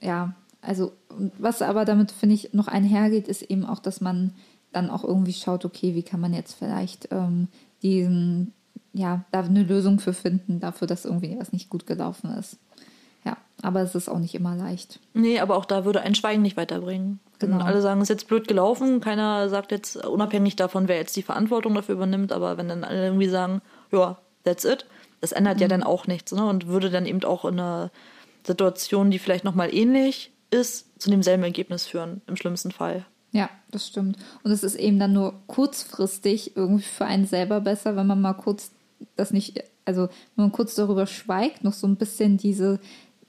ja. 0.00 0.08
ja, 0.08 0.34
also, 0.62 0.92
was 1.38 1.62
aber 1.62 1.84
damit, 1.84 2.10
finde 2.10 2.34
ich, 2.34 2.52
noch 2.52 2.66
einhergeht, 2.66 3.28
ist 3.28 3.42
eben 3.42 3.64
auch, 3.64 3.78
dass 3.78 4.00
man 4.00 4.32
dann 4.72 4.90
auch 4.90 5.04
irgendwie 5.04 5.32
schaut, 5.32 5.64
okay, 5.64 5.94
wie 5.94 6.02
kann 6.02 6.20
man 6.20 6.34
jetzt 6.34 6.54
vielleicht 6.54 7.08
ähm, 7.12 7.46
diesen, 7.82 8.52
ja, 8.96 9.24
da 9.30 9.40
eine 9.40 9.62
Lösung 9.62 10.00
für 10.00 10.14
finden, 10.14 10.58
dafür, 10.60 10.86
dass 10.86 11.04
irgendwie 11.04 11.36
was 11.38 11.52
nicht 11.52 11.68
gut 11.68 11.86
gelaufen 11.86 12.30
ist. 12.38 12.58
Ja, 13.24 13.36
aber 13.60 13.80
es 13.80 13.94
ist 13.94 14.08
auch 14.08 14.18
nicht 14.18 14.34
immer 14.34 14.54
leicht. 14.54 15.00
Nee, 15.12 15.40
aber 15.40 15.56
auch 15.56 15.64
da 15.64 15.84
würde 15.84 16.00
ein 16.00 16.14
Schweigen 16.14 16.42
nicht 16.42 16.56
weiterbringen. 16.56 17.20
Genau. 17.38 17.58
Alle 17.58 17.82
sagen, 17.82 18.00
es 18.00 18.08
ist 18.08 18.14
jetzt 18.14 18.28
blöd 18.28 18.48
gelaufen. 18.48 19.00
Keiner 19.00 19.48
sagt 19.48 19.72
jetzt, 19.72 19.96
unabhängig 20.06 20.56
davon, 20.56 20.88
wer 20.88 20.96
jetzt 20.96 21.16
die 21.16 21.22
Verantwortung 21.22 21.74
dafür 21.74 21.96
übernimmt, 21.96 22.32
aber 22.32 22.56
wenn 22.56 22.68
dann 22.68 22.84
alle 22.84 23.04
irgendwie 23.04 23.28
sagen, 23.28 23.60
ja, 23.92 24.16
that's 24.44 24.64
it, 24.64 24.86
das 25.20 25.32
ändert 25.32 25.56
mhm. 25.56 25.62
ja 25.62 25.68
dann 25.68 25.82
auch 25.82 26.06
nichts. 26.06 26.32
Ne? 26.32 26.46
Und 26.46 26.66
würde 26.66 26.88
dann 26.88 27.04
eben 27.04 27.22
auch 27.24 27.44
in 27.44 27.60
einer 27.60 27.90
Situation, 28.46 29.10
die 29.10 29.18
vielleicht 29.18 29.44
nochmal 29.44 29.74
ähnlich 29.74 30.32
ist, 30.50 31.00
zu 31.00 31.10
demselben 31.10 31.42
Ergebnis 31.42 31.86
führen, 31.86 32.22
im 32.26 32.36
schlimmsten 32.36 32.70
Fall. 32.70 33.04
Ja, 33.32 33.50
das 33.70 33.88
stimmt. 33.88 34.16
Und 34.44 34.50
es 34.50 34.62
ist 34.62 34.76
eben 34.76 34.98
dann 34.98 35.12
nur 35.12 35.34
kurzfristig 35.46 36.56
irgendwie 36.56 36.84
für 36.84 37.04
einen 37.04 37.26
selber 37.26 37.60
besser, 37.60 37.96
wenn 37.96 38.06
man 38.06 38.20
mal 38.20 38.34
kurz 38.34 38.70
das 39.16 39.32
nicht, 39.32 39.62
also 39.84 40.02
wenn 40.34 40.44
man 40.44 40.52
kurz 40.52 40.74
darüber 40.74 41.06
schweigt, 41.06 41.64
noch 41.64 41.72
so 41.72 41.86
ein 41.86 41.96
bisschen 41.96 42.36
diese 42.36 42.80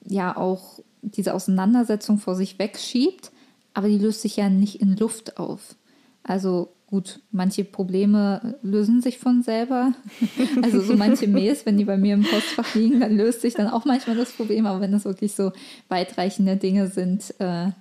ja 0.05 0.36
auch 0.36 0.80
diese 1.01 1.34
Auseinandersetzung 1.34 2.18
vor 2.18 2.36
sich 2.36 2.59
wegschiebt, 2.59 3.32
aber 3.74 3.88
die 3.88 3.97
löst 3.97 4.22
sich 4.22 4.38
ja 4.38 4.49
nicht 4.49 4.82
in 4.82 4.97
Luft 4.97 5.38
auf. 5.38 5.76
Also 6.24 6.74
gut, 6.88 7.20
manche 7.32 7.63
Probleme 7.63 8.57
lösen 8.61 9.01
sich 9.01 9.20
von 9.20 9.43
selber. 9.43 9.93
Also 10.63 10.82
so 10.82 10.95
manche 10.95 11.28
Mails, 11.28 11.65
wenn 11.65 11.78
die 11.78 11.86
bei 11.86 11.97
mir 11.97 12.15
im 12.15 12.24
Postfach 12.24 12.74
liegen, 12.76 12.99
dann 12.99 13.15
löst 13.15 13.41
sich 13.41 13.53
dann 13.53 13.68
auch 13.68 13.86
manchmal 13.86 14.15
das 14.15 14.32
Problem. 14.32 14.65
Aber 14.65 14.82
wenn 14.82 14.91
das 14.91 15.05
wirklich 15.05 15.34
so 15.34 15.51
weitreichende 15.88 16.57
Dinge 16.57 16.88
sind, 16.88 17.34
äh, 17.39 17.72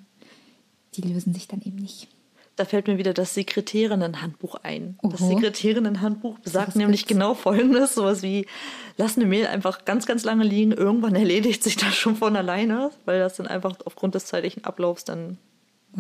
die 0.95 1.03
lösen 1.03 1.32
sich 1.34 1.49
dann 1.49 1.62
eben 1.62 1.76
nicht. 1.76 2.09
Da 2.57 2.65
fällt 2.65 2.89
mir 2.89 2.97
wieder 2.97 3.13
das 3.13 3.35
Sekretärinnenhandbuch 3.35 4.57
ein. 4.63 4.99
Oho. 5.03 5.13
Das 5.13 5.21
Sekretärinnenhandbuch 5.21 6.39
besagt 6.39 6.75
nämlich 6.75 7.01
gibt's? 7.03 7.13
genau 7.13 7.35
Folgendes: 7.35 7.95
sowas 7.95 8.23
wie, 8.23 8.47
lass 8.97 9.17
eine 9.17 9.27
Mail 9.27 9.47
einfach 9.47 9.85
ganz, 9.85 10.07
ganz 10.07 10.25
lange 10.25 10.45
liegen. 10.45 10.73
Irgendwann 10.73 11.15
erledigt 11.15 11.63
sich 11.63 11.77
das 11.77 11.95
schon 11.95 12.17
von 12.17 12.35
alleine, 12.35 12.91
weil 13.05 13.19
das 13.19 13.37
dann 13.37 13.47
einfach 13.47 13.77
aufgrund 13.85 14.15
des 14.15 14.25
zeitlichen 14.25 14.65
Ablaufs 14.65 15.05
dann. 15.05 15.39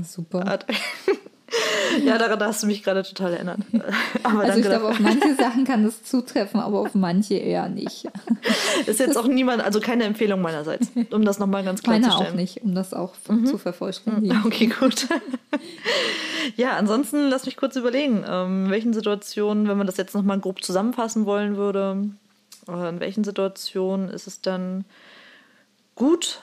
Super. 0.02 0.60
ja, 2.04 2.18
daran 2.18 2.40
hast 2.40 2.62
du 2.62 2.66
mich 2.66 2.82
gerade 2.82 3.02
total 3.02 3.34
erinnert. 3.34 3.60
Aber 4.22 4.40
also 4.40 4.58
ich 4.58 4.64
glaube, 4.64 4.88
auf 4.88 4.98
manche 4.98 5.34
Sachen 5.36 5.64
kann 5.64 5.84
das 5.84 6.02
zutreffen, 6.02 6.60
aber 6.60 6.80
auf 6.80 6.94
manche 6.94 7.34
eher 7.34 7.68
nicht. 7.68 8.08
Ist 8.86 9.00
jetzt 9.00 9.16
auch 9.16 9.26
niemand, 9.26 9.62
also 9.62 9.80
keine 9.80 10.04
Empfehlung 10.04 10.40
meinerseits, 10.40 10.90
um 11.10 11.24
das 11.24 11.38
nochmal 11.38 11.64
ganz 11.64 11.82
klar 11.82 11.98
Meine 11.98 12.10
zu 12.10 12.16
stellen. 12.16 12.32
auch 12.32 12.36
nicht, 12.36 12.62
um 12.62 12.74
das 12.74 12.92
auch 12.92 13.14
mhm. 13.28 13.46
zu 13.46 13.58
vervollständigen. 13.58 14.42
Okay, 14.44 14.66
gut. 14.66 15.06
ja, 16.56 16.76
ansonsten 16.76 17.28
lass 17.28 17.46
mich 17.46 17.56
kurz 17.56 17.76
überlegen, 17.76 18.24
ähm, 18.28 18.66
in 18.66 18.70
welchen 18.70 18.92
Situationen, 18.92 19.68
wenn 19.68 19.78
man 19.78 19.86
das 19.86 19.96
jetzt 19.96 20.14
nochmal 20.14 20.40
grob 20.40 20.62
zusammenfassen 20.64 21.26
wollen 21.26 21.56
würde, 21.56 22.08
äh, 22.68 22.88
in 22.88 23.00
welchen 23.00 23.24
Situationen 23.24 24.08
ist 24.08 24.26
es 24.26 24.40
dann 24.40 24.84
gut, 25.94 26.42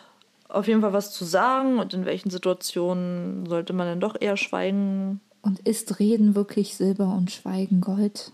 auf 0.54 0.68
jeden 0.68 0.82
Fall 0.82 0.94
was 0.94 1.12
zu 1.12 1.26
sagen 1.26 1.80
und 1.80 1.94
in 1.94 2.06
welchen 2.06 2.30
Situationen 2.30 3.46
sollte 3.48 3.74
man 3.74 3.88
dann 3.88 4.00
doch 4.00 4.16
eher 4.20 4.38
schweigen. 4.38 5.20
Und 5.42 5.60
ist 5.60 6.00
Reden 6.00 6.36
wirklich 6.36 6.76
Silber 6.76 7.14
und 7.14 7.32
Schweigen 7.32 7.82
Gold? 7.82 8.32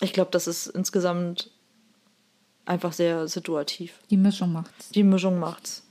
Ich 0.00 0.12
glaube, 0.12 0.30
das 0.30 0.46
ist 0.46 0.66
insgesamt 0.68 1.50
einfach 2.66 2.92
sehr 2.92 3.26
situativ. 3.26 4.00
Die 4.10 4.16
Mischung 4.16 4.52
macht's. 4.52 4.90
Die 4.90 5.02
Mischung 5.02 5.38
macht's. 5.38 5.84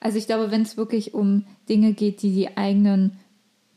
Also 0.00 0.18
ich 0.18 0.26
glaube, 0.26 0.50
wenn 0.50 0.62
es 0.62 0.76
wirklich 0.76 1.12
um 1.12 1.46
Dinge 1.68 1.92
geht, 1.92 2.22
die 2.22 2.34
die 2.34 2.56
eigenen 2.56 3.18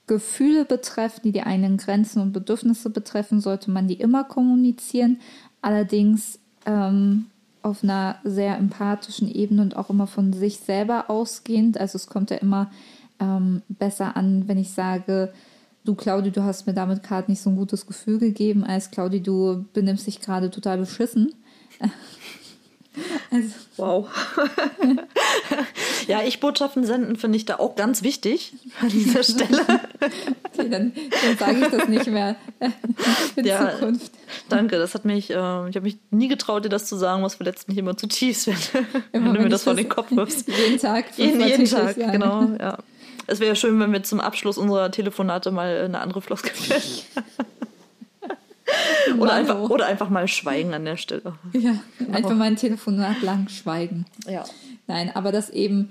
Gefühle 0.08 0.66
betreffen, 0.66 1.22
die 1.24 1.32
die 1.32 1.44
eigenen 1.44 1.78
Grenzen 1.78 2.22
und 2.22 2.32
Bedürfnisse 2.32 2.90
betreffen, 2.90 3.42
sollte 3.42 3.72
man 3.72 3.88
die 3.88 3.96
immer 3.96 4.24
kommunizieren. 4.24 5.20
Allerdings 5.62 6.40
ähm, 6.66 7.26
auf 7.68 7.84
einer 7.84 8.18
sehr 8.24 8.57
empathischen 8.57 9.30
Ebene 9.30 9.61
und 9.61 9.76
auch 9.76 9.89
immer 9.89 10.07
von 10.07 10.34
sich 10.34 10.59
selber 10.59 11.09
ausgehend. 11.09 11.80
Also 11.80 11.97
es 11.97 12.07
kommt 12.07 12.32
ja 12.32 12.38
immer 12.38 12.72
ähm, 13.20 13.61
besser 13.70 14.15
an, 14.15 14.47
wenn 14.47 14.57
ich 14.57 14.72
sage, 14.72 15.32
du 15.84 15.95
Claudi, 15.95 16.32
du 16.32 16.43
hast 16.43 16.68
mir 16.68 16.74
damit 16.74 17.03
gerade 17.03 17.32
nicht 17.32 17.41
so 17.41 17.49
ein 17.49 17.55
gutes 17.55 17.86
Gefühl 17.86 18.20
gegeben, 18.20 18.63
als 18.63 18.91
Claudi, 18.91 19.22
du 19.22 19.65
benimmst 19.74 20.07
dich 20.07 20.20
gerade 20.22 20.49
total 20.49 20.78
beschissen. 20.80 21.34
Also. 23.32 23.54
Wow. 23.78 24.10
ja, 26.08 26.22
ich 26.24 26.39
Botschaften 26.39 26.86
senden 26.86 27.16
finde 27.16 27.38
ich 27.38 27.45
da 27.45 27.58
auch 27.58 27.76
ganz 27.76 28.04
wichtig 28.04 28.54
an 28.82 28.89
dieser 28.89 29.24
Stelle. 29.24 29.62
okay, 29.62 30.70
dann, 30.70 30.93
dann 30.93 31.38
sage 31.38 31.60
ich 31.60 31.68
das 31.68 31.88
nicht 31.88 32.08
mehr 32.08 32.36
in 33.36 33.45
ja, 33.45 33.72
Zukunft. 33.72 34.12
Danke, 34.50 34.78
das 34.78 34.93
hat 34.93 35.06
mich, 35.06 35.30
äh, 35.30 35.34
ich 35.34 35.38
habe 35.76 35.82
mich 35.82 35.98
nie 36.12 36.28
getraut, 36.28 36.66
dir 36.66 36.70
das 36.70 36.88
zu 36.88 36.95
sagen, 36.95 37.24
was 37.24 37.36
verletzt 37.36 37.68
mich 37.68 37.78
immer 37.78 37.98
zutiefst, 37.98 38.48
wenn, 38.48 38.56
wenn 39.12 39.34
du 39.34 39.41
mir 39.41 39.50
das 39.50 39.64
vor 39.64 39.76
den 39.76 39.89
Kopf 39.89 40.12
wirfst. 40.12 40.48
Jeden 40.48 40.80
Tag. 40.80 41.06
Jeden, 41.18 41.41
jeden 41.41 41.66
Tag, 41.66 41.95
sagen. 41.95 42.12
genau, 42.12 42.50
ja. 42.60 42.78
Es 43.30 43.41
wäre 43.41 43.58
schön, 43.58 43.80
wenn 43.80 43.91
wir 43.91 44.04
zum 44.04 44.22
Abschluss 44.22 44.58
unserer 44.58 44.89
Telefonate 44.89 45.52
mal 45.52 45.82
eine 45.82 46.00
andere 46.00 46.22
Floskel 46.22 46.54
oder, 49.20 49.34
einfach, 49.34 49.70
oder 49.70 49.86
einfach 49.86 50.09
mal 50.09 50.28
schweigen 50.28 50.74
an 50.74 50.86
der 50.86 50.97
Stelle. 50.97 51.34
Ja, 51.53 51.80
einfach 52.11 52.36
mal 52.36 52.45
ein 52.45 52.55
Telefonat 52.55 53.22
lang 53.22 53.49
schweigen. 53.49 54.05
Ja. 54.28 54.45
Nein, 54.88 55.11
aber 55.13 55.32
das 55.32 55.49
eben, 55.49 55.89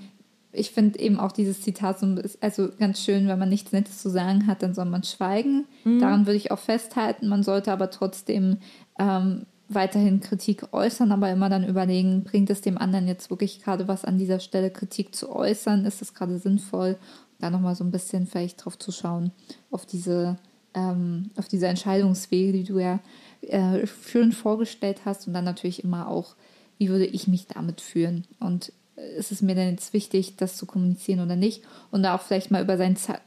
ich 0.51 0.71
finde 0.71 0.99
eben 0.99 1.19
auch 1.19 1.31
dieses 1.31 1.61
Zitat 1.61 1.99
so 1.99 2.15
also 2.41 2.69
ganz 2.79 3.03
schön, 3.03 3.27
wenn 3.27 3.39
man 3.39 3.49
nichts 3.49 3.71
Nettes 3.71 4.01
zu 4.01 4.09
sagen 4.09 4.47
hat, 4.47 4.63
dann 4.63 4.73
soll 4.73 4.85
man 4.85 5.03
schweigen. 5.03 5.65
Mhm. 5.83 5.99
Daran 5.99 6.25
würde 6.25 6.37
ich 6.37 6.51
auch 6.51 6.59
festhalten. 6.59 7.27
Man 7.27 7.43
sollte 7.43 7.71
aber 7.71 7.89
trotzdem 7.89 8.57
ähm, 8.99 9.45
weiterhin 9.69 10.21
Kritik 10.21 10.73
äußern, 10.73 11.11
aber 11.11 11.29
immer 11.29 11.49
dann 11.49 11.67
überlegen, 11.67 12.23
bringt 12.23 12.49
es 12.49 12.61
dem 12.61 12.77
anderen 12.77 13.07
jetzt 13.07 13.29
wirklich 13.29 13.61
gerade 13.61 13.87
was 13.87 14.05
an 14.05 14.17
dieser 14.17 14.39
Stelle, 14.39 14.71
Kritik 14.71 15.13
zu 15.13 15.33
äußern? 15.33 15.85
Ist 15.85 16.01
das 16.01 16.13
gerade 16.13 16.37
sinnvoll? 16.39 16.97
Da 17.39 17.49
nochmal 17.49 17.75
so 17.75 17.83
ein 17.83 17.91
bisschen 17.91 18.25
vielleicht 18.25 18.63
drauf 18.63 18.79
zu 18.79 18.91
schauen, 18.91 19.31
auf 19.69 19.85
diese, 19.85 20.37
ähm, 20.77 21.31
auf 21.35 21.47
diese 21.47 21.67
Entscheidungswege, 21.67 22.53
die 22.53 22.63
du 22.63 22.79
ja 22.79 22.99
äh, 23.41 23.85
schön 23.87 24.31
vorgestellt 24.31 25.01
hast 25.05 25.27
und 25.27 25.33
dann 25.33 25.45
natürlich 25.45 25.83
immer 25.83 26.07
auch, 26.07 26.35
wie 26.77 26.89
würde 26.89 27.05
ich 27.05 27.27
mich 27.27 27.47
damit 27.47 27.81
fühlen? 27.81 28.25
Und 28.39 28.71
ist 29.17 29.31
es 29.31 29.41
mir 29.41 29.55
denn 29.55 29.71
jetzt 29.71 29.93
wichtig, 29.93 30.35
das 30.37 30.57
zu 30.57 30.65
kommunizieren 30.65 31.19
oder 31.19 31.35
nicht? 31.35 31.63
Und 31.91 32.03
da 32.03 32.15
auch 32.15 32.21
vielleicht 32.21 32.51
mal 32.51 32.63
über 32.63 32.77
seinen 32.77 32.97
Scha 32.97 33.19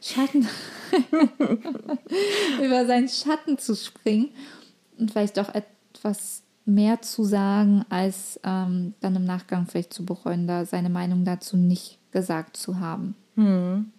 Schatten, 0.00 0.48
über 2.64 2.86
seinen 2.86 3.08
Schatten 3.08 3.58
zu 3.58 3.76
springen 3.76 4.30
und 4.98 5.10
vielleicht 5.10 5.38
auch 5.38 5.50
etwas 5.54 6.42
mehr 6.64 7.02
zu 7.02 7.24
sagen, 7.24 7.84
als 7.90 8.40
ähm, 8.44 8.94
dann 9.00 9.16
im 9.16 9.24
Nachgang 9.26 9.66
vielleicht 9.66 9.92
zu 9.92 10.06
bereuen, 10.06 10.46
da 10.46 10.64
seine 10.64 10.88
Meinung 10.88 11.26
dazu 11.26 11.58
nicht 11.58 11.98
gesagt 12.12 12.56
zu 12.56 12.80
haben. 12.80 13.14
Hm. 13.36 13.92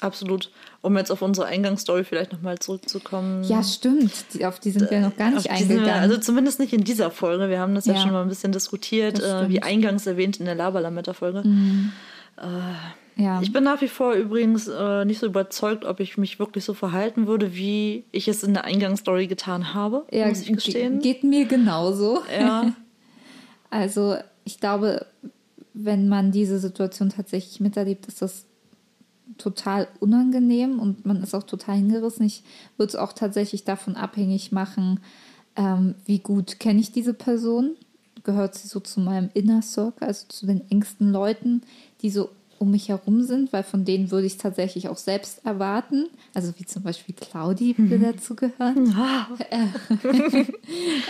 Absolut. 0.00 0.50
Um 0.80 0.96
jetzt 0.96 1.10
auf 1.10 1.22
unsere 1.22 1.46
Eingangsstory 1.46 2.04
vielleicht 2.04 2.32
nochmal 2.32 2.58
zurückzukommen. 2.58 3.44
Ja, 3.44 3.62
stimmt. 3.62 4.12
Die, 4.34 4.44
auf 4.44 4.58
die 4.58 4.70
sind 4.70 4.90
wir 4.90 5.00
noch 5.00 5.16
gar 5.16 5.30
nicht 5.30 5.50
eingegangen. 5.50 5.84
Wir, 5.84 5.94
also 5.94 6.18
zumindest 6.18 6.58
nicht 6.58 6.72
in 6.72 6.84
dieser 6.84 7.10
Folge. 7.10 7.48
Wir 7.48 7.60
haben 7.60 7.74
das 7.74 7.86
ja, 7.86 7.94
ja 7.94 8.00
schon 8.00 8.12
mal 8.12 8.22
ein 8.22 8.28
bisschen 8.28 8.52
diskutiert, 8.52 9.20
äh, 9.20 9.48
wie 9.48 9.62
eingangs 9.62 10.06
erwähnt 10.06 10.40
in 10.40 10.46
der 10.46 10.54
Laberlametta-Folge. 10.54 11.42
Mhm. 11.46 11.92
Äh, 12.36 12.42
ja. 13.16 13.40
Ich 13.42 13.52
bin 13.52 13.64
nach 13.64 13.80
wie 13.80 13.88
vor 13.88 14.14
übrigens 14.14 14.68
äh, 14.68 15.04
nicht 15.04 15.20
so 15.20 15.26
überzeugt, 15.26 15.84
ob 15.84 16.00
ich 16.00 16.16
mich 16.16 16.38
wirklich 16.38 16.64
so 16.64 16.74
verhalten 16.74 17.26
würde, 17.26 17.54
wie 17.54 18.04
ich 18.10 18.26
es 18.26 18.42
in 18.42 18.54
der 18.54 18.64
Eingangsstory 18.64 19.26
getan 19.26 19.74
habe. 19.74 20.06
Ja, 20.10 20.28
muss 20.28 20.40
ich 20.40 20.52
gestehen. 20.52 21.00
Geht 21.00 21.22
mir 21.22 21.44
genauso. 21.46 22.22
Ja. 22.36 22.72
also 23.70 24.16
ich 24.44 24.60
glaube, 24.60 25.06
wenn 25.74 26.08
man 26.08 26.32
diese 26.32 26.58
Situation 26.58 27.10
tatsächlich 27.10 27.60
miterlebt, 27.60 28.06
ist 28.06 28.22
das 28.22 28.46
total 29.38 29.88
unangenehm 30.00 30.78
und 30.78 31.06
man 31.06 31.22
ist 31.22 31.34
auch 31.34 31.42
total 31.42 31.76
hingerissen. 31.76 32.26
Ich 32.26 32.42
würde 32.76 32.90
es 32.90 32.96
auch 32.96 33.12
tatsächlich 33.12 33.64
davon 33.64 33.96
abhängig 33.96 34.52
machen, 34.52 35.00
ähm, 35.56 35.94
wie 36.04 36.18
gut 36.18 36.60
kenne 36.60 36.80
ich 36.80 36.92
diese 36.92 37.14
Person. 37.14 37.76
Gehört 38.24 38.54
sie 38.54 38.68
so 38.68 38.80
zu 38.80 39.00
meinem 39.00 39.30
Inner 39.34 39.62
Circle, 39.62 40.06
also 40.06 40.26
zu 40.28 40.46
den 40.46 40.68
engsten 40.70 41.10
Leuten, 41.10 41.62
die 42.02 42.10
so 42.10 42.30
um 42.62 42.70
mich 42.70 42.88
herum 42.90 43.24
sind, 43.24 43.52
weil 43.52 43.64
von 43.64 43.84
denen 43.84 44.12
würde 44.12 44.24
ich 44.24 44.34
es 44.34 44.38
tatsächlich 44.38 44.88
auch 44.88 44.96
selbst 44.96 45.44
erwarten. 45.44 46.06
Also 46.32 46.52
wie 46.58 46.64
zum 46.64 46.84
Beispiel 46.84 47.12
Claudi 47.12 47.74
würde 47.76 48.06
mhm. 48.06 48.12
dazu 48.12 48.36
gehören. 48.36 48.94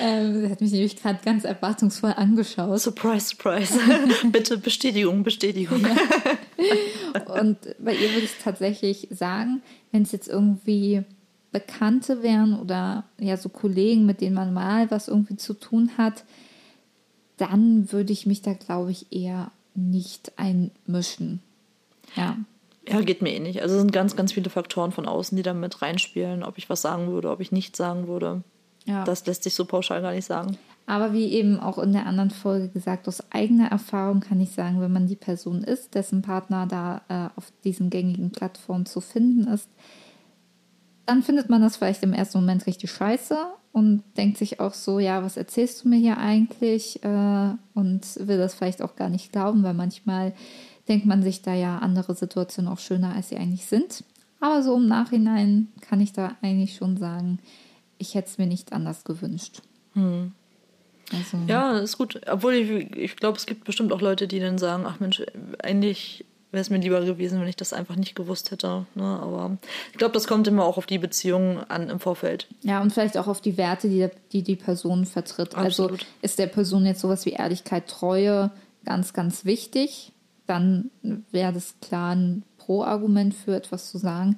ähm, 0.00 0.40
sie 0.40 0.48
hat 0.50 0.62
mich 0.62 0.72
nämlich 0.72 0.96
gerade 0.96 1.18
ganz 1.22 1.44
erwartungsvoll 1.44 2.14
angeschaut. 2.16 2.80
Surprise, 2.80 3.26
surprise. 3.26 3.78
Bitte 4.32 4.56
Bestätigung, 4.56 5.22
Bestätigung. 5.24 5.82
Ja. 5.82 7.38
Und 7.38 7.58
bei 7.78 7.92
ihr 7.92 8.08
würde 8.14 8.24
ich 8.24 8.38
tatsächlich 8.42 9.08
sagen, 9.10 9.60
wenn 9.90 10.04
es 10.04 10.12
jetzt 10.12 10.28
irgendwie 10.28 11.02
Bekannte 11.50 12.22
wären 12.22 12.58
oder 12.58 13.04
ja 13.20 13.36
so 13.36 13.50
Kollegen, 13.50 14.06
mit 14.06 14.22
denen 14.22 14.34
man 14.34 14.54
mal 14.54 14.90
was 14.90 15.08
irgendwie 15.08 15.36
zu 15.36 15.52
tun 15.52 15.90
hat, 15.98 16.24
dann 17.36 17.92
würde 17.92 18.14
ich 18.14 18.24
mich 18.24 18.40
da, 18.40 18.54
glaube 18.54 18.90
ich, 18.90 19.12
eher 19.12 19.52
nicht 19.74 20.32
einmischen. 20.36 21.40
Ja. 22.16 22.36
Ja, 22.88 23.00
geht 23.00 23.22
mir 23.22 23.32
eh 23.32 23.38
nicht. 23.40 23.62
Also 23.62 23.76
es 23.76 23.80
sind 23.80 23.92
ganz, 23.92 24.16
ganz 24.16 24.32
viele 24.32 24.50
Faktoren 24.50 24.90
von 24.90 25.06
außen, 25.06 25.36
die 25.36 25.42
da 25.42 25.54
mit 25.54 25.82
reinspielen, 25.82 26.42
ob 26.42 26.58
ich 26.58 26.68
was 26.68 26.82
sagen 26.82 27.08
würde, 27.08 27.30
ob 27.30 27.40
ich 27.40 27.52
nichts 27.52 27.78
sagen 27.78 28.08
würde. 28.08 28.42
Ja. 28.84 29.04
Das 29.04 29.24
lässt 29.26 29.44
sich 29.44 29.54
so 29.54 29.64
pauschal 29.64 30.02
gar 30.02 30.12
nicht 30.12 30.24
sagen. 30.24 30.58
Aber 30.86 31.12
wie 31.12 31.26
eben 31.26 31.60
auch 31.60 31.78
in 31.78 31.92
der 31.92 32.06
anderen 32.06 32.30
Folge 32.30 32.68
gesagt, 32.68 33.06
aus 33.06 33.22
eigener 33.32 33.68
Erfahrung 33.68 34.18
kann 34.18 34.40
ich 34.40 34.50
sagen, 34.50 34.80
wenn 34.80 34.92
man 34.92 35.06
die 35.06 35.16
Person 35.16 35.62
ist, 35.62 35.94
dessen 35.94 36.22
Partner 36.22 36.66
da 36.66 37.02
äh, 37.08 37.38
auf 37.38 37.52
diesen 37.62 37.88
gängigen 37.88 38.30
Plattformen 38.30 38.84
zu 38.84 39.00
finden 39.00 39.46
ist, 39.46 39.68
dann 41.06 41.22
findet 41.22 41.48
man 41.48 41.62
das 41.62 41.76
vielleicht 41.76 42.02
im 42.02 42.12
ersten 42.12 42.38
Moment 42.38 42.66
richtig 42.66 42.90
scheiße 42.90 43.46
und 43.72 44.02
denkt 44.16 44.36
sich 44.36 44.60
auch 44.60 44.74
so, 44.74 44.98
ja, 44.98 45.22
was 45.22 45.36
erzählst 45.36 45.84
du 45.84 45.88
mir 45.88 45.98
hier 45.98 46.18
eigentlich? 46.18 47.02
Äh, 47.02 47.54
und 47.74 48.02
will 48.16 48.38
das 48.38 48.54
vielleicht 48.54 48.82
auch 48.82 48.96
gar 48.96 49.08
nicht 49.08 49.32
glauben, 49.32 49.62
weil 49.62 49.74
manchmal 49.74 50.34
denkt 50.88 51.06
man 51.06 51.22
sich 51.22 51.42
da 51.42 51.54
ja 51.54 51.78
andere 51.78 52.14
Situationen 52.14 52.70
auch 52.70 52.78
schöner, 52.78 53.14
als 53.14 53.30
sie 53.30 53.36
eigentlich 53.36 53.66
sind. 53.66 54.04
Aber 54.40 54.62
so 54.62 54.76
im 54.76 54.88
Nachhinein 54.88 55.68
kann 55.80 56.00
ich 56.00 56.12
da 56.12 56.36
eigentlich 56.42 56.74
schon 56.74 56.96
sagen, 56.96 57.38
ich 57.98 58.14
hätte 58.14 58.28
es 58.28 58.38
mir 58.38 58.46
nicht 58.46 58.72
anders 58.72 59.04
gewünscht. 59.04 59.62
Hm. 59.94 60.32
Also. 61.12 61.38
Ja, 61.46 61.78
ist 61.78 61.98
gut. 61.98 62.20
Obwohl 62.28 62.54
ich, 62.54 62.96
ich 62.96 63.16
glaube, 63.16 63.38
es 63.38 63.46
gibt 63.46 63.64
bestimmt 63.64 63.92
auch 63.92 64.00
Leute, 64.00 64.26
die 64.26 64.40
dann 64.40 64.58
sagen, 64.58 64.84
ach 64.86 64.98
Mensch, 65.00 65.22
eigentlich 65.62 66.24
wäre 66.52 66.60
es 66.60 66.70
mir 66.70 66.78
lieber 66.78 67.00
gewesen, 67.04 67.40
wenn 67.40 67.48
ich 67.48 67.56
das 67.56 67.72
einfach 67.72 67.96
nicht 67.96 68.14
gewusst 68.14 68.50
hätte. 68.50 68.86
Ne? 68.94 69.02
Aber 69.02 69.56
ich 69.90 69.98
glaube, 69.98 70.12
das 70.12 70.26
kommt 70.26 70.46
immer 70.46 70.64
auch 70.64 70.76
auf 70.76 70.86
die 70.86 70.98
Beziehung 70.98 71.58
an 71.68 71.88
im 71.88 71.98
Vorfeld. 71.98 72.46
Ja, 72.62 72.80
und 72.82 72.92
vielleicht 72.92 73.16
auch 73.16 73.26
auf 73.26 73.40
die 73.40 73.56
Werte, 73.56 73.88
die 73.88 74.08
die, 74.32 74.42
die 74.42 74.56
Person 74.56 75.06
vertritt. 75.06 75.56
Also 75.56 75.84
Absolut. 75.84 76.00
Also 76.00 76.06
ist 76.20 76.38
der 76.38 76.46
Person 76.46 76.86
jetzt 76.86 77.00
sowas 77.00 77.26
wie 77.26 77.30
Ehrlichkeit, 77.30 77.88
Treue 77.88 78.50
ganz, 78.84 79.12
ganz 79.12 79.44
wichtig, 79.44 80.12
dann 80.46 80.90
wäre 81.30 81.52
das 81.52 81.74
klar 81.80 82.14
ein 82.14 82.44
Pro-Argument 82.58 83.32
für 83.34 83.56
etwas 83.56 83.90
zu 83.90 83.98
sagen. 83.98 84.36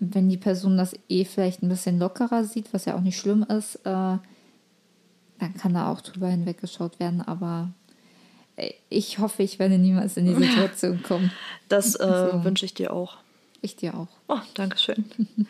Wenn 0.00 0.28
die 0.28 0.36
Person 0.36 0.76
das 0.76 0.94
eh 1.08 1.24
vielleicht 1.24 1.62
ein 1.62 1.68
bisschen 1.68 1.98
lockerer 1.98 2.44
sieht, 2.44 2.74
was 2.74 2.84
ja 2.84 2.96
auch 2.96 3.00
nicht 3.00 3.18
schlimm 3.18 3.44
ist, 3.44 3.76
äh, 3.76 4.18
dann 5.38 5.54
kann 5.56 5.74
da 5.74 5.90
auch 5.90 6.00
drüber 6.00 6.28
hinweggeschaut 6.28 7.00
werden, 7.00 7.22
aber 7.22 7.72
ich 8.88 9.18
hoffe, 9.18 9.42
ich 9.42 9.58
werde 9.58 9.78
niemals 9.78 10.16
in 10.16 10.26
die 10.26 10.34
Situation 10.46 11.02
kommen. 11.02 11.32
Das 11.68 11.98
äh, 11.98 12.02
also, 12.02 12.44
wünsche 12.44 12.64
ich 12.64 12.74
dir 12.74 12.92
auch. 12.92 13.18
Ich 13.60 13.76
dir 13.76 13.94
auch. 13.94 14.08
Oh, 14.28 14.40
danke 14.54 14.76
schön. 14.78 15.04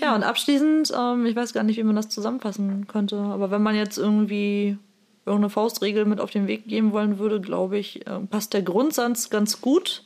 ja, 0.00 0.14
und 0.14 0.22
abschließend, 0.22 0.92
ähm, 0.96 1.26
ich 1.26 1.34
weiß 1.34 1.52
gar 1.52 1.62
nicht, 1.62 1.78
wie 1.78 1.82
man 1.82 1.96
das 1.96 2.10
zusammenfassen 2.10 2.86
könnte, 2.86 3.16
aber 3.16 3.50
wenn 3.50 3.62
man 3.62 3.74
jetzt 3.74 3.96
irgendwie 3.96 4.76
irgendeine 5.24 5.50
Faustregel 5.50 6.04
mit 6.04 6.20
auf 6.20 6.30
den 6.30 6.46
Weg 6.46 6.68
geben 6.68 6.92
wollen 6.92 7.18
würde, 7.18 7.40
glaube 7.40 7.78
ich, 7.78 8.06
äh, 8.06 8.20
passt 8.20 8.52
der 8.52 8.62
Grundsatz 8.62 9.30
ganz 9.30 9.60
gut. 9.60 10.04